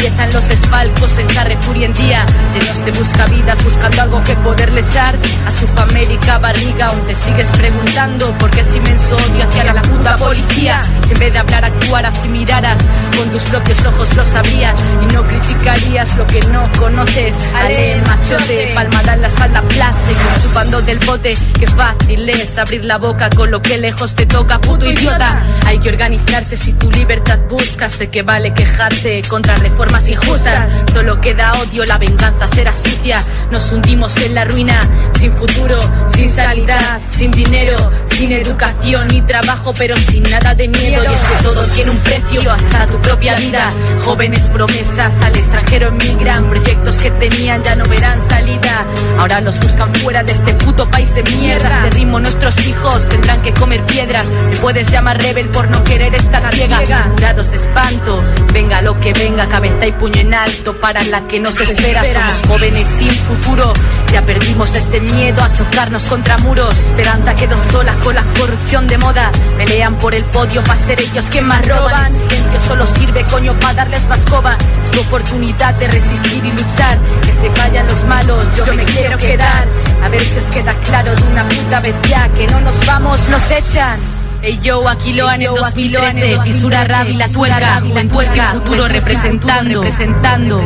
Empiezan 0.02 0.32
los 0.32 0.48
desfalcos 0.48 1.18
en 1.18 1.26
Carrefour 1.26 1.76
y 1.76 1.84
en 1.84 1.92
día, 1.92 2.24
llenos 2.54 2.82
de 2.86 2.90
buscavidas 2.92 3.62
buscando 3.62 4.00
algo 4.00 4.24
que 4.24 4.34
poderle 4.36 4.80
echar. 4.80 5.14
A 5.46 5.52
su 5.52 5.68
famélica 5.68 6.38
barriga, 6.38 6.86
aún 6.86 7.04
te 7.04 7.14
sigues 7.14 7.50
preguntando 7.50 8.32
por 8.38 8.50
qué 8.50 8.60
ese 8.60 8.78
inmenso 8.78 9.14
odio 9.14 9.44
hacia 9.46 9.74
la 9.74 9.82
puta 9.82 10.16
policía, 10.16 10.80
si 11.06 11.12
en 11.12 11.18
vez 11.18 11.34
de 11.34 11.38
hablar 11.38 11.66
actuaras 11.66 12.24
y 12.24 12.28
miraras 12.28 12.80
con 13.14 13.30
tus 13.30 13.42
propios 13.44 13.84
ojos 13.84 14.16
lo 14.16 14.24
sabías 14.24 14.78
y 15.02 15.12
no 15.12 15.22
criticarías 15.22 16.16
lo 16.16 16.26
que 16.26 16.40
no 16.44 16.66
conoces, 16.78 17.36
ale 17.54 18.00
machote, 18.06 18.70
palmada 18.74 19.12
en 19.12 19.20
la 19.20 19.26
espalda, 19.26 19.62
seguir 19.92 20.42
chupando 20.42 20.80
del 20.80 20.98
bote, 21.00 21.36
qué 21.58 21.66
fácil 21.66 22.26
es 22.26 22.56
abrir 22.56 22.86
la 22.86 22.96
boca 22.96 23.28
con 23.28 23.50
lo 23.50 23.60
que 23.60 23.76
lejos 23.76 24.14
te 24.14 24.24
toca, 24.24 24.58
puto 24.60 24.90
idiota, 24.90 25.42
hay 25.66 25.78
que 25.78 25.90
organizarse 25.90 26.56
si 26.56 26.72
tu 26.72 26.90
libertad 26.90 27.38
buscas, 27.50 27.98
de 27.98 28.08
qué 28.08 28.22
vale 28.22 28.54
quejarse 28.54 29.20
contra 29.28 29.58
reformas 29.90 30.08
injustas, 30.08 30.84
solo 30.92 31.20
queda 31.20 31.52
odio, 31.60 31.84
la 31.84 31.98
venganza 31.98 32.46
será 32.46 32.72
sucia, 32.72 33.24
nos 33.50 33.72
hundimos 33.72 34.16
en 34.18 34.34
la 34.34 34.44
ruina, 34.44 34.80
sin 35.18 35.32
futuro, 35.32 35.80
sin 36.06 36.30
sanidad, 36.30 37.00
sin 37.10 37.30
dinero, 37.32 37.76
sin 38.06 38.30
educación 38.32 39.08
ni 39.08 39.22
trabajo, 39.22 39.74
pero 39.76 39.96
sin 39.96 40.22
nada 40.24 40.54
de 40.54 40.68
miedo, 40.68 41.02
y 41.02 41.06
es 41.06 41.20
que 41.20 41.42
todo 41.42 41.62
tiene 41.74 41.90
un 41.90 41.98
precio, 41.98 42.50
hasta 42.52 42.86
tu 42.86 42.98
propia 42.98 43.34
vida, 43.36 43.70
jóvenes 44.04 44.48
promesas 44.48 45.20
al 45.22 45.34
extranjero 45.34 45.88
emigran, 45.88 46.48
proyectos 46.48 46.96
que 46.96 47.10
tenían 47.12 47.62
ya 47.64 47.74
no 47.74 47.84
verán 47.86 48.22
salida, 48.22 48.84
ahora 49.18 49.40
los 49.40 49.58
buscan 49.58 49.92
fuera 49.96 50.22
de 50.22 50.32
este 50.32 50.54
puto 50.54 50.88
país 50.88 51.12
de 51.14 51.24
mierda, 51.24 51.68
este 51.68 51.90
ritmo 51.90 52.20
nuestros 52.20 52.56
hijos 52.66 53.08
tendrán 53.08 53.42
que 53.42 53.52
comer 53.54 53.84
piedras, 53.86 54.26
me 54.50 54.56
puedes 54.56 54.90
llamar 54.90 55.20
rebel 55.20 55.48
por 55.48 55.68
no 55.68 55.82
querer 55.82 56.14
estar 56.14 56.54
ciega, 56.54 57.10
grados 57.16 57.50
de 57.50 57.56
espanto, 57.56 58.22
venga 58.52 58.82
lo 58.82 58.98
que 59.00 59.12
venga, 59.12 59.48
cabeza 59.48 59.79
y 59.86 59.92
puño 59.92 60.20
en 60.20 60.34
alto 60.34 60.76
para 60.76 61.02
la 61.04 61.26
que 61.26 61.40
nos 61.40 61.58
espera, 61.60 62.02
somos 62.04 62.42
jóvenes 62.46 62.86
sin 62.86 63.10
futuro, 63.10 63.72
ya 64.12 64.24
perdimos 64.24 64.74
ese 64.74 65.00
miedo 65.00 65.42
a 65.42 65.50
chocarnos 65.52 66.04
contra 66.04 66.36
muros, 66.38 66.76
esperanza 66.76 67.34
quedó 67.34 67.56
sola 67.56 67.94
con 68.02 68.14
la 68.14 68.24
corrupción 68.38 68.86
de 68.86 68.98
moda, 68.98 69.30
pelean 69.56 69.96
por 69.98 70.14
el 70.14 70.24
podio 70.26 70.62
para 70.62 70.76
ser 70.76 71.00
ellos 71.00 71.26
quien 71.30 71.46
más 71.46 71.66
roban, 71.66 72.06
el 72.06 72.12
silencio 72.12 72.60
solo 72.60 72.86
sirve 72.86 73.24
coño 73.24 73.58
para 73.58 73.74
darles 73.74 74.06
más 74.08 74.26
coba, 74.26 74.56
es 74.82 74.90
tu 74.90 75.00
oportunidad 75.00 75.74
de 75.74 75.88
resistir 75.88 76.44
y 76.44 76.52
luchar, 76.52 76.98
que 77.24 77.32
se 77.32 77.48
vayan 77.50 77.86
los 77.86 78.04
malos, 78.04 78.48
yo, 78.56 78.74
me 78.74 78.84
quiero 78.84 79.16
quedar, 79.18 79.66
a 80.02 80.08
ver 80.08 80.20
si 80.20 80.38
os 80.38 80.50
queda 80.50 80.74
claro 80.80 81.14
de 81.14 81.22
una 81.22 81.48
puta 81.48 81.80
vez 81.80 81.94
ya, 82.08 82.28
que 82.30 82.46
no 82.48 82.60
nos 82.60 82.84
vamos, 82.86 83.28
nos 83.28 83.50
echan. 83.50 84.19
Ey 84.42 84.58
yo, 84.62 84.88
aquí 84.88 85.12
lo 85.12 85.28
han 85.28 85.42
en 85.42 85.54
2013, 85.54 86.42
fisura 86.42 86.84
rab 86.84 87.08
y 87.08 87.14
la 87.14 87.28
tuerca, 87.28 87.80
juventud 87.80 88.22
sin 88.22 88.42
futuro 88.44 88.88
representando, 88.88 89.82
representando. 89.82 90.64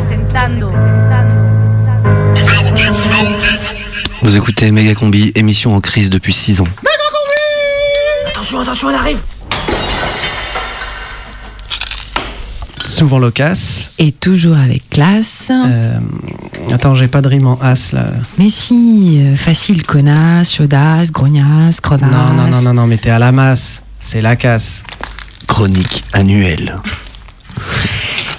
Vous 4.21 4.35
écoutez 4.35 4.71
Méga 4.71 4.95
Combi, 4.95 5.33
émission 5.35 5.75
en 5.75 5.81
crise 5.81 6.09
depuis 6.09 6.33
6 6.33 6.61
ans. 6.61 6.67
Attention, 8.27 8.61
attention, 8.61 8.89
elle 8.89 8.95
arrive 8.95 9.34
Souvent 12.85 13.19
loquace. 13.19 13.91
Et 13.97 14.11
toujours 14.11 14.55
avec 14.57 14.89
classe. 14.89 15.49
Euh, 15.49 15.99
attends, 16.71 16.95
j'ai 16.95 17.07
pas 17.07 17.21
de 17.21 17.27
rime 17.27 17.47
en 17.47 17.59
as 17.61 17.91
là. 17.91 18.05
Mais 18.37 18.49
si, 18.49 19.19
euh, 19.19 19.35
facile, 19.35 19.83
connasse, 19.83 20.53
chaudasse, 20.53 21.11
grognasse, 21.11 21.81
crevasse. 21.81 22.09
Non, 22.11 22.33
non, 22.33 22.47
non, 22.47 22.61
non, 22.61 22.73
non, 22.73 22.87
mais 22.87 22.97
t'es 22.97 23.09
à 23.09 23.19
la 23.19 23.31
masse. 23.31 23.81
C'est 23.99 24.21
la 24.21 24.35
casse. 24.35 24.83
Chronique 25.47 26.03
annuelle. 26.13 26.79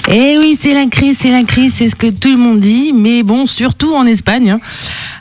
Eh 0.08 0.38
oui, 0.38 0.56
c'est 0.60 0.72
la 0.72 0.86
crise, 0.86 1.18
c'est 1.20 1.32
la 1.32 1.42
crise, 1.42 1.74
c'est 1.74 1.88
ce 1.88 1.96
que 1.96 2.06
tout 2.06 2.30
le 2.30 2.36
monde 2.36 2.60
dit, 2.60 2.92
mais 2.92 3.24
bon, 3.24 3.44
surtout 3.46 3.92
en 3.92 4.06
Espagne. 4.06 4.50
hein. 4.50 4.60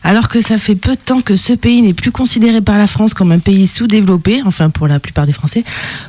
Alors 0.04 0.30
que 0.30 0.42
ça 0.42 0.60
fait 0.60 0.76
peu 0.76 0.92
de 0.92 1.02
temps 1.02 1.22
que 1.22 1.36
ce 1.36 1.54
pays 1.54 1.82
n'est 1.82 1.96
plus 1.96 2.12
considéré 2.12 2.62
par 2.62 2.78
la 2.78 2.86
France 2.86 3.16
comme 3.16 3.32
un 3.32 3.40
pays 3.40 3.68
sous-développé, 3.68 4.44
enfin 4.46 4.70
pour 4.70 4.88
la 4.88 5.00
plupart 5.00 5.26
des 5.26 5.34
Français, 5.34 5.64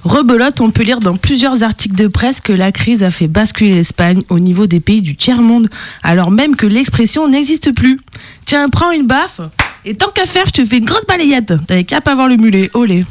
rebelote, 0.05 0.61
on 0.61 0.71
peut 0.71 0.83
lire 0.83 1.01
dans 1.01 1.17
plusieurs 1.17 1.63
articles 1.63 1.97
de 1.97 2.07
presse 2.07 2.41
que 2.43 2.53
la 2.53 2.71
crise 2.71 3.03
a 3.03 3.11
fait 3.11 3.29
basculer 3.29 3.75
l'Espagne 3.75 4.23
au 4.29 4.39
niveau 4.39 4.67
des 4.67 4.81
pays 4.81 5.01
du 5.01 5.17
tiers-monde, 5.17 5.71
alors 6.03 6.31
même 6.31 6.55
que 6.55 6.67
l'expression 6.67 7.29
n'existe 7.29 7.75
plus. 7.75 7.99
Tiens, 8.45 8.69
prends 8.69 8.91
une 8.91 9.07
baffe, 9.07 9.41
et 9.87 9.95
tant 9.95 10.11
qu'à 10.11 10.27
faire, 10.27 10.45
je 10.49 10.53
te 10.53 10.65
fais 10.67 10.77
une 10.79 10.85
grosse 10.85 11.07
balayette. 11.07 11.55
T'avais 11.67 11.85
qu'à 11.85 12.03
pas 12.03 12.13
avoir 12.13 12.29
le 12.29 12.37
mulet, 12.37 12.71
olé. 12.75 13.07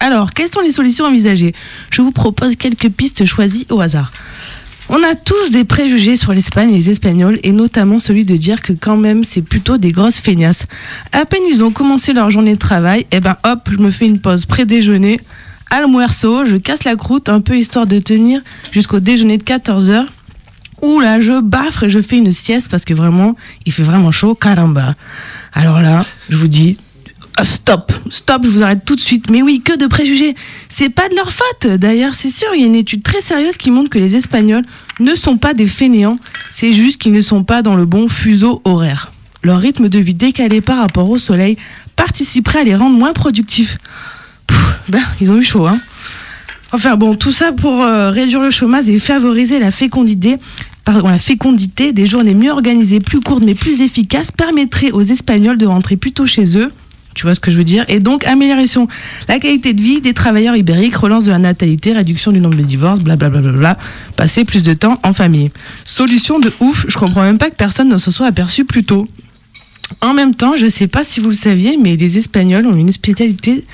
Alors, 0.00 0.32
quelles 0.32 0.50
sont 0.52 0.60
les 0.60 0.72
solutions 0.72 1.04
envisagées? 1.04 1.54
Je 1.90 2.02
vous 2.02 2.10
propose 2.10 2.56
quelques 2.56 2.88
pistes 2.88 3.24
choisies 3.24 3.66
au 3.70 3.80
hasard. 3.80 4.10
On 4.90 5.02
a 5.02 5.14
tous 5.14 5.50
des 5.50 5.64
préjugés 5.64 6.16
sur 6.16 6.32
l'Espagne 6.32 6.70
et 6.70 6.74
les 6.74 6.90
Espagnols, 6.90 7.38
et 7.42 7.52
notamment 7.52 7.98
celui 7.98 8.24
de 8.24 8.36
dire 8.36 8.60
que 8.60 8.72
quand 8.74 8.98
même 8.98 9.24
c'est 9.24 9.42
plutôt 9.42 9.78
des 9.78 9.92
grosses 9.92 10.18
feignasses. 10.18 10.66
À 11.12 11.24
peine 11.24 11.42
ils 11.48 11.64
ont 11.64 11.70
commencé 11.70 12.12
leur 12.12 12.30
journée 12.30 12.54
de 12.54 12.58
travail, 12.58 13.06
et 13.10 13.20
ben 13.20 13.36
hop, 13.44 13.68
je 13.70 13.78
me 13.78 13.90
fais 13.90 14.06
une 14.06 14.20
pause 14.20 14.44
pré-déjeuner, 14.44 15.20
almuerzo, 15.70 16.44
je 16.44 16.56
casse 16.56 16.84
la 16.84 16.96
croûte 16.96 17.30
un 17.30 17.40
peu 17.40 17.56
histoire 17.56 17.86
de 17.86 17.98
tenir 17.98 18.42
jusqu'au 18.72 19.00
déjeuner 19.00 19.38
de 19.38 19.44
14h. 19.44 20.04
Ouh 20.82 21.00
là, 21.00 21.20
je 21.20 21.40
baffre 21.40 21.84
et 21.84 21.90
je 21.90 22.02
fais 22.02 22.18
une 22.18 22.32
sieste 22.32 22.68
parce 22.68 22.84
que 22.84 22.92
vraiment, 22.92 23.36
il 23.64 23.72
fait 23.72 23.82
vraiment 23.82 24.12
chaud, 24.12 24.34
caramba. 24.34 24.96
Alors 25.54 25.80
là, 25.80 26.04
je 26.28 26.36
vous 26.36 26.48
dis, 26.48 26.76
stop, 27.42 27.92
stop, 28.10 28.42
je 28.44 28.48
vous 28.48 28.62
arrête 28.62 28.84
tout 28.84 28.94
de 28.94 29.00
suite. 29.00 29.30
Mais 29.30 29.42
oui, 29.42 29.60
que 29.64 29.76
de 29.76 29.86
préjugés. 29.86 30.36
C'est 30.68 30.90
pas 30.90 31.08
de 31.08 31.16
leur 31.16 31.32
faute. 31.32 31.66
D'ailleurs, 31.66 32.14
c'est 32.14 32.28
sûr, 32.28 32.48
il 32.54 32.60
y 32.60 32.64
a 32.64 32.66
une 32.66 32.76
étude 32.76 33.02
très 33.02 33.20
sérieuse 33.20 33.56
qui 33.56 33.70
montre 33.70 33.90
que 33.90 33.98
les 33.98 34.14
Espagnols 34.14 34.64
ne 35.00 35.14
sont 35.16 35.36
pas 35.36 35.54
des 35.54 35.66
fainéants. 35.66 36.18
C'est 36.50 36.72
juste 36.72 37.00
qu'ils 37.00 37.12
ne 37.12 37.20
sont 37.20 37.42
pas 37.42 37.62
dans 37.62 37.74
le 37.74 37.86
bon 37.86 38.08
fuseau 38.08 38.62
horaire. 38.64 39.12
Leur 39.42 39.60
rythme 39.60 39.88
de 39.88 39.98
vie 39.98 40.14
décalé 40.14 40.60
par 40.60 40.78
rapport 40.78 41.10
au 41.10 41.18
soleil 41.18 41.58
participerait 41.96 42.60
à 42.60 42.64
les 42.64 42.76
rendre 42.76 42.96
moins 42.96 43.12
productifs. 43.12 43.78
Ben, 44.88 45.02
ils 45.20 45.30
ont 45.30 45.36
eu 45.36 45.44
chaud, 45.44 45.66
hein. 45.66 45.78
Enfin 46.72 46.96
bon, 46.96 47.14
tout 47.14 47.30
ça 47.30 47.52
pour 47.52 47.82
euh, 47.82 48.10
réduire 48.10 48.40
le 48.40 48.50
chômage 48.50 48.88
et 48.88 48.98
favoriser 48.98 49.60
la 49.60 49.70
fécondité, 49.70 50.38
pardon, 50.84 51.08
la 51.08 51.20
fécondité 51.20 51.92
des 51.92 52.06
journées 52.06 52.34
mieux 52.34 52.50
organisées, 52.50 52.98
plus 52.98 53.20
courtes 53.20 53.44
mais 53.44 53.54
plus 53.54 53.80
efficaces 53.80 54.32
permettrait 54.32 54.90
aux 54.90 55.02
Espagnols 55.02 55.56
de 55.56 55.66
rentrer 55.66 55.96
plus 55.96 56.12
tôt 56.12 56.26
chez 56.26 56.58
eux. 56.58 56.72
Tu 57.14 57.22
vois 57.24 57.34
ce 57.34 57.40
que 57.40 57.50
je 57.50 57.56
veux 57.56 57.64
dire? 57.64 57.84
Et 57.88 58.00
donc, 58.00 58.24
amélioration 58.24 58.88
la 59.28 59.38
qualité 59.38 59.72
de 59.72 59.80
vie 59.80 60.00
des 60.00 60.14
travailleurs 60.14 60.56
ibériques, 60.56 60.96
relance 60.96 61.24
de 61.24 61.30
la 61.30 61.38
natalité, 61.38 61.92
réduction 61.92 62.32
du 62.32 62.40
nombre 62.40 62.56
de 62.56 62.62
divorces, 62.62 63.00
blablabla, 63.00 63.40
bla, 63.40 63.52
bla, 63.52 63.58
bla, 63.58 63.78
passer 64.16 64.44
plus 64.44 64.62
de 64.62 64.74
temps 64.74 64.98
en 65.02 65.12
famille. 65.12 65.50
Solution 65.84 66.38
de 66.40 66.52
ouf, 66.60 66.86
je 66.88 66.98
comprends 66.98 67.22
même 67.22 67.38
pas 67.38 67.50
que 67.50 67.56
personne 67.56 67.88
ne 67.88 67.98
se 67.98 68.10
soit 68.10 68.26
aperçu 68.26 68.64
plus 68.64 68.84
tôt. 68.84 69.08
En 70.00 70.14
même 70.14 70.34
temps, 70.34 70.56
je 70.56 70.68
sais 70.68 70.88
pas 70.88 71.04
si 71.04 71.20
vous 71.20 71.28
le 71.28 71.34
saviez, 71.34 71.76
mais 71.76 71.96
les 71.96 72.18
Espagnols 72.18 72.66
ont 72.66 72.74
une 72.74 72.92
spécialité 72.92 73.64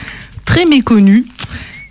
très 0.44 0.66
méconnue. 0.66 1.24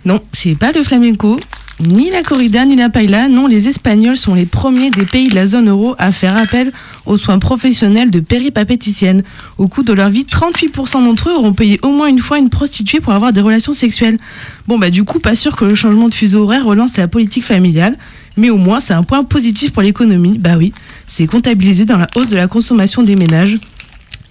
Non, 0.04 0.20
c'est 0.32 0.56
pas 0.56 0.72
le 0.72 0.82
flamenco, 0.82 1.38
ni 1.80 2.10
la 2.10 2.22
corrida, 2.22 2.64
ni 2.64 2.76
la 2.76 2.90
paella. 2.90 3.28
Non, 3.28 3.46
les 3.46 3.68
Espagnols 3.68 4.16
sont 4.16 4.34
les 4.34 4.46
premiers 4.46 4.90
des 4.90 5.04
pays 5.04 5.28
de 5.28 5.34
la 5.34 5.46
zone 5.46 5.68
euro 5.68 5.94
à 5.98 6.12
faire 6.12 6.36
appel 6.36 6.72
aux 7.06 7.16
soins 7.16 7.38
professionnels 7.38 8.10
de 8.10 8.20
péripapéticienne. 8.20 9.22
Au 9.58 9.68
cours 9.68 9.84
de 9.84 9.92
leur 9.92 10.10
vie, 10.10 10.24
38% 10.24 11.04
d'entre 11.04 11.30
eux 11.30 11.34
auront 11.34 11.54
payé 11.54 11.78
au 11.82 11.90
moins 11.90 12.08
une 12.08 12.18
fois 12.18 12.38
une 12.38 12.50
prostituée 12.50 13.00
pour 13.00 13.12
avoir 13.12 13.32
des 13.32 13.40
relations 13.40 13.72
sexuelles. 13.72 14.18
Bon, 14.66 14.78
bah 14.78 14.90
du 14.90 15.04
coup, 15.04 15.18
pas 15.18 15.34
sûr 15.34 15.56
que 15.56 15.64
le 15.64 15.74
changement 15.74 16.08
de 16.08 16.14
fuseau 16.14 16.42
horaire 16.42 16.64
relance 16.64 16.96
la 16.96 17.08
politique 17.08 17.44
familiale, 17.44 17.96
mais 18.36 18.50
au 18.50 18.56
moins 18.56 18.80
c'est 18.80 18.94
un 18.94 19.02
point 19.02 19.24
positif 19.24 19.72
pour 19.72 19.82
l'économie. 19.82 20.38
Bah 20.38 20.56
oui, 20.58 20.72
c'est 21.06 21.26
comptabilisé 21.26 21.86
dans 21.86 21.98
la 21.98 22.06
hausse 22.14 22.28
de 22.28 22.36
la 22.36 22.46
consommation 22.46 23.02
des 23.02 23.16
ménages. 23.16 23.58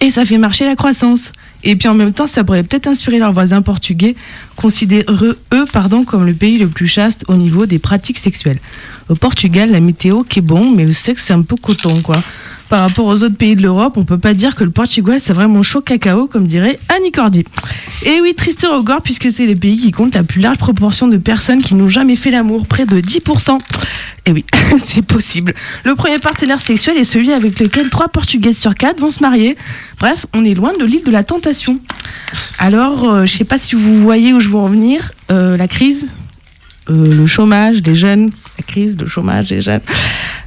Et 0.02 0.10
ça 0.10 0.24
fait 0.24 0.38
marcher 0.38 0.64
la 0.64 0.76
croissance. 0.76 1.32
Et 1.62 1.76
puis 1.76 1.88
en 1.88 1.94
même 1.94 2.14
temps, 2.14 2.26
ça 2.26 2.42
pourrait 2.42 2.62
peut-être 2.62 2.86
inspirer 2.86 3.18
leurs 3.18 3.34
voisins 3.34 3.60
portugais, 3.60 4.16
considérés 4.56 5.04
eux 5.52 5.66
pardon, 5.70 6.04
comme 6.04 6.24
le 6.24 6.32
pays 6.32 6.58
le 6.58 6.68
plus 6.68 6.88
chaste 6.88 7.24
au 7.28 7.34
niveau 7.34 7.66
des 7.66 7.78
pratiques 7.78 8.18
sexuelles. 8.18 8.58
Au 9.10 9.14
Portugal, 9.14 9.70
la 9.70 9.80
météo 9.80 10.22
qui 10.22 10.38
est 10.38 10.42
bon, 10.42 10.70
mais 10.70 10.86
le 10.86 10.94
sexe 10.94 11.24
c'est 11.26 11.34
un 11.34 11.42
peu 11.42 11.56
coton 11.56 12.00
quoi. 12.00 12.22
Par 12.70 12.82
rapport 12.82 13.06
aux 13.06 13.24
autres 13.24 13.36
pays 13.36 13.56
de 13.56 13.62
l'Europe, 13.62 13.94
on 13.96 14.04
peut 14.04 14.16
pas 14.16 14.32
dire 14.32 14.54
que 14.54 14.62
le 14.62 14.70
Portugal 14.70 15.18
c'est 15.20 15.32
vraiment 15.32 15.64
chaud 15.64 15.80
cacao, 15.80 16.28
comme 16.28 16.46
dirait 16.46 16.78
Annie 16.88 17.10
Cordy. 17.10 17.44
Et 18.06 18.20
oui, 18.22 18.32
triste 18.34 18.64
regard, 18.64 19.02
puisque 19.02 19.28
c'est 19.32 19.46
le 19.46 19.56
pays 19.56 19.76
qui 19.76 19.90
compte 19.90 20.14
la 20.14 20.22
plus 20.22 20.40
large 20.40 20.58
proportion 20.58 21.08
de 21.08 21.16
personnes 21.16 21.62
qui 21.62 21.74
n'ont 21.74 21.88
jamais 21.88 22.14
fait 22.14 22.30
l'amour, 22.30 22.68
près 22.68 22.86
de 22.86 23.00
10%. 23.00 23.58
Et 24.26 24.32
oui, 24.32 24.44
c'est 24.78 25.02
possible. 25.02 25.52
Le 25.82 25.96
premier 25.96 26.20
partenaire 26.20 26.60
sexuel 26.60 26.96
est 26.96 27.04
celui 27.04 27.32
avec 27.32 27.58
lequel 27.58 27.90
3 27.90 28.08
Portugaises 28.08 28.58
sur 28.58 28.76
4 28.76 29.00
vont 29.00 29.10
se 29.10 29.20
marier. 29.20 29.56
Bref, 29.98 30.26
on 30.32 30.44
est 30.44 30.54
loin 30.54 30.72
de 30.78 30.84
l'île 30.84 31.02
de 31.02 31.10
la 31.10 31.24
tentation. 31.24 31.80
Alors, 32.60 33.10
euh, 33.10 33.26
je 33.26 33.36
sais 33.36 33.44
pas 33.44 33.58
si 33.58 33.74
vous 33.74 34.00
voyez 34.00 34.32
où 34.32 34.38
je 34.38 34.48
veux 34.48 34.58
en 34.58 34.68
venir. 34.68 35.10
Euh, 35.32 35.56
la 35.56 35.66
crise, 35.66 36.06
euh, 36.88 37.14
le 37.14 37.26
chômage 37.26 37.82
des 37.82 37.96
jeunes, 37.96 38.30
la 38.58 38.64
crise, 38.64 38.96
le 38.96 39.08
chômage 39.08 39.48
des 39.48 39.60
jeunes. 39.60 39.82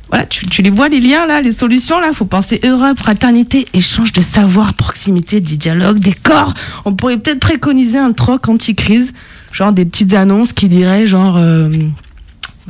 Voilà, 0.10 0.26
tu, 0.26 0.46
tu 0.46 0.62
les 0.62 0.70
vois 0.70 0.90
les 0.90 1.00
liens 1.00 1.26
là, 1.26 1.42
les 1.42 1.52
solutions 1.52 2.00
là. 2.00 2.14
Faut 2.14 2.26
penser 2.26 2.60
Europe, 2.64 2.98
fraternité, 3.00 3.66
échange 3.74 4.12
de 4.12 4.22
savoir, 4.22 4.74
proximité, 4.76 5.42
du 5.42 5.58
dialogue, 5.58 6.00
des 6.00 6.14
corps. 6.14 6.54
On 6.86 6.94
pourrait 6.94 7.18
peut-être 7.18 7.40
préconiser 7.40 7.98
un 7.98 8.12
troc 8.12 8.48
anti-crise, 8.48 9.14
genre 9.52 9.74
des 9.74 9.86
petites 9.86 10.14
annonces 10.14 10.54
qui 10.54 10.68
diraient 10.70 11.08
genre. 11.08 11.38
euh, 11.38 11.70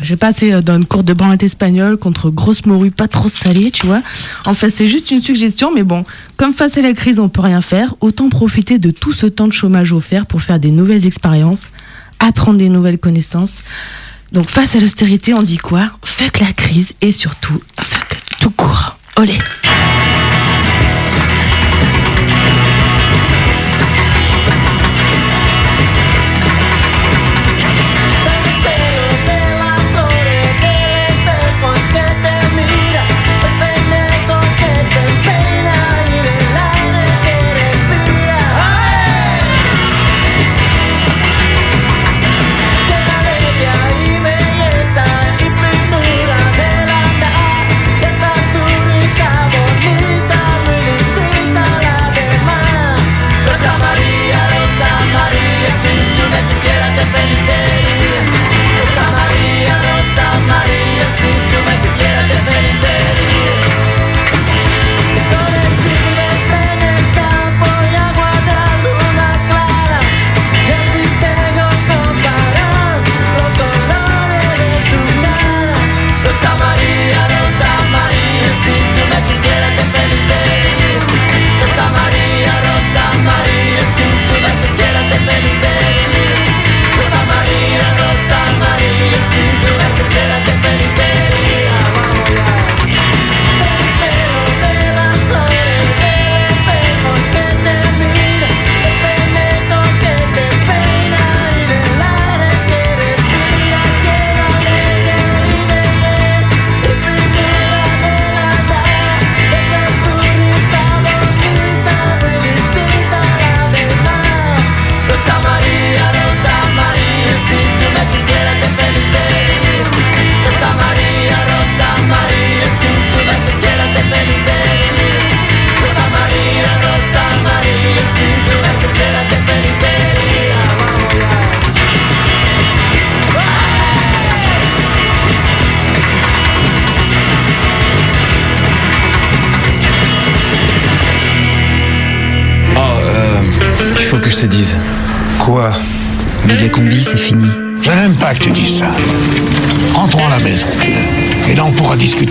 j'ai 0.02 0.16
passé 0.16 0.60
dans 0.64 0.78
une 0.78 0.86
cour 0.86 1.04
de 1.04 1.14
branlette 1.14 1.44
espagnole 1.44 1.98
contre 1.98 2.32
grosse 2.32 2.66
morue 2.66 2.90
pas 2.90 3.08
trop 3.08 3.30
salée, 3.30 3.70
tu 3.70 3.86
vois. 3.86 4.02
En 4.46 4.56
fait, 4.56 4.72
c'est 4.72 4.88
juste 4.88 5.12
une 5.12 5.22
suggestion, 5.22 5.72
mais 5.72 5.84
bon, 5.84 6.04
comme 6.36 6.52
face 6.52 6.78
à 6.78 6.82
la 6.82 6.94
crise, 6.94 7.20
on 7.20 7.30
peut 7.30 7.42
rien 7.42 7.62
faire, 7.62 7.94
autant 8.02 8.28
profiter 8.30 8.80
de 8.80 8.90
tout 8.90 9.14
ce 9.14 9.28
temps 9.28 9.48
de 9.48 9.54
chômage 9.54 9.92
offert 9.92 10.26
pour 10.26 10.42
faire 10.42 10.58
des 10.58 10.72
nouvelles 10.72 11.06
expériences, 11.06 11.70
apprendre 12.20 12.58
des 12.58 12.70
nouvelles 12.70 12.98
connaissances. 12.98 13.62
Donc, 14.34 14.50
face 14.50 14.76
à 14.76 14.80
l'austérité, 14.80 15.36
on 15.36 15.44
dit 15.44 15.58
quoi? 15.58 15.92
Fuck 16.04 16.40
la 16.40 16.52
crise 16.54 16.94
et 17.02 17.12
surtout, 17.12 17.60
fuck 17.80 18.18
tout 18.40 18.50
court. 18.50 18.98
Olé 19.16 19.38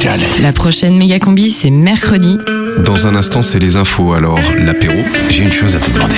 à 0.06 0.16
l'aise. 0.16 0.42
La 0.42 0.52
prochaine 0.52 0.96
méga 0.96 1.18
combi, 1.18 1.50
c'est 1.50 1.70
mercredi. 1.70 2.38
Dans 2.84 3.06
un 3.06 3.14
instant, 3.14 3.42
c'est 3.42 3.58
les 3.58 3.76
infos. 3.76 4.14
Alors, 4.14 4.38
l'apéro. 4.58 4.94
J'ai 5.30 5.44
une 5.44 5.52
chose 5.52 5.76
à 5.76 5.78
te 5.78 5.90
demander. 5.90 6.14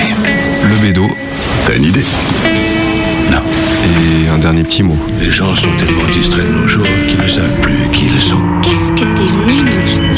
Le 0.63 0.75
bédo. 0.81 1.07
T'as 1.67 1.75
une 1.75 1.85
idée 1.85 2.05
Non. 3.31 3.39
Et 3.83 4.29
un 4.29 4.37
dernier 4.37 4.63
petit 4.63 4.81
mot. 4.83 4.97
Les 5.21 5.31
gens 5.31 5.55
sont 5.55 5.69
tellement 5.77 6.07
distraits 6.11 6.47
de 6.47 6.53
nos 6.53 6.67
jours 6.67 6.87
qu'ils 7.07 7.19
ne 7.19 7.27
savent 7.27 7.59
plus 7.61 7.89
qui 7.91 8.05
ils 8.05 8.21
sont. 8.21 8.39
Qu'est-ce 8.63 8.91
que 8.93 9.07
t'es 9.13 9.23
venu 9.23 9.61
nous 9.63 9.85
jouer 9.85 10.14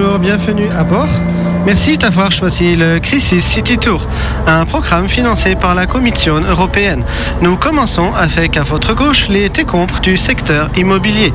Bonjour, 0.00 0.18
bienvenue 0.18 0.70
à 0.70 0.82
bord. 0.82 1.08
Merci 1.66 1.98
d'avoir 1.98 2.32
choisi 2.32 2.74
le 2.74 3.00
Crisis 3.00 3.44
City 3.44 3.76
Tour, 3.76 4.06
un 4.46 4.64
programme 4.64 5.10
financé 5.10 5.56
par 5.56 5.74
la 5.74 5.86
Commission 5.86 6.40
européenne. 6.40 7.04
Nous 7.42 7.56
commençons 7.56 8.14
avec 8.14 8.56
à 8.56 8.62
votre 8.62 8.94
gauche 8.94 9.28
les 9.28 9.50
décombres 9.50 10.00
du 10.00 10.16
secteur 10.16 10.70
immobilier. 10.74 11.34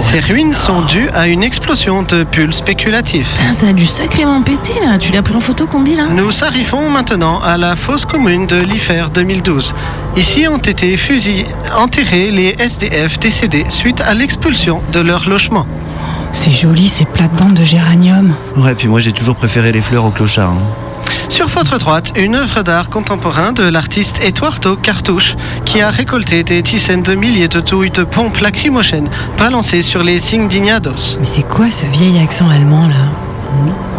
Ces 0.00 0.18
ruines 0.18 0.50
sont 0.50 0.84
dues 0.86 1.10
à 1.14 1.28
une 1.28 1.44
explosion 1.44 2.02
de 2.02 2.24
bulles 2.24 2.52
spéculatives. 2.52 3.28
Putain, 3.36 3.52
ça 3.52 3.68
a 3.68 3.72
dû 3.72 3.86
sacrément 3.86 4.42
péter 4.42 4.80
là. 4.84 4.98
Tu 4.98 5.12
l'as 5.12 5.22
pris 5.22 5.36
en 5.36 5.40
photo, 5.40 5.68
combi 5.68 5.94
là 5.94 6.06
Nous 6.10 6.42
arrivons 6.42 6.90
maintenant 6.90 7.40
à 7.40 7.56
la 7.56 7.76
fosse 7.76 8.04
commune 8.04 8.48
de 8.48 8.56
l'IFER 8.56 9.04
2012. 9.14 9.74
Ici 10.16 10.48
ont 10.48 10.58
été 10.58 10.96
fusillés, 10.96 11.46
enterrés 11.78 12.32
les 12.32 12.56
SDF 12.58 13.20
décédés 13.20 13.66
suite 13.68 14.00
à 14.00 14.14
l'expulsion 14.14 14.82
de 14.92 14.98
leur 14.98 15.28
logement. 15.28 15.66
C'est 16.32 16.50
joli 16.50 16.88
ces 16.88 17.04
plates-bandes 17.04 17.54
de 17.54 17.64
géranium. 17.64 18.32
Ouais, 18.56 18.74
puis 18.74 18.88
moi 18.88 19.00
j'ai 19.00 19.12
toujours 19.12 19.36
préféré 19.36 19.72
les 19.72 19.80
fleurs 19.82 20.04
au 20.04 20.10
clochard. 20.10 20.50
hein. 20.50 20.58
Sur 21.28 21.48
votre 21.48 21.78
droite, 21.78 22.12
une 22.16 22.34
œuvre 22.34 22.62
d'art 22.62 22.88
contemporain 22.88 23.52
de 23.52 23.62
l'artiste 23.64 24.20
Eduardo 24.22 24.76
Cartouche 24.76 25.36
qui 25.64 25.80
a 25.80 25.90
récolté 25.90 26.42
des 26.44 26.62
dizaines 26.62 27.02
de 27.02 27.14
milliers 27.14 27.48
de 27.48 27.60
douilles 27.60 27.90
de 27.90 28.04
pompes 28.04 28.38
lacrymogènes 28.38 29.08
balancées 29.38 29.82
sur 29.82 30.02
les 30.02 30.34
Indignados. 30.34 31.16
Mais 31.18 31.24
c'est 31.24 31.42
quoi 31.46 31.70
ce 31.70 31.86
vieil 31.86 32.18
accent 32.22 32.48
allemand 32.48 32.86
là? 32.88 32.94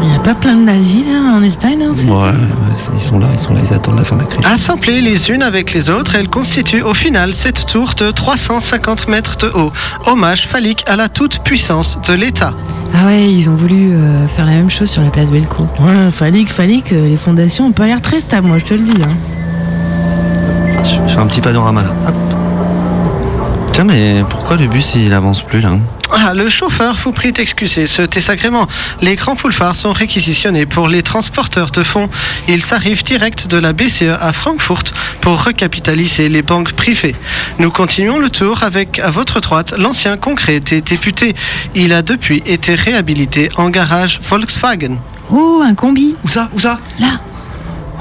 Il 0.01 0.07
n'y 0.07 0.15
a 0.15 0.19
pas 0.19 0.33
plein 0.33 0.55
de 0.55 0.63
nazis 0.63 1.05
là 1.05 1.35
en 1.35 1.43
Espagne 1.43 1.83
hein 1.83 1.93
Ouais, 2.07 2.13
ouais, 2.13 2.33
ils 2.95 2.99
sont 2.99 3.19
là, 3.19 3.27
ils 3.33 3.39
sont 3.39 3.53
là, 3.53 3.59
ils 3.63 3.73
attendent 3.73 3.97
la 3.97 4.03
fin 4.03 4.15
de 4.15 4.21
la 4.21 4.27
crise. 4.27 4.45
Assemblées 4.45 5.01
les 5.01 5.29
unes 5.29 5.43
avec 5.43 5.73
les 5.73 5.89
autres, 5.89 6.15
elles 6.15 6.29
constituent 6.29 6.81
au 6.81 6.93
final 6.93 7.33
cette 7.33 7.65
tour 7.67 7.93
de 7.95 8.11
350 8.11 9.07
mètres 9.07 9.37
de 9.37 9.47
haut, 9.47 9.71
hommage 10.05 10.47
phallique 10.47 10.83
à 10.87 10.95
la 10.95 11.09
toute 11.09 11.43
puissance 11.43 11.99
de 12.07 12.13
l'État. 12.13 12.53
Ah 12.95 13.05
ouais, 13.05 13.31
ils 13.31 13.49
ont 13.49 13.55
voulu 13.55 13.91
euh, 13.91 14.27
faire 14.27 14.45
la 14.45 14.53
même 14.53 14.69
chose 14.69 14.89
sur 14.89 15.01
la 15.01 15.09
place 15.09 15.31
Bellecour. 15.31 15.67
Ouais, 15.79 16.11
fallait 16.11 16.43
que, 16.43 16.51
fallait 16.51 16.81
que 16.81 16.95
les 16.95 17.17
fondations 17.17 17.67
ont 17.67 17.71
pas 17.71 17.85
l'air 17.85 18.01
très 18.01 18.19
stables, 18.19 18.47
moi 18.47 18.57
je 18.57 18.65
te 18.65 18.73
le 18.73 18.81
dis. 18.81 19.01
Hein. 19.01 20.83
Je 20.83 21.11
fais 21.11 21.19
un 21.19 21.27
petit 21.27 21.41
panorama 21.41 21.83
là. 21.83 21.93
Hop. 22.07 22.15
Tiens, 23.71 23.85
mais 23.85 24.23
pourquoi 24.29 24.57
le 24.57 24.67
bus 24.67 24.95
il 24.95 25.13
avance 25.13 25.43
plus 25.43 25.61
là? 25.61 25.71
Ah, 26.13 26.33
le 26.33 26.49
chauffeur 26.49 26.95
vous 26.95 27.13
prie 27.13 27.31
d'excuser 27.31 27.87
ce 27.87 28.01
désagrément. 28.01 28.67
Les 29.01 29.15
grands 29.15 29.37
phares 29.37 29.77
sont 29.77 29.93
réquisitionnés 29.93 30.65
pour 30.65 30.89
les 30.89 31.03
transporteurs 31.03 31.71
de 31.71 31.83
fonds. 31.83 32.09
Ils 32.49 32.73
arrivent 32.73 33.03
direct 33.03 33.47
de 33.47 33.57
la 33.57 33.71
BCE 33.71 34.17
à 34.19 34.33
Francfort 34.33 34.83
pour 35.21 35.43
recapitaliser 35.45 36.27
les 36.27 36.41
banques 36.41 36.73
privées. 36.73 37.15
Nous 37.59 37.71
continuons 37.71 38.19
le 38.19 38.29
tour 38.29 38.63
avec, 38.63 38.99
à 38.99 39.09
votre 39.09 39.39
droite, 39.39 39.73
l'ancien 39.77 40.17
congrès 40.17 40.59
des 40.59 40.81
députés. 40.81 41.33
Il 41.75 41.93
a 41.93 42.01
depuis 42.01 42.43
été 42.45 42.75
réhabilité 42.75 43.47
en 43.55 43.69
garage 43.69 44.19
Volkswagen. 44.29 44.97
Oh, 45.29 45.61
un 45.63 45.75
combi. 45.75 46.15
Où 46.25 46.27
ça? 46.27 46.49
Où 46.53 46.59
ça? 46.59 46.79
Là. 46.99 47.21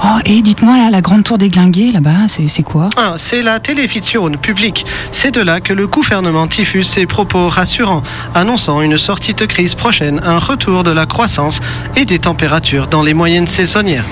Oh, 0.03 0.17
et 0.25 0.41
dites-moi, 0.41 0.77
là, 0.77 0.89
la 0.89 1.01
grande 1.01 1.23
tour 1.23 1.37
des 1.37 1.49
Glinguets, 1.49 1.91
là-bas, 1.91 2.27
c'est 2.27 2.47
c'est 2.47 2.63
quoi? 2.63 2.89
Ah, 2.97 3.13
c'est 3.17 3.43
la 3.43 3.59
télévision 3.59 4.31
publique. 4.31 4.83
C'est 5.11 5.29
de 5.29 5.41
là 5.41 5.59
que 5.59 5.73
le 5.73 5.85
gouvernement 5.85 6.47
diffuse 6.47 6.87
ses 6.87 7.05
propos 7.05 7.47
rassurants, 7.47 8.01
annonçant 8.33 8.81
une 8.81 8.97
sortie 8.97 9.35
de 9.35 9.45
crise 9.45 9.75
prochaine, 9.75 10.19
un 10.23 10.39
retour 10.39 10.83
de 10.83 10.89
la 10.89 11.05
croissance 11.05 11.59
et 11.95 12.05
des 12.05 12.17
températures 12.17 12.87
dans 12.87 13.03
les 13.03 13.13
moyennes 13.13 13.45
saisonnières. 13.45 14.05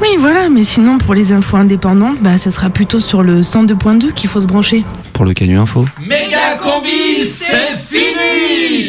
Oui, 0.00 0.08
voilà, 0.18 0.48
mais 0.48 0.64
sinon, 0.64 0.96
pour 0.96 1.12
les 1.12 1.32
infos 1.32 1.56
indépendantes, 1.58 2.18
bah, 2.22 2.38
ça 2.38 2.50
sera 2.50 2.70
plutôt 2.70 3.00
sur 3.00 3.22
le 3.22 3.42
102.2 3.42 4.12
qu'il 4.12 4.30
faut 4.30 4.40
se 4.40 4.46
brancher. 4.46 4.84
Pour 5.12 5.26
le 5.26 5.34
Canu 5.34 5.58
Info. 5.58 5.84
Méga 6.00 6.56
combi, 6.62 7.26
c'est 7.26 7.76
fini 7.76 8.86